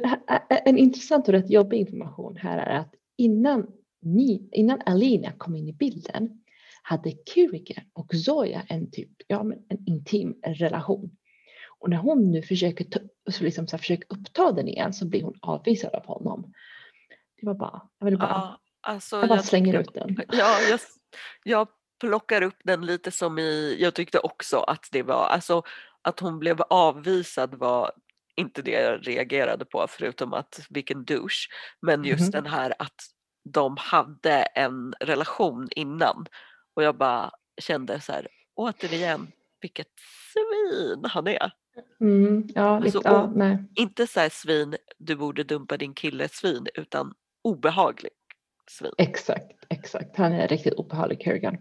en 0.50 0.78
intressant 0.78 1.28
och 1.28 1.34
rätt 1.34 1.50
jobbig 1.50 1.80
information 1.80 2.38
här 2.38 2.58
är 2.58 2.80
att 2.80 2.96
innan, 3.18 3.68
ni, 4.02 4.50
innan 4.52 4.82
Alina 4.86 5.32
kom 5.32 5.56
in 5.56 5.68
i 5.68 5.74
bilden 5.74 6.44
hade 6.82 7.14
Kirigan 7.34 7.86
och 7.94 8.16
Zoya 8.16 8.64
en 8.70 8.92
typ, 8.92 9.10
ja 9.28 9.44
men 9.44 9.58
en 9.70 9.88
intim 9.88 10.40
relation. 10.44 11.18
Och 11.80 11.90
när 11.90 11.98
hon 11.98 12.32
nu 12.32 12.42
försöker, 12.42 12.86
ta, 12.86 13.00
liksom 13.40 13.68
så 13.68 13.76
här, 13.76 13.80
försöker 13.80 14.14
uppta 14.14 14.52
den 14.52 14.68
igen 14.68 14.94
så 14.94 15.08
blir 15.08 15.24
hon 15.24 15.38
avvisad 15.42 15.96
av 15.96 16.06
honom. 16.06 16.54
Det 17.42 17.48
var 17.48 17.54
bara, 17.54 17.82
jag 18.00 18.06
vill 18.06 18.18
bara, 18.18 18.30
ja, 18.30 18.60
alltså, 18.82 19.16
jag 19.16 19.30
bara 19.30 19.36
jag 19.36 19.46
slänger 19.46 19.80
ut 19.80 19.94
den. 19.94 20.18
Ja, 20.32 20.58
jag, 20.70 20.80
jag 21.44 21.68
plockar 22.00 22.42
upp 22.42 22.58
den 22.64 22.86
lite 22.86 23.12
som 23.12 23.40
i, 23.40 23.78
jag 23.80 23.94
tyckte 23.94 24.20
också 24.20 24.60
att 24.60 24.88
det 24.92 25.04
var, 25.04 25.28
alltså 25.28 25.64
att 26.02 26.20
hon 26.20 26.40
blev 26.40 26.62
avvisad 26.70 27.56
var 27.56 27.92
inte 28.36 28.62
det 28.62 28.72
jag 28.72 29.08
reagerade 29.08 29.66
på 29.66 29.86
förutom 29.90 30.34
att 30.34 30.68
vilken 30.70 31.06
douche. 31.06 31.50
Men 31.82 32.04
just 32.04 32.34
mm. 32.34 32.44
den 32.44 32.46
här 32.46 32.74
att 32.80 32.96
de 33.44 33.78
hade 33.78 34.42
en 34.42 34.94
relation 35.00 35.68
innan 35.72 36.26
och 36.76 36.84
jag 36.84 36.98
bara 36.98 37.32
kände 37.62 38.02
så 38.02 38.12
här 38.12 38.28
återigen 38.56 39.32
vilket 39.62 39.88
svin 40.34 41.06
han 41.06 41.28
är. 41.28 41.52
Mm, 42.02 42.48
ja, 42.56 42.62
alltså, 42.62 43.02
ja, 43.04 43.32
nej. 43.36 43.58
Inte 43.76 44.08
så 44.08 44.20
här 44.20 44.30
svin, 44.30 44.76
du 44.98 45.16
borde 45.16 45.44
dumpa 45.44 45.78
din 45.78 45.94
kille 45.94 46.30
svin 46.30 46.68
utan 46.76 47.14
obehaglig 47.42 48.12
svin. 48.70 48.92
Exakt, 48.98 49.52
exakt. 49.70 50.18
Han 50.18 50.34
är 50.34 50.48
riktigt 50.48 50.74
obehaglig 50.74 51.22
Kerrigan. 51.24 51.58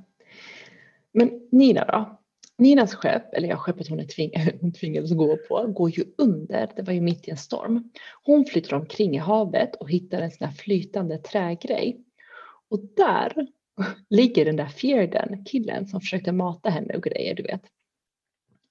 Men 1.13 1.49
Nina 1.51 1.85
då? 1.85 2.19
Ninas 2.59 2.95
skepp, 2.95 3.35
eller 3.35 3.49
ja, 3.49 3.57
skeppet 3.57 3.89
hon, 3.89 4.01
är 4.01 4.05
tving, 4.05 4.33
hon 4.61 4.73
tvingades 4.73 5.13
gå 5.13 5.37
på, 5.37 5.67
går 5.67 5.91
ju 5.91 6.05
under. 6.19 6.71
Det 6.77 6.83
var 6.83 6.93
ju 6.93 7.01
mitt 7.01 7.29
i 7.29 7.31
en 7.31 7.37
storm. 7.37 7.91
Hon 8.23 8.45
flyter 8.45 8.75
omkring 8.75 9.15
i 9.15 9.19
havet 9.19 9.75
och 9.75 9.91
hittar 9.91 10.23
en 10.23 10.31
sån 10.31 10.47
här 10.47 10.55
flytande 10.55 11.19
trägrej. 11.19 12.05
Och 12.69 12.81
där 12.97 13.47
ligger 14.11 14.45
den 14.45 14.57
där 14.57 14.69
fjärden, 14.69 15.45
killen 15.45 15.87
som 15.87 16.01
försökte 16.01 16.33
mata 16.33 16.71
henne 16.71 16.95
och 16.95 17.03
grejer, 17.03 17.35
du 17.35 17.43
vet. 17.43 17.63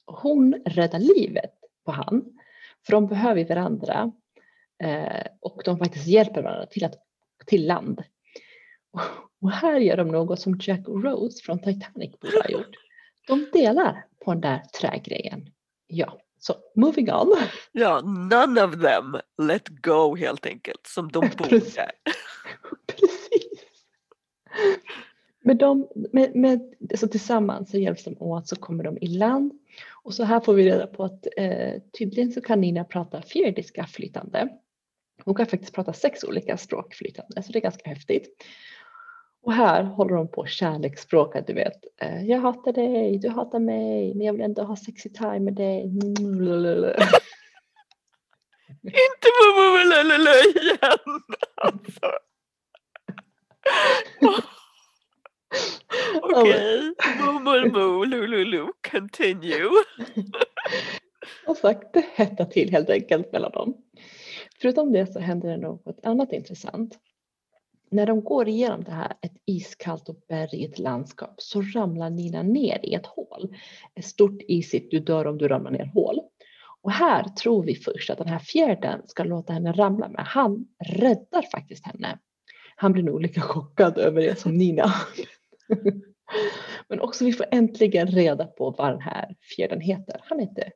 Hon 0.06 0.54
räddar 0.66 1.00
livet 1.00 1.54
på 1.86 1.92
han, 1.92 2.26
för 2.86 2.92
de 2.92 3.08
behöver 3.08 3.46
varandra 3.46 4.12
eh, 4.84 5.28
och 5.40 5.62
de 5.66 5.78
faktiskt 5.78 6.08
hjälper 6.08 6.42
varandra 6.42 6.66
till, 6.66 6.84
att, 6.84 6.96
till 7.46 7.68
land. 7.68 8.04
Och 9.42 9.52
här 9.52 9.80
gör 9.80 9.98
de 9.98 10.08
något 10.08 10.40
som 10.40 10.60
Jack 10.62 10.88
Rose 10.88 11.44
från 11.44 11.60
Titanic 11.60 12.20
borde 12.20 12.38
ha 12.38 12.50
gjort. 12.50 12.76
De 13.28 13.48
delar 13.54 14.06
på 14.26 14.34
den 14.34 14.42
där 14.42 14.64
trägrejen. 14.80 15.50
Ja, 15.88 16.20
så 16.40 16.56
moving 16.76 17.12
on. 17.12 17.38
Ja, 17.72 18.02
none 18.02 18.64
of 18.64 18.72
them 18.72 19.18
let 19.48 19.68
go 19.68 20.16
helt 20.16 20.46
enkelt 20.46 20.88
som 20.88 21.12
de 21.12 21.20
borde. 21.38 21.50
Precis. 21.50 21.78
Med 25.42 25.58
dem, 25.58 25.88
med, 26.14 26.36
med, 26.36 26.74
så 26.96 27.08
tillsammans 27.08 27.72
så 27.72 27.78
hjälps 27.78 28.04
de 28.04 28.22
åt 28.22 28.48
så 28.48 28.56
kommer 28.56 28.84
de 28.84 28.98
i 28.98 29.08
land 29.08 29.54
och 30.04 30.14
så 30.14 30.24
här 30.24 30.40
får 30.40 30.54
vi 30.54 30.72
reda 30.72 30.88
på 30.88 31.04
att 31.04 31.28
eh, 31.38 31.82
tydligen 31.98 32.32
så 32.32 32.42
kan 32.42 32.62
Nina 32.62 32.84
prata 32.84 33.22
fjärdiska 33.22 33.86
flytande. 33.86 34.50
Hon 35.24 35.36
kan 35.36 35.46
faktiskt 35.46 35.74
prata 35.74 35.94
sex 35.94 36.24
olika 36.24 36.58
språk 36.58 36.94
flytande 36.94 37.44
så 37.44 37.52
det 37.52 37.60
är 37.60 37.62
ganska 37.62 37.90
häftigt. 37.90 38.46
Och 39.48 39.54
här 39.54 39.84
håller 39.84 40.16
de 40.16 40.28
på 40.28 40.46
kärleksspråka, 40.46 41.42
du 41.42 41.54
vet. 41.54 41.86
Eh, 42.02 42.26
jag 42.26 42.40
hatar 42.40 42.74
dig, 42.74 43.18
du 43.18 43.30
hatar 43.30 43.60
mig, 43.60 44.16
men 44.16 44.26
jag 44.26 44.34
vill 44.34 44.42
ändå 44.42 44.64
ha 44.64 44.76
sexy 44.76 45.10
time 45.10 45.40
med 45.40 45.54
dig. 45.54 45.84
Inte 48.84 49.28
mummelelele 49.58 50.32
igen! 50.56 51.22
Alltså. 51.56 52.12
Okej, 56.22 56.94
mummelmo, 57.20 58.04
lululu, 58.04 58.68
continue. 58.92 59.70
Och 61.48 61.58
sagt, 61.58 61.94
det 61.94 62.06
hettar 62.16 62.46
till 62.46 62.72
helt 62.72 62.90
enkelt 62.90 63.32
mellan 63.32 63.52
dem. 63.52 63.78
Förutom 64.62 64.94
det 64.94 65.14
så 65.14 65.20
händer 65.20 65.50
det 65.50 65.58
något 65.58 66.00
annat 66.04 66.34
intressant. 66.34 67.00
När 67.90 68.06
de 68.06 68.24
går 68.24 68.48
igenom 68.48 68.84
det 68.84 68.92
här, 68.92 69.14
ett 69.22 69.38
iskallt 69.46 70.10
och 70.10 70.20
bergigt 70.30 70.80
landskap, 70.80 71.36
så 71.38 71.62
ramlar 71.62 72.10
Nina 72.10 72.44
ner 72.44 72.80
i 72.84 72.94
ett 72.94 73.06
hål. 73.06 73.56
Ett 73.96 74.06
stort 74.06 74.42
isigt, 74.48 74.92
du 74.92 75.00
dör 75.00 75.28
om 75.28 75.38
du 75.38 75.48
ramlar 75.48 75.72
ner 75.72 75.86
hål. 75.86 76.20
Och 76.82 76.92
här 76.92 77.24
tror 77.24 77.64
vi 77.64 77.76
först 77.76 78.10
att 78.10 78.18
den 78.18 78.28
här 78.28 78.40
fjärden 78.40 79.02
ska 79.06 79.24
låta 79.24 79.54
henne 79.54 79.72
ramla, 79.72 80.10
men 80.10 80.26
han 80.26 80.68
räddar 80.86 81.42
faktiskt 81.52 81.86
henne. 81.86 82.20
Han 82.76 82.92
blir 82.92 83.04
nog 83.04 83.22
lika 83.22 83.42
chockad 83.42 83.98
över 83.98 84.22
det 84.22 84.40
som 84.40 84.58
Nina. 84.58 84.94
men 86.88 87.00
också 87.00 87.26
vi 87.26 87.34
får 87.34 87.46
äntligen 87.52 88.08
reda 88.08 88.46
på 88.46 88.72
vad 88.72 88.94
den 88.94 89.02
här 89.02 89.36
fjärden 89.56 89.82
heter. 89.82 90.22
Han 90.24 90.40
heter 90.40 90.72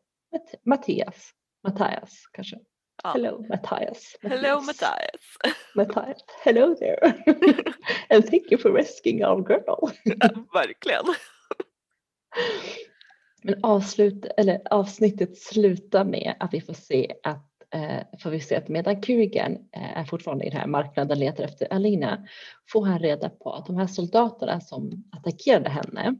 Mattias. 0.65 1.31
Mattias 1.63 2.29
kanske. 2.33 2.57
Ja. 3.03 3.11
Hello 3.13 3.45
Mattias. 3.49 4.17
Hello 4.21 4.61
Mattias. 4.61 5.37
Mattias. 5.75 6.17
Hello 6.43 6.75
there. 6.75 7.13
And 8.09 8.25
thank 8.25 8.51
you 8.51 8.57
for 8.57 8.71
rescuing 8.71 9.25
our 9.25 9.41
girl. 9.47 9.91
Ja, 10.03 10.29
verkligen. 10.53 11.05
Men 13.43 13.63
avslut, 13.63 14.25
eller 14.37 14.61
avsnittet 14.69 15.37
slutar 15.37 16.05
med 16.05 16.35
att 16.39 16.53
vi 16.53 16.61
får 16.61 16.73
se 16.73 17.13
att 17.23 17.47
eh, 17.73 18.19
får 18.19 18.29
vi 18.29 18.39
se 18.39 18.55
att 18.55 18.67
medan 18.67 19.01
Kurigan 19.01 19.51
eh, 19.51 19.97
är 19.97 20.03
fortfarande 20.03 20.45
i 20.45 20.49
den 20.49 20.59
här 20.59 20.67
marknaden 20.67 21.11
och 21.11 21.17
letar 21.17 21.43
efter 21.43 21.73
Alina 21.73 22.27
får 22.71 22.85
han 22.85 22.99
reda 22.99 23.29
på 23.29 23.53
att 23.53 23.65
de 23.65 23.77
här 23.77 23.87
soldaterna 23.87 24.61
som 24.61 25.03
attackerade 25.11 25.69
henne 25.69 26.15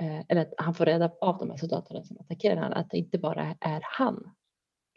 eh, 0.00 0.20
eller 0.28 0.42
att 0.42 0.54
han 0.58 0.74
får 0.74 0.86
reda 0.86 1.10
av 1.20 1.38
de 1.38 1.50
här 1.50 1.56
soldaterna 1.56 2.02
som 2.02 2.16
attackerade 2.20 2.60
henne 2.60 2.76
att 2.76 2.90
det 2.90 2.98
inte 2.98 3.18
bara 3.18 3.54
är 3.60 3.80
han, 3.82 4.34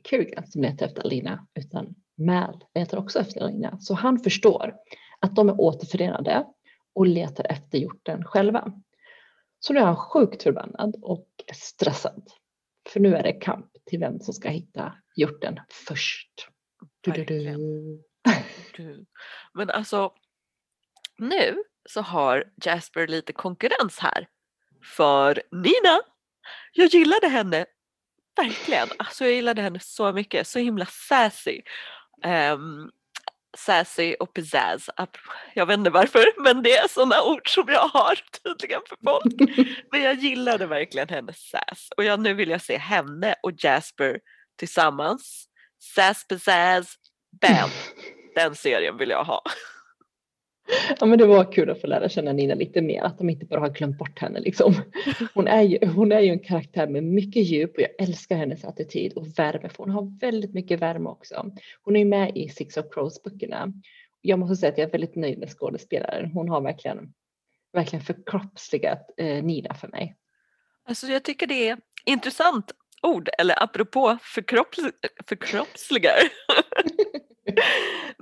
Kurigan, 0.04 0.48
som 0.48 0.62
letar 0.62 0.86
efter 0.86 1.02
Alina 1.02 1.48
utan 1.56 1.96
Mal 2.18 2.64
letar 2.76 2.98
också 2.98 3.20
efter 3.20 3.42
Alina. 3.42 3.80
Så 3.80 3.94
han 3.94 4.20
förstår 4.20 4.76
att 5.20 5.36
de 5.36 5.50
är 5.50 5.62
återförenade 5.62 6.46
och 6.94 7.08
letar 7.08 7.46
efter 7.50 7.78
hjorten 7.78 8.24
själva. 8.24 8.74
Så 9.60 9.74
nu 9.74 9.80
är 9.80 9.86
han 9.86 9.96
sjukt 9.96 10.44
förbannad 10.44 10.96
och 11.02 11.28
stressad. 11.54 12.24
För 12.90 13.00
nu 13.00 13.16
är 13.16 13.24
det 13.24 13.34
kamp 13.34 13.72
till 13.86 14.00
vem 14.00 14.20
som 14.20 14.34
ska 14.34 14.50
hitta 14.50 14.94
hjorten 15.16 15.60
först. 15.88 16.48
Du, 17.02 17.12
du, 17.12 17.24
du. 18.76 19.06
Men 19.54 19.70
alltså 19.70 20.14
nu 21.18 21.64
så 21.90 22.02
har 22.02 22.44
Jasper 22.66 23.08
lite 23.08 23.34
konkurrens 23.34 24.00
här. 24.00 24.28
För 24.98 25.42
Nina, 25.52 26.00
jag 26.74 26.88
gillade 26.88 27.28
henne 27.28 27.66
verkligen. 28.44 28.88
Alltså 28.98 29.24
jag 29.26 29.34
gillade 29.34 29.62
henne 29.62 29.80
så 29.80 30.12
mycket, 30.12 30.48
så 30.48 30.60
himla 30.60 30.86
sassy. 30.86 31.62
Um, 32.26 32.92
sassy 33.58 34.16
och 34.20 34.34
pizzazz. 34.34 34.90
Jag 35.54 35.66
vet 35.66 35.78
inte 35.78 35.90
varför 35.90 36.26
men 36.44 36.64
det 36.64 36.78
är 36.78 36.88
sådana 36.88 37.24
ord 37.24 37.50
som 37.54 37.68
jag 37.68 37.88
har 37.88 38.16
tydligen 38.44 38.82
för 38.90 38.98
folk. 39.04 39.52
Men 39.92 40.02
jag 40.02 40.16
gillade 40.16 40.66
verkligen 40.66 41.10
hennes 41.10 41.50
sass 41.50 41.90
och 41.98 42.04
jag, 42.04 42.20
nu 42.20 42.34
vill 42.34 42.50
jag 42.50 42.62
se 42.62 42.78
henne 42.78 43.36
och 43.44 43.52
Jasper 43.52 44.20
tillsammans. 44.58 45.46
Sass 45.96 46.28
pizzazz, 46.28 46.96
bam! 47.42 47.70
Den 48.36 48.56
serien 48.56 48.98
vill 48.98 49.10
jag 49.10 49.24
ha. 49.24 49.42
Ja 51.00 51.06
men 51.06 51.20
det 51.20 51.26
var 51.26 51.52
kul 51.52 51.70
att 51.70 51.82
få 51.82 51.88
lära 51.88 52.10
känna 52.10 52.34
Nina 52.34 52.56
lite 52.56 52.82
mer, 52.82 53.02
att 53.02 53.18
de 53.18 53.30
inte 53.30 53.46
bara 53.46 53.60
har 53.60 53.70
glömt 53.70 53.98
bort 53.98 54.20
henne 54.20 54.40
liksom. 54.40 54.74
Hon 55.34 55.48
är 55.48 55.62
ju, 55.62 55.88
hon 55.88 56.12
är 56.12 56.20
ju 56.20 56.30
en 56.30 56.40
karaktär 56.40 56.88
med 56.88 57.04
mycket 57.04 57.44
djup 57.44 57.76
och 57.76 57.82
jag 57.82 57.90
älskar 58.00 58.36
hennes 58.36 58.66
attityd 58.66 59.14
och 59.14 59.40
värme, 59.40 59.70
för 59.70 59.84
hon 59.84 59.90
har 59.90 60.20
väldigt 60.20 60.54
mycket 60.54 60.80
värme 60.80 61.10
också. 61.10 61.52
Hon 61.82 61.96
är 61.96 62.00
ju 62.00 62.06
med 62.06 62.38
i 62.38 62.50
Six 62.50 62.78
of 62.78 62.86
Crows 62.92 63.24
böckerna. 63.24 63.74
Jag 64.22 64.40
måste 64.40 64.56
säga 64.56 64.72
att 64.72 64.78
jag 64.78 64.88
är 64.88 64.92
väldigt 64.92 65.16
nöjd 65.16 65.40
med 65.40 65.50
skådespelaren. 65.50 66.32
Hon 66.32 66.50
har 66.50 66.62
verkligen, 66.62 67.14
verkligen 67.74 68.06
förkroppsligat 68.06 69.10
eh, 69.18 69.44
Nina 69.44 69.74
för 69.74 69.88
mig. 69.88 70.16
Alltså 70.86 71.08
jag 71.08 71.24
tycker 71.24 71.48
det 71.48 71.70
är 71.70 71.78
intressant 72.06 72.72
ord, 73.02 73.30
eller 73.38 73.64
apropå 73.64 74.18
förkropps, 74.22 74.80
förkroppsligar. 75.28 76.20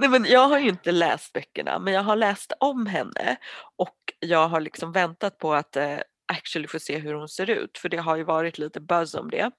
Nej, 0.07 0.19
men 0.19 0.31
jag 0.31 0.47
har 0.47 0.59
ju 0.59 0.69
inte 0.69 0.91
läst 0.91 1.33
böckerna 1.33 1.79
men 1.79 1.93
jag 1.93 2.03
har 2.03 2.15
läst 2.15 2.53
om 2.59 2.85
henne 2.85 3.37
och 3.77 3.97
jag 4.19 4.47
har 4.47 4.61
liksom 4.61 4.91
väntat 4.91 5.37
på 5.37 5.53
att 5.53 5.75
eh, 5.75 5.97
actually 6.33 6.67
få 6.67 6.79
se 6.79 6.97
hur 6.97 7.13
hon 7.13 7.29
ser 7.29 7.49
ut 7.49 7.77
för 7.77 7.89
det 7.89 7.97
har 7.97 8.15
ju 8.15 8.23
varit 8.23 8.57
lite 8.57 8.79
buzz 8.79 9.15
om 9.15 9.29
det. 9.29 9.51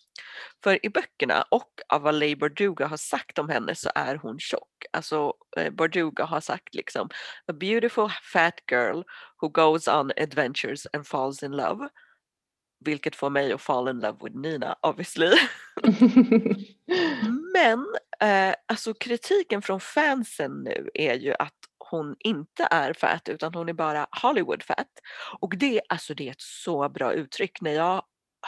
För 0.64 0.86
i 0.86 0.90
böckerna 0.90 1.44
och 1.50 1.80
av 1.88 2.02
vad 2.02 2.14
Leigh 2.14 2.38
Barduga 2.38 2.86
har 2.86 2.96
sagt 2.96 3.38
om 3.38 3.48
henne 3.48 3.74
så 3.74 3.90
är 3.94 4.16
hon 4.16 4.38
tjock. 4.38 4.84
Alltså 4.92 5.32
eh, 5.56 5.70
Barduga 5.70 6.24
har 6.24 6.40
sagt 6.40 6.74
liksom 6.74 7.08
a 7.46 7.52
beautiful 7.52 8.08
fat 8.32 8.60
girl 8.70 9.02
who 9.40 9.48
goes 9.48 9.88
on 9.88 10.12
adventures 10.16 10.86
and 10.92 11.06
falls 11.06 11.42
in 11.42 11.52
love. 11.52 11.88
Vilket 12.84 13.16
får 13.16 13.30
mig 13.30 13.52
att 13.52 13.60
fall 13.60 13.88
in 13.88 14.00
love 14.00 14.18
with 14.22 14.36
Nina 14.36 14.76
obviously. 14.82 15.36
Men 17.58 17.86
eh, 18.20 18.54
alltså 18.66 18.94
kritiken 18.94 19.62
från 19.62 19.80
fansen 19.80 20.62
nu 20.64 20.90
är 20.94 21.14
ju 21.14 21.34
att 21.38 21.54
hon 21.78 22.16
inte 22.18 22.68
är 22.70 22.92
fat 22.92 23.28
utan 23.28 23.54
hon 23.54 23.68
är 23.68 23.72
bara 23.72 24.06
Hollywood 24.22 24.62
fat. 24.62 24.88
Och 25.40 25.56
det, 25.56 25.80
alltså 25.88 26.14
det 26.14 26.26
är 26.28 26.30
ett 26.30 26.40
så 26.40 26.88
bra 26.88 27.12
uttryck. 27.12 27.60
När 27.60 27.72
jag 27.72 28.02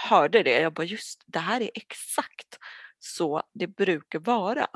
hörde 0.08 0.42
det, 0.42 0.60
jag 0.60 0.72
bara 0.72 0.86
just 0.86 1.22
det 1.26 1.38
här 1.38 1.60
är 1.60 1.70
exakt 1.74 2.58
så 3.00 3.42
det 3.54 3.66
brukar 3.66 4.18
vara. 4.18 4.66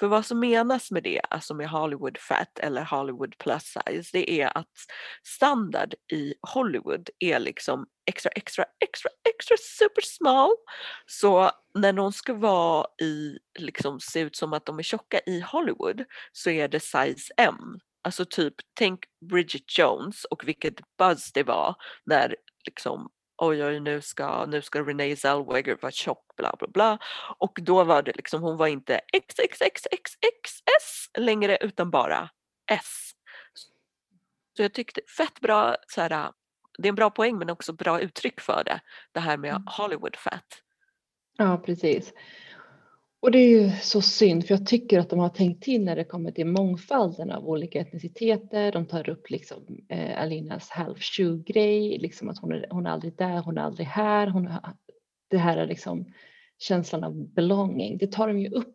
För 0.00 0.06
vad 0.06 0.26
som 0.26 0.40
menas 0.40 0.90
med 0.90 1.02
det, 1.02 1.20
alltså 1.30 1.54
med 1.54 1.68
Hollywood 1.68 2.18
fat 2.18 2.58
eller 2.58 2.84
Hollywood 2.84 3.38
plus 3.38 3.62
size, 3.62 4.10
det 4.12 4.40
är 4.40 4.58
att 4.58 4.72
standard 5.26 5.94
i 6.12 6.34
Hollywood 6.54 7.10
är 7.18 7.38
liksom 7.38 7.86
extra, 8.06 8.30
extra, 8.30 8.64
extra, 8.84 9.10
extra 9.28 9.56
super 9.78 10.02
small. 10.02 10.50
Så 11.06 11.50
när 11.74 11.92
någon 11.92 12.12
ska 12.12 12.34
vara 12.34 12.86
i, 13.02 13.38
liksom 13.58 14.00
se 14.00 14.20
ut 14.20 14.36
som 14.36 14.52
att 14.52 14.66
de 14.66 14.78
är 14.78 14.82
tjocka 14.82 15.20
i 15.26 15.40
Hollywood 15.40 16.04
så 16.32 16.50
är 16.50 16.68
det 16.68 16.80
size 16.80 17.32
M. 17.36 17.78
Alltså 18.04 18.24
typ, 18.24 18.54
tänk 18.74 19.00
Bridget 19.30 19.78
Jones 19.78 20.24
och 20.24 20.48
vilket 20.48 20.96
buzz 20.98 21.32
det 21.32 21.42
var 21.42 21.74
när 22.04 22.36
liksom 22.66 23.10
oj, 23.42 23.64
oj, 23.64 23.80
nu 23.80 24.00
ska, 24.00 24.46
nu 24.46 24.62
ska 24.62 24.82
Renee 24.82 25.16
Zellweger 25.16 25.78
vara 25.80 25.92
tjock, 25.92 26.36
bla 26.36 26.54
bla 26.58 26.68
bla. 26.68 26.98
Och 27.38 27.58
då 27.62 27.84
var 27.84 28.02
det 28.02 28.12
liksom, 28.16 28.42
hon 28.42 28.56
var 28.56 28.66
inte 28.66 29.00
XXXXXS 29.12 31.10
längre 31.18 31.58
utan 31.60 31.90
bara 31.90 32.30
S. 32.70 33.10
Så 34.56 34.62
jag 34.62 34.74
tyckte 34.74 35.00
fett 35.16 35.40
bra, 35.40 35.76
så 35.88 36.00
här, 36.00 36.32
det 36.78 36.88
är 36.88 36.88
en 36.88 36.94
bra 36.94 37.10
poäng 37.10 37.38
men 37.38 37.50
också 37.50 37.72
bra 37.72 38.00
uttryck 38.00 38.40
för 38.40 38.64
det, 38.64 38.80
det 39.12 39.20
här 39.20 39.36
med 39.36 39.50
mm. 39.50 39.62
Hollywood 39.66 40.16
fat. 40.16 40.62
Ja, 41.38 41.62
precis. 41.66 42.12
Och 43.22 43.30
det 43.30 43.38
är 43.38 43.48
ju 43.48 43.70
så 43.70 44.02
synd 44.02 44.46
för 44.46 44.54
jag 44.54 44.66
tycker 44.66 44.98
att 44.98 45.10
de 45.10 45.18
har 45.18 45.28
tänkt 45.28 45.62
till 45.62 45.84
när 45.84 45.96
det 45.96 46.04
kommer 46.04 46.32
till 46.32 46.46
mångfalden 46.46 47.30
av 47.30 47.48
olika 47.48 47.80
etniciteter. 47.80 48.72
De 48.72 48.86
tar 48.86 49.08
upp 49.08 49.30
liksom 49.30 49.78
eh, 49.88 50.22
Alinas 50.22 50.70
shoe 50.96 51.42
grej, 51.46 51.98
liksom 51.98 52.28
att 52.28 52.38
hon 52.38 52.52
är, 52.52 52.66
hon 52.70 52.86
är 52.86 52.90
aldrig 52.90 53.16
där, 53.16 53.42
hon 53.42 53.58
är 53.58 53.62
aldrig 53.62 53.86
här. 53.86 54.26
Hon 54.26 54.46
är, 54.46 54.60
det 55.30 55.38
här 55.38 55.56
är 55.56 55.66
liksom 55.66 56.12
känslan 56.58 57.04
av 57.04 57.28
belonging. 57.34 57.98
Det 57.98 58.12
tar 58.12 58.28
de 58.28 58.38
ju 58.38 58.50
upp 58.50 58.74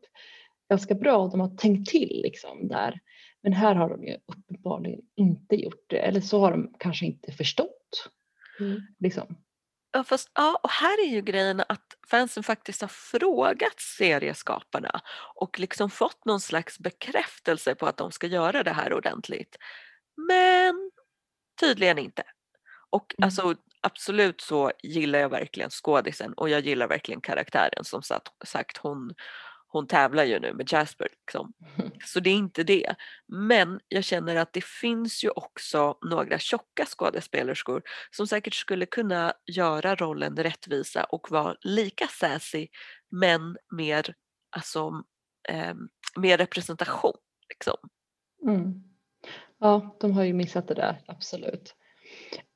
ganska 0.70 0.96
bra 0.96 1.18
och 1.18 1.32
de 1.32 1.40
har 1.40 1.58
tänkt 1.58 1.90
till 1.90 2.22
liksom 2.24 2.68
där. 2.68 3.00
Men 3.44 3.54
här 3.54 3.76
har 3.76 3.90
de 3.90 4.04
ju 4.04 4.18
uppenbarligen 4.26 5.02
inte 5.16 5.56
gjort 5.56 5.86
det 5.88 6.00
eller 6.00 6.22
så 6.22 6.40
har 6.40 6.52
de 6.52 6.74
kanske 6.80 7.06
inte 7.06 7.32
förstått. 7.32 8.10
Mm. 8.60 8.82
Liksom. 9.00 9.36
Ja, 9.98 10.04
fast, 10.04 10.32
ja, 10.34 10.60
och 10.64 10.70
här 10.70 11.06
är 11.06 11.08
ju 11.08 11.22
grejen 11.22 11.60
att 11.60 11.98
fansen 12.08 12.44
faktiskt 12.44 12.82
har 12.82 12.88
frågat 12.88 13.80
serieskaparna 13.80 15.02
och 15.36 15.60
liksom 15.60 15.90
fått 15.90 16.26
någon 16.26 16.40
slags 16.40 16.80
bekräftelse 16.80 17.76
på 17.76 17.88
att 17.88 17.98
de 17.98 18.12
ska 18.12 18.28
göra 18.28 18.64
det 18.64 18.72
här 18.72 18.94
ordentligt. 18.94 19.56
Men 20.28 20.92
tydligen 21.60 21.98
inte. 21.98 22.24
Och 22.90 23.16
mm. 23.18 23.26
alltså 23.26 23.56
absolut 23.82 24.42
så 24.42 24.72
gillar 24.84 25.20
jag 25.20 25.30
verkligen 25.30 25.70
skådisen 25.70 26.34
och 26.34 26.50
jag 26.50 26.62
gillar 26.62 26.88
verkligen 26.88 27.22
karaktären 27.22 27.84
som 27.84 28.02
sagt 28.46 28.78
hon, 28.78 29.14
hon 29.68 29.88
tävlar 29.88 30.24
ju 30.24 30.40
nu 30.40 30.54
med 30.54 30.68
Jasper. 30.72 31.08
Liksom. 31.12 31.54
Så 32.06 32.20
det 32.20 32.30
är 32.30 32.36
inte 32.36 32.64
det. 32.64 32.96
Men 33.28 33.80
jag 33.88 34.04
känner 34.04 34.36
att 34.36 34.54
det 34.54 34.64
finns 34.64 35.24
ju 35.24 35.30
också 35.30 35.98
några 36.02 36.40
tjocka 36.40 36.86
skådespelerskor 36.86 37.82
som 38.12 38.28
säkert 38.28 38.54
skulle 38.54 38.86
kunna 38.86 39.34
göra 39.46 39.96
rollen 39.96 40.38
rättvisa 40.38 41.04
och 41.04 41.32
vara 41.32 41.56
lika 41.62 42.08
sassy 42.08 42.68
men 43.12 43.58
mer, 43.72 44.14
alltså, 44.56 45.04
eh, 45.50 45.76
mer 46.18 46.38
representation. 46.38 47.18
Liksom. 47.50 47.78
Mm. 48.48 48.84
Ja, 49.60 49.98
de 50.00 50.12
har 50.12 50.24
ju 50.24 50.34
missat 50.34 50.68
det 50.68 50.74
där, 50.74 51.02
absolut. 51.08 51.76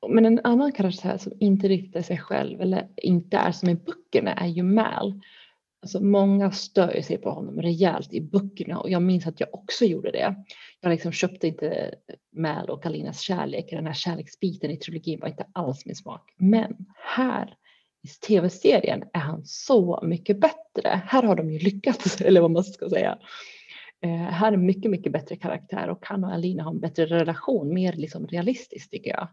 Men 0.08 0.26
en 0.26 0.40
annan 0.44 0.72
karaktär 0.72 1.18
som 1.18 1.32
inte 1.40 1.68
riktigt 1.68 1.96
är 1.96 2.02
sig 2.02 2.18
själv 2.18 2.60
eller 2.60 2.88
inte 2.96 3.36
är 3.36 3.52
som 3.52 3.68
i 3.68 3.74
böckerna 3.74 4.32
är 4.32 4.46
ju 4.46 4.62
Mal. 4.62 5.20
Alltså 5.82 6.00
många 6.00 6.50
stör 6.50 7.00
sig 7.00 7.18
på 7.18 7.30
honom 7.30 7.62
rejält 7.62 8.12
i 8.12 8.20
böckerna 8.20 8.80
och 8.80 8.90
jag 8.90 9.02
minns 9.02 9.26
att 9.26 9.40
jag 9.40 9.54
också 9.54 9.84
gjorde 9.84 10.10
det. 10.10 10.34
Jag 10.80 10.90
liksom 10.90 11.12
köpte 11.12 11.48
inte 11.48 11.94
Mal 12.36 12.70
och 12.70 12.86
Alinas 12.86 13.20
kärlek, 13.20 13.70
den 13.70 13.86
här 13.86 13.94
kärleksbiten 13.94 14.70
i 14.70 14.76
trilogin 14.76 15.20
var 15.20 15.28
inte 15.28 15.46
alls 15.52 15.86
min 15.86 15.96
smak. 15.96 16.34
Men 16.36 16.76
här 17.16 17.54
i 18.02 18.08
tv-serien 18.08 19.02
är 19.12 19.20
han 19.20 19.44
så 19.44 20.00
mycket 20.02 20.40
bättre. 20.40 21.02
Här 21.06 21.22
har 21.22 21.36
de 21.36 21.50
ju 21.50 21.58
lyckats, 21.58 22.20
eller 22.20 22.40
vad 22.40 22.50
man 22.50 22.64
ska 22.64 22.88
säga. 22.88 23.18
Eh, 24.04 24.10
här 24.10 24.52
är 24.52 24.56
mycket, 24.56 24.90
mycket 24.90 25.12
bättre 25.12 25.36
karaktär 25.36 25.88
och 25.88 26.06
han 26.06 26.24
och 26.24 26.32
Alina 26.32 26.62
har 26.62 26.70
en 26.70 26.80
bättre 26.80 27.06
relation, 27.06 27.74
mer 27.74 27.92
liksom 27.92 28.26
realistiskt 28.26 28.90
tycker 28.90 29.10
jag. 29.10 29.28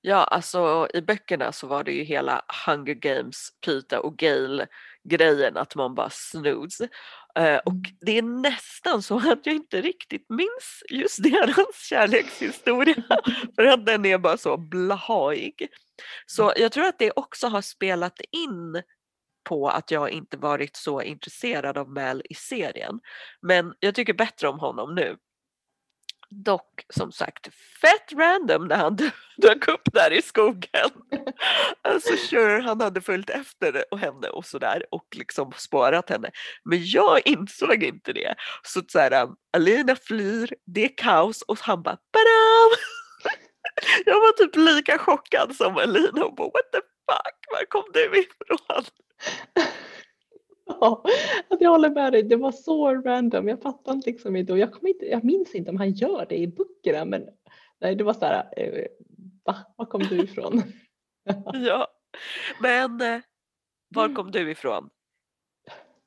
Ja, 0.00 0.24
alltså 0.24 0.88
i 0.94 1.00
böckerna 1.00 1.52
så 1.52 1.66
var 1.66 1.84
det 1.84 1.92
ju 1.92 2.04
hela 2.04 2.44
Hunger 2.66 2.94
Games, 2.94 3.48
Peter 3.66 4.06
och 4.06 4.16
Gale 4.18 4.66
grejen 5.08 5.56
att 5.56 5.74
man 5.74 5.94
bara 5.94 6.10
snooze. 6.10 6.88
Uh, 7.38 7.56
och 7.64 7.72
mm. 7.72 7.96
det 8.00 8.18
är 8.18 8.22
nästan 8.22 9.02
så 9.02 9.32
att 9.32 9.46
jag 9.46 9.54
inte 9.54 9.80
riktigt 9.80 10.26
minns 10.28 10.82
just 10.90 11.22
deras 11.22 11.76
kärlekshistoria 11.88 13.04
för 13.56 13.64
att 13.64 13.86
den 13.86 14.06
är 14.06 14.18
bara 14.18 14.36
så 14.36 14.56
blahaig. 14.56 15.68
Så 16.26 16.42
mm. 16.42 16.54
jag 16.56 16.72
tror 16.72 16.86
att 16.86 16.98
det 16.98 17.12
också 17.16 17.46
har 17.46 17.62
spelat 17.62 18.20
in 18.30 18.82
på 19.48 19.68
att 19.68 19.90
jag 19.90 20.10
inte 20.10 20.36
varit 20.36 20.76
så 20.76 21.02
intresserad 21.02 21.78
av 21.78 21.90
Mel 21.90 22.22
i 22.30 22.34
serien. 22.34 23.00
Men 23.40 23.74
jag 23.80 23.94
tycker 23.94 24.14
bättre 24.14 24.48
om 24.48 24.58
honom 24.58 24.94
nu. 24.94 25.16
Dock 26.30 26.86
som 26.88 27.12
sagt 27.12 27.48
fett 27.80 28.12
random 28.12 28.68
när 28.68 28.76
han 28.76 28.96
dök 29.36 29.68
upp 29.68 29.88
där 29.92 30.12
i 30.12 30.22
skogen. 30.22 30.90
Alltså 31.82 32.16
sure, 32.16 32.60
han 32.62 32.80
hade 32.80 33.00
följt 33.00 33.30
efter 33.30 33.96
henne 33.96 34.28
och 34.28 34.46
sådär 34.46 34.84
och 34.90 35.06
liksom 35.16 35.52
spårat 35.56 36.10
henne. 36.10 36.30
Men 36.64 36.78
jag 36.82 37.20
insåg 37.24 37.82
inte 37.82 38.12
det. 38.12 38.34
Så, 38.62 38.82
så 38.88 38.98
här, 38.98 39.22
um, 39.22 39.36
Alina 39.52 39.96
flyr, 39.96 40.54
det 40.66 40.84
är 40.84 40.96
kaos 40.96 41.42
och 41.42 41.58
han 41.60 41.82
bara 41.82 41.98
Badam! 42.12 42.78
Jag 44.04 44.14
var 44.14 44.32
typ 44.32 44.56
lika 44.56 44.98
chockad 44.98 45.56
som 45.56 45.76
Alina 45.76 46.24
och 46.24 46.34
bara 46.34 46.48
what 46.48 46.72
the 46.72 46.78
fuck, 46.78 47.36
var 47.50 47.64
kom 47.68 47.84
du 47.92 48.04
ifrån? 48.04 48.84
Ja, 50.80 51.02
att 51.50 51.60
jag 51.60 51.70
håller 51.70 51.90
med 51.90 52.12
dig. 52.12 52.22
Det 52.22 52.36
var 52.36 52.52
så 52.52 52.94
random. 52.94 53.48
Jag 53.48 53.62
fattar 53.62 54.00
liksom 54.06 54.36
inte 54.36 54.52
jag, 54.52 54.70
inte, 54.82 55.06
jag 55.06 55.24
minns 55.24 55.54
inte 55.54 55.70
om 55.70 55.76
han 55.76 55.92
gör 55.92 56.26
det 56.28 56.36
i 56.36 56.46
böckerna 56.46 57.04
men 57.04 57.28
nej, 57.80 57.94
det 57.94 58.04
var 58.04 58.14
så 58.14 58.24
här, 58.24 58.48
eh, 58.56 58.86
va, 59.44 59.56
var 59.76 59.86
kom 59.86 60.02
du 60.02 60.22
ifrån? 60.22 60.62
ja, 61.54 61.88
men 62.62 63.00
eh, 63.00 63.20
var 63.88 64.14
kom 64.14 64.30
du 64.30 64.50
ifrån? 64.50 64.90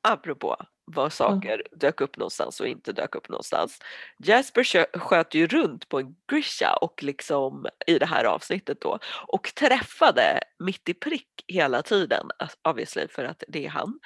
Apropå 0.02 0.56
var 0.94 1.10
saker 1.10 1.62
dök 1.72 2.00
upp 2.00 2.16
någonstans 2.16 2.60
och 2.60 2.66
inte 2.66 2.92
dök 2.92 3.14
upp 3.14 3.28
någonstans. 3.28 3.78
Jasper 4.18 4.98
sköt 4.98 5.34
ju 5.34 5.46
runt 5.46 5.88
på 5.88 5.98
en 5.98 6.16
Grisha 6.32 6.76
och 6.76 7.02
liksom 7.02 7.66
i 7.86 7.98
det 7.98 8.06
här 8.06 8.24
avsnittet 8.24 8.80
då 8.80 8.98
och 9.26 9.54
träffade 9.54 10.40
mitt 10.58 10.88
i 10.88 10.94
prick 10.94 11.44
hela 11.46 11.82
tiden 11.82 12.30
obviously 12.68 13.08
för 13.08 13.24
att 13.24 13.42
det 13.48 13.66
är 13.66 13.70
han. 13.70 13.98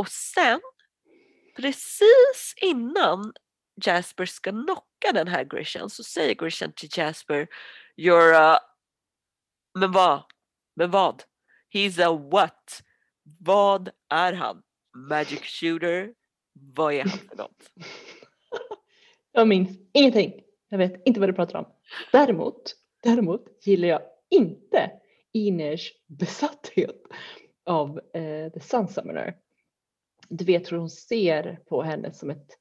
Och 0.00 0.08
sen 0.08 0.60
precis 1.56 2.54
innan 2.56 3.32
Jasper 3.84 4.26
ska 4.26 4.50
knocka 4.50 5.12
den 5.14 5.28
här 5.28 5.44
Grishan 5.44 5.90
så 5.90 6.04
säger 6.04 6.34
Grishan 6.34 6.72
till 6.72 6.88
Jasper 6.92 7.48
You're 7.96 8.34
a... 8.34 8.58
Men 9.78 9.92
vad? 9.92 10.22
Men 10.76 10.90
vad? 10.90 11.22
He's 11.74 12.06
a 12.06 12.28
what? 12.32 12.82
Vad 13.40 13.90
är 14.08 14.32
han? 14.32 14.62
Magic 14.96 15.40
shooter? 15.44 16.14
Vad 16.52 16.94
är 16.94 17.00
han 17.00 17.18
för 17.18 17.36
något? 17.36 17.70
Jag 19.32 19.48
minns 19.48 19.78
ingenting. 19.92 20.32
Jag 20.68 20.78
vet 20.78 21.02
inte 21.06 21.20
vad 21.20 21.28
du 21.28 21.32
pratar 21.32 21.58
om. 21.58 21.66
Däremot, 22.12 22.74
däremot 23.02 23.66
gillar 23.66 23.88
jag 23.88 24.02
inte 24.30 24.90
Iners 25.32 25.92
besatthet 26.06 27.02
av 27.64 28.00
eh, 28.14 28.52
The 28.52 28.60
Sun 28.60 28.88
Summoner. 28.88 29.36
Du 30.30 30.44
vet 30.44 30.72
hur 30.72 30.76
hon 30.76 30.90
ser 30.90 31.58
på 31.68 31.82
henne 31.82 32.12
som 32.12 32.30
ett, 32.30 32.58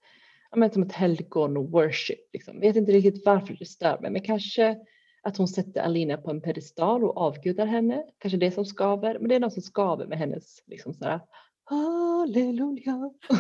ja, 0.52 0.70
som 0.70 0.84
ett 0.84 0.94
helgon 0.94 1.58
och 1.58 1.72
worship. 1.72 2.34
Liksom. 2.34 2.60
Vet 2.60 2.76
inte 2.76 2.92
riktigt 2.92 3.26
varför 3.26 3.54
det 3.54 3.66
stör 3.66 4.00
mig, 4.00 4.12
men 4.12 4.22
kanske 4.22 4.78
att 5.24 5.38
hon 5.38 5.48
sätter 5.48 5.82
Alina 5.82 6.18
på 6.18 6.32
en 6.32 6.42
pedestal 6.42 7.04
och 7.04 7.18
avgudar 7.18 7.66
henne. 7.66 8.04
Kanske 8.18 8.38
det 8.38 8.52
som 8.52 8.66
skaver, 8.66 9.20
men 9.20 9.30
det 9.30 9.36
är 9.36 9.40
något 9.40 9.54
som 9.54 9.62
skaver 9.62 10.06
med 10.06 10.18
hennes 10.18 10.64
liksom 10.68 10.94
sådär, 10.94 11.20
halleluja. 11.64 13.12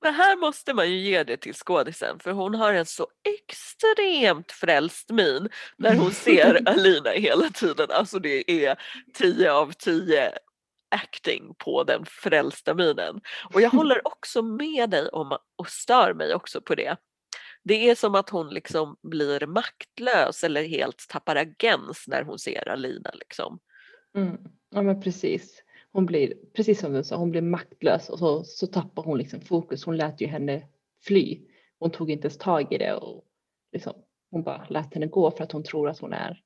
Men 0.00 0.14
här 0.14 0.36
måste 0.36 0.74
man 0.74 0.90
ju 0.90 0.96
ge 0.96 1.24
det 1.24 1.36
till 1.36 1.54
skådisen 1.54 2.18
för 2.18 2.32
hon 2.32 2.54
har 2.54 2.72
en 2.72 2.86
så 2.86 3.06
extremt 3.38 4.52
frälst 4.52 5.10
min 5.10 5.48
när 5.76 5.96
hon 5.96 6.12
ser 6.12 6.62
Alina 6.68 7.10
hela 7.10 7.48
tiden. 7.48 7.86
Alltså 7.90 8.18
det 8.18 8.50
är 8.50 8.78
10 9.14 9.52
av 9.52 9.72
10 9.72 10.32
acting 10.88 11.54
på 11.58 11.84
den 11.84 12.04
frälsta 12.06 12.74
minen. 12.74 13.20
Och 13.54 13.60
jag 13.60 13.70
håller 13.78 14.06
också 14.06 14.42
med 14.42 14.90
dig 14.90 15.08
om 15.08 15.38
och 15.56 15.68
stör 15.68 16.14
mig 16.14 16.34
också 16.34 16.60
på 16.60 16.74
det. 16.74 16.96
Det 17.62 17.90
är 17.90 17.94
som 17.94 18.14
att 18.14 18.30
hon 18.30 18.48
liksom 18.48 18.96
blir 19.02 19.46
maktlös 19.46 20.44
eller 20.44 20.62
helt 20.62 21.06
tappar 21.08 21.36
agens 21.36 22.04
när 22.08 22.22
hon 22.22 22.38
ser 22.38 22.68
Alina. 22.68 23.10
Liksom. 23.14 23.58
Mm. 24.16 24.36
Ja 24.70 24.82
men 24.82 25.02
precis 25.02 25.62
hon 25.92 26.06
blir, 26.06 26.34
precis 26.52 26.80
som 26.80 26.92
du 26.92 27.04
sa, 27.04 27.16
hon 27.16 27.30
blir 27.30 27.42
maktlös 27.42 28.08
och 28.08 28.18
så, 28.18 28.44
så 28.44 28.66
tappar 28.66 29.02
hon 29.02 29.18
liksom 29.18 29.40
fokus. 29.40 29.84
Hon 29.84 29.96
lät 29.96 30.20
ju 30.20 30.26
henne 30.26 30.66
fly. 31.00 31.40
Hon 31.78 31.90
tog 31.90 32.10
inte 32.10 32.26
ens 32.26 32.38
tag 32.38 32.72
i 32.72 32.78
det 32.78 32.94
och 32.94 33.24
liksom, 33.72 33.92
hon 34.30 34.42
bara 34.42 34.66
lät 34.68 34.94
henne 34.94 35.06
gå 35.06 35.30
för 35.30 35.44
att 35.44 35.52
hon 35.52 35.62
tror 35.62 35.88
att 35.88 35.98
hon 35.98 36.12
är 36.12 36.42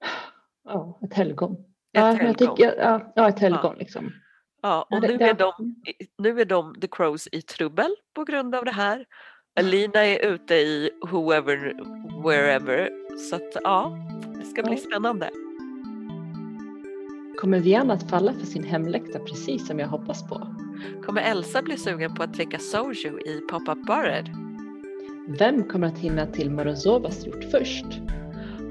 ja, 0.64 1.00
ett 1.02 1.14
helgon. 1.14 1.73
Ett 1.94 2.00
ja, 2.00 2.12
helgon. 2.12 2.34
Tycker, 2.34 2.74
ja, 2.78 3.12
ja, 3.14 3.28
ett 3.28 3.38
helgon 3.38 3.60
ja. 3.62 3.74
liksom. 3.78 4.12
Ja, 4.62 4.86
och 4.90 5.02
nu 5.02 5.14
är, 5.14 5.34
de, 5.34 5.52
nu 6.18 6.40
är 6.40 6.44
de, 6.44 6.74
The 6.80 6.88
Crows, 6.90 7.28
i 7.32 7.42
trubbel 7.42 7.90
på 8.14 8.24
grund 8.24 8.54
av 8.54 8.64
det 8.64 8.70
här. 8.70 9.04
Alina 9.60 10.04
är 10.06 10.26
ute 10.32 10.54
i 10.54 10.90
whoever, 11.10 11.74
wherever. 12.22 12.90
Så 13.18 13.36
att 13.36 13.56
ja, 13.64 13.98
det 14.38 14.44
ska 14.44 14.62
bli 14.62 14.76
spännande. 14.76 15.30
Kommer 17.40 17.60
Vian 17.60 17.90
att 17.90 18.10
falla 18.10 18.32
för 18.32 18.46
sin 18.46 18.64
hemläxa 18.64 19.18
precis 19.18 19.66
som 19.66 19.78
jag 19.78 19.88
hoppas 19.88 20.28
på? 20.28 20.54
Kommer 21.06 21.22
Elsa 21.22 21.62
bli 21.62 21.76
sugen 21.76 22.14
på 22.14 22.22
att 22.22 22.34
dricka 22.34 22.58
soju 22.58 23.20
i 23.20 23.40
pop-up 23.50 23.86
barer? 23.86 24.34
Vem 25.38 25.68
kommer 25.68 25.86
att 25.86 25.98
hinna 25.98 26.26
till 26.26 26.50
Morozovas 26.50 27.26
gjort 27.26 27.44
först? 27.50 27.86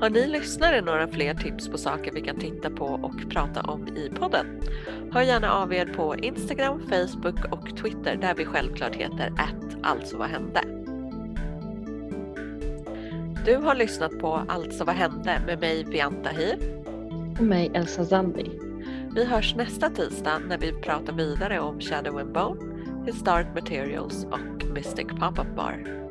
Har 0.03 0.09
ni 0.09 0.27
lyssnare 0.27 0.81
några 0.81 1.07
fler 1.07 1.33
tips 1.33 1.67
på 1.67 1.77
saker 1.77 2.11
vi 2.11 2.21
kan 2.21 2.39
titta 2.39 2.69
på 2.69 2.85
och 2.85 3.29
prata 3.29 3.61
om 3.61 3.87
i 3.87 4.09
podden? 4.09 4.61
Hör 5.11 5.21
gärna 5.21 5.51
av 5.51 5.73
er 5.73 5.85
på 5.85 6.15
Instagram, 6.15 6.79
Facebook 6.89 7.45
och 7.51 7.77
Twitter 7.77 8.15
där 8.15 8.35
vi 8.35 8.45
självklart 8.45 8.95
heter 8.95 9.33
att 9.37 9.77
alltså 9.83 10.17
vad 10.17 10.27
hände. 10.27 10.61
Du 13.45 13.55
har 13.55 13.75
lyssnat 13.75 14.19
på 14.19 14.43
Alltså 14.47 14.83
vad 14.83 14.95
hände 14.95 15.41
med 15.45 15.59
mig 15.59 15.83
Vianta 15.83 16.29
Hir 16.29 16.57
och 17.39 17.43
mig 17.43 17.71
Elsa 17.73 18.05
Zandi. 18.05 18.51
Vi 19.15 19.25
hörs 19.25 19.55
nästa 19.55 19.89
tisdag 19.89 20.39
när 20.47 20.57
vi 20.57 20.71
pratar 20.71 21.13
vidare 21.13 21.59
om 21.59 21.79
Shadow 21.79 22.17
and 22.17 22.33
Bone, 22.33 22.61
His 23.05 23.21
Dark 23.21 23.47
Materials 23.55 24.25
och 24.25 24.65
Mystic 24.73 25.07
Pop-Up 25.07 25.55
Bar. 25.55 26.02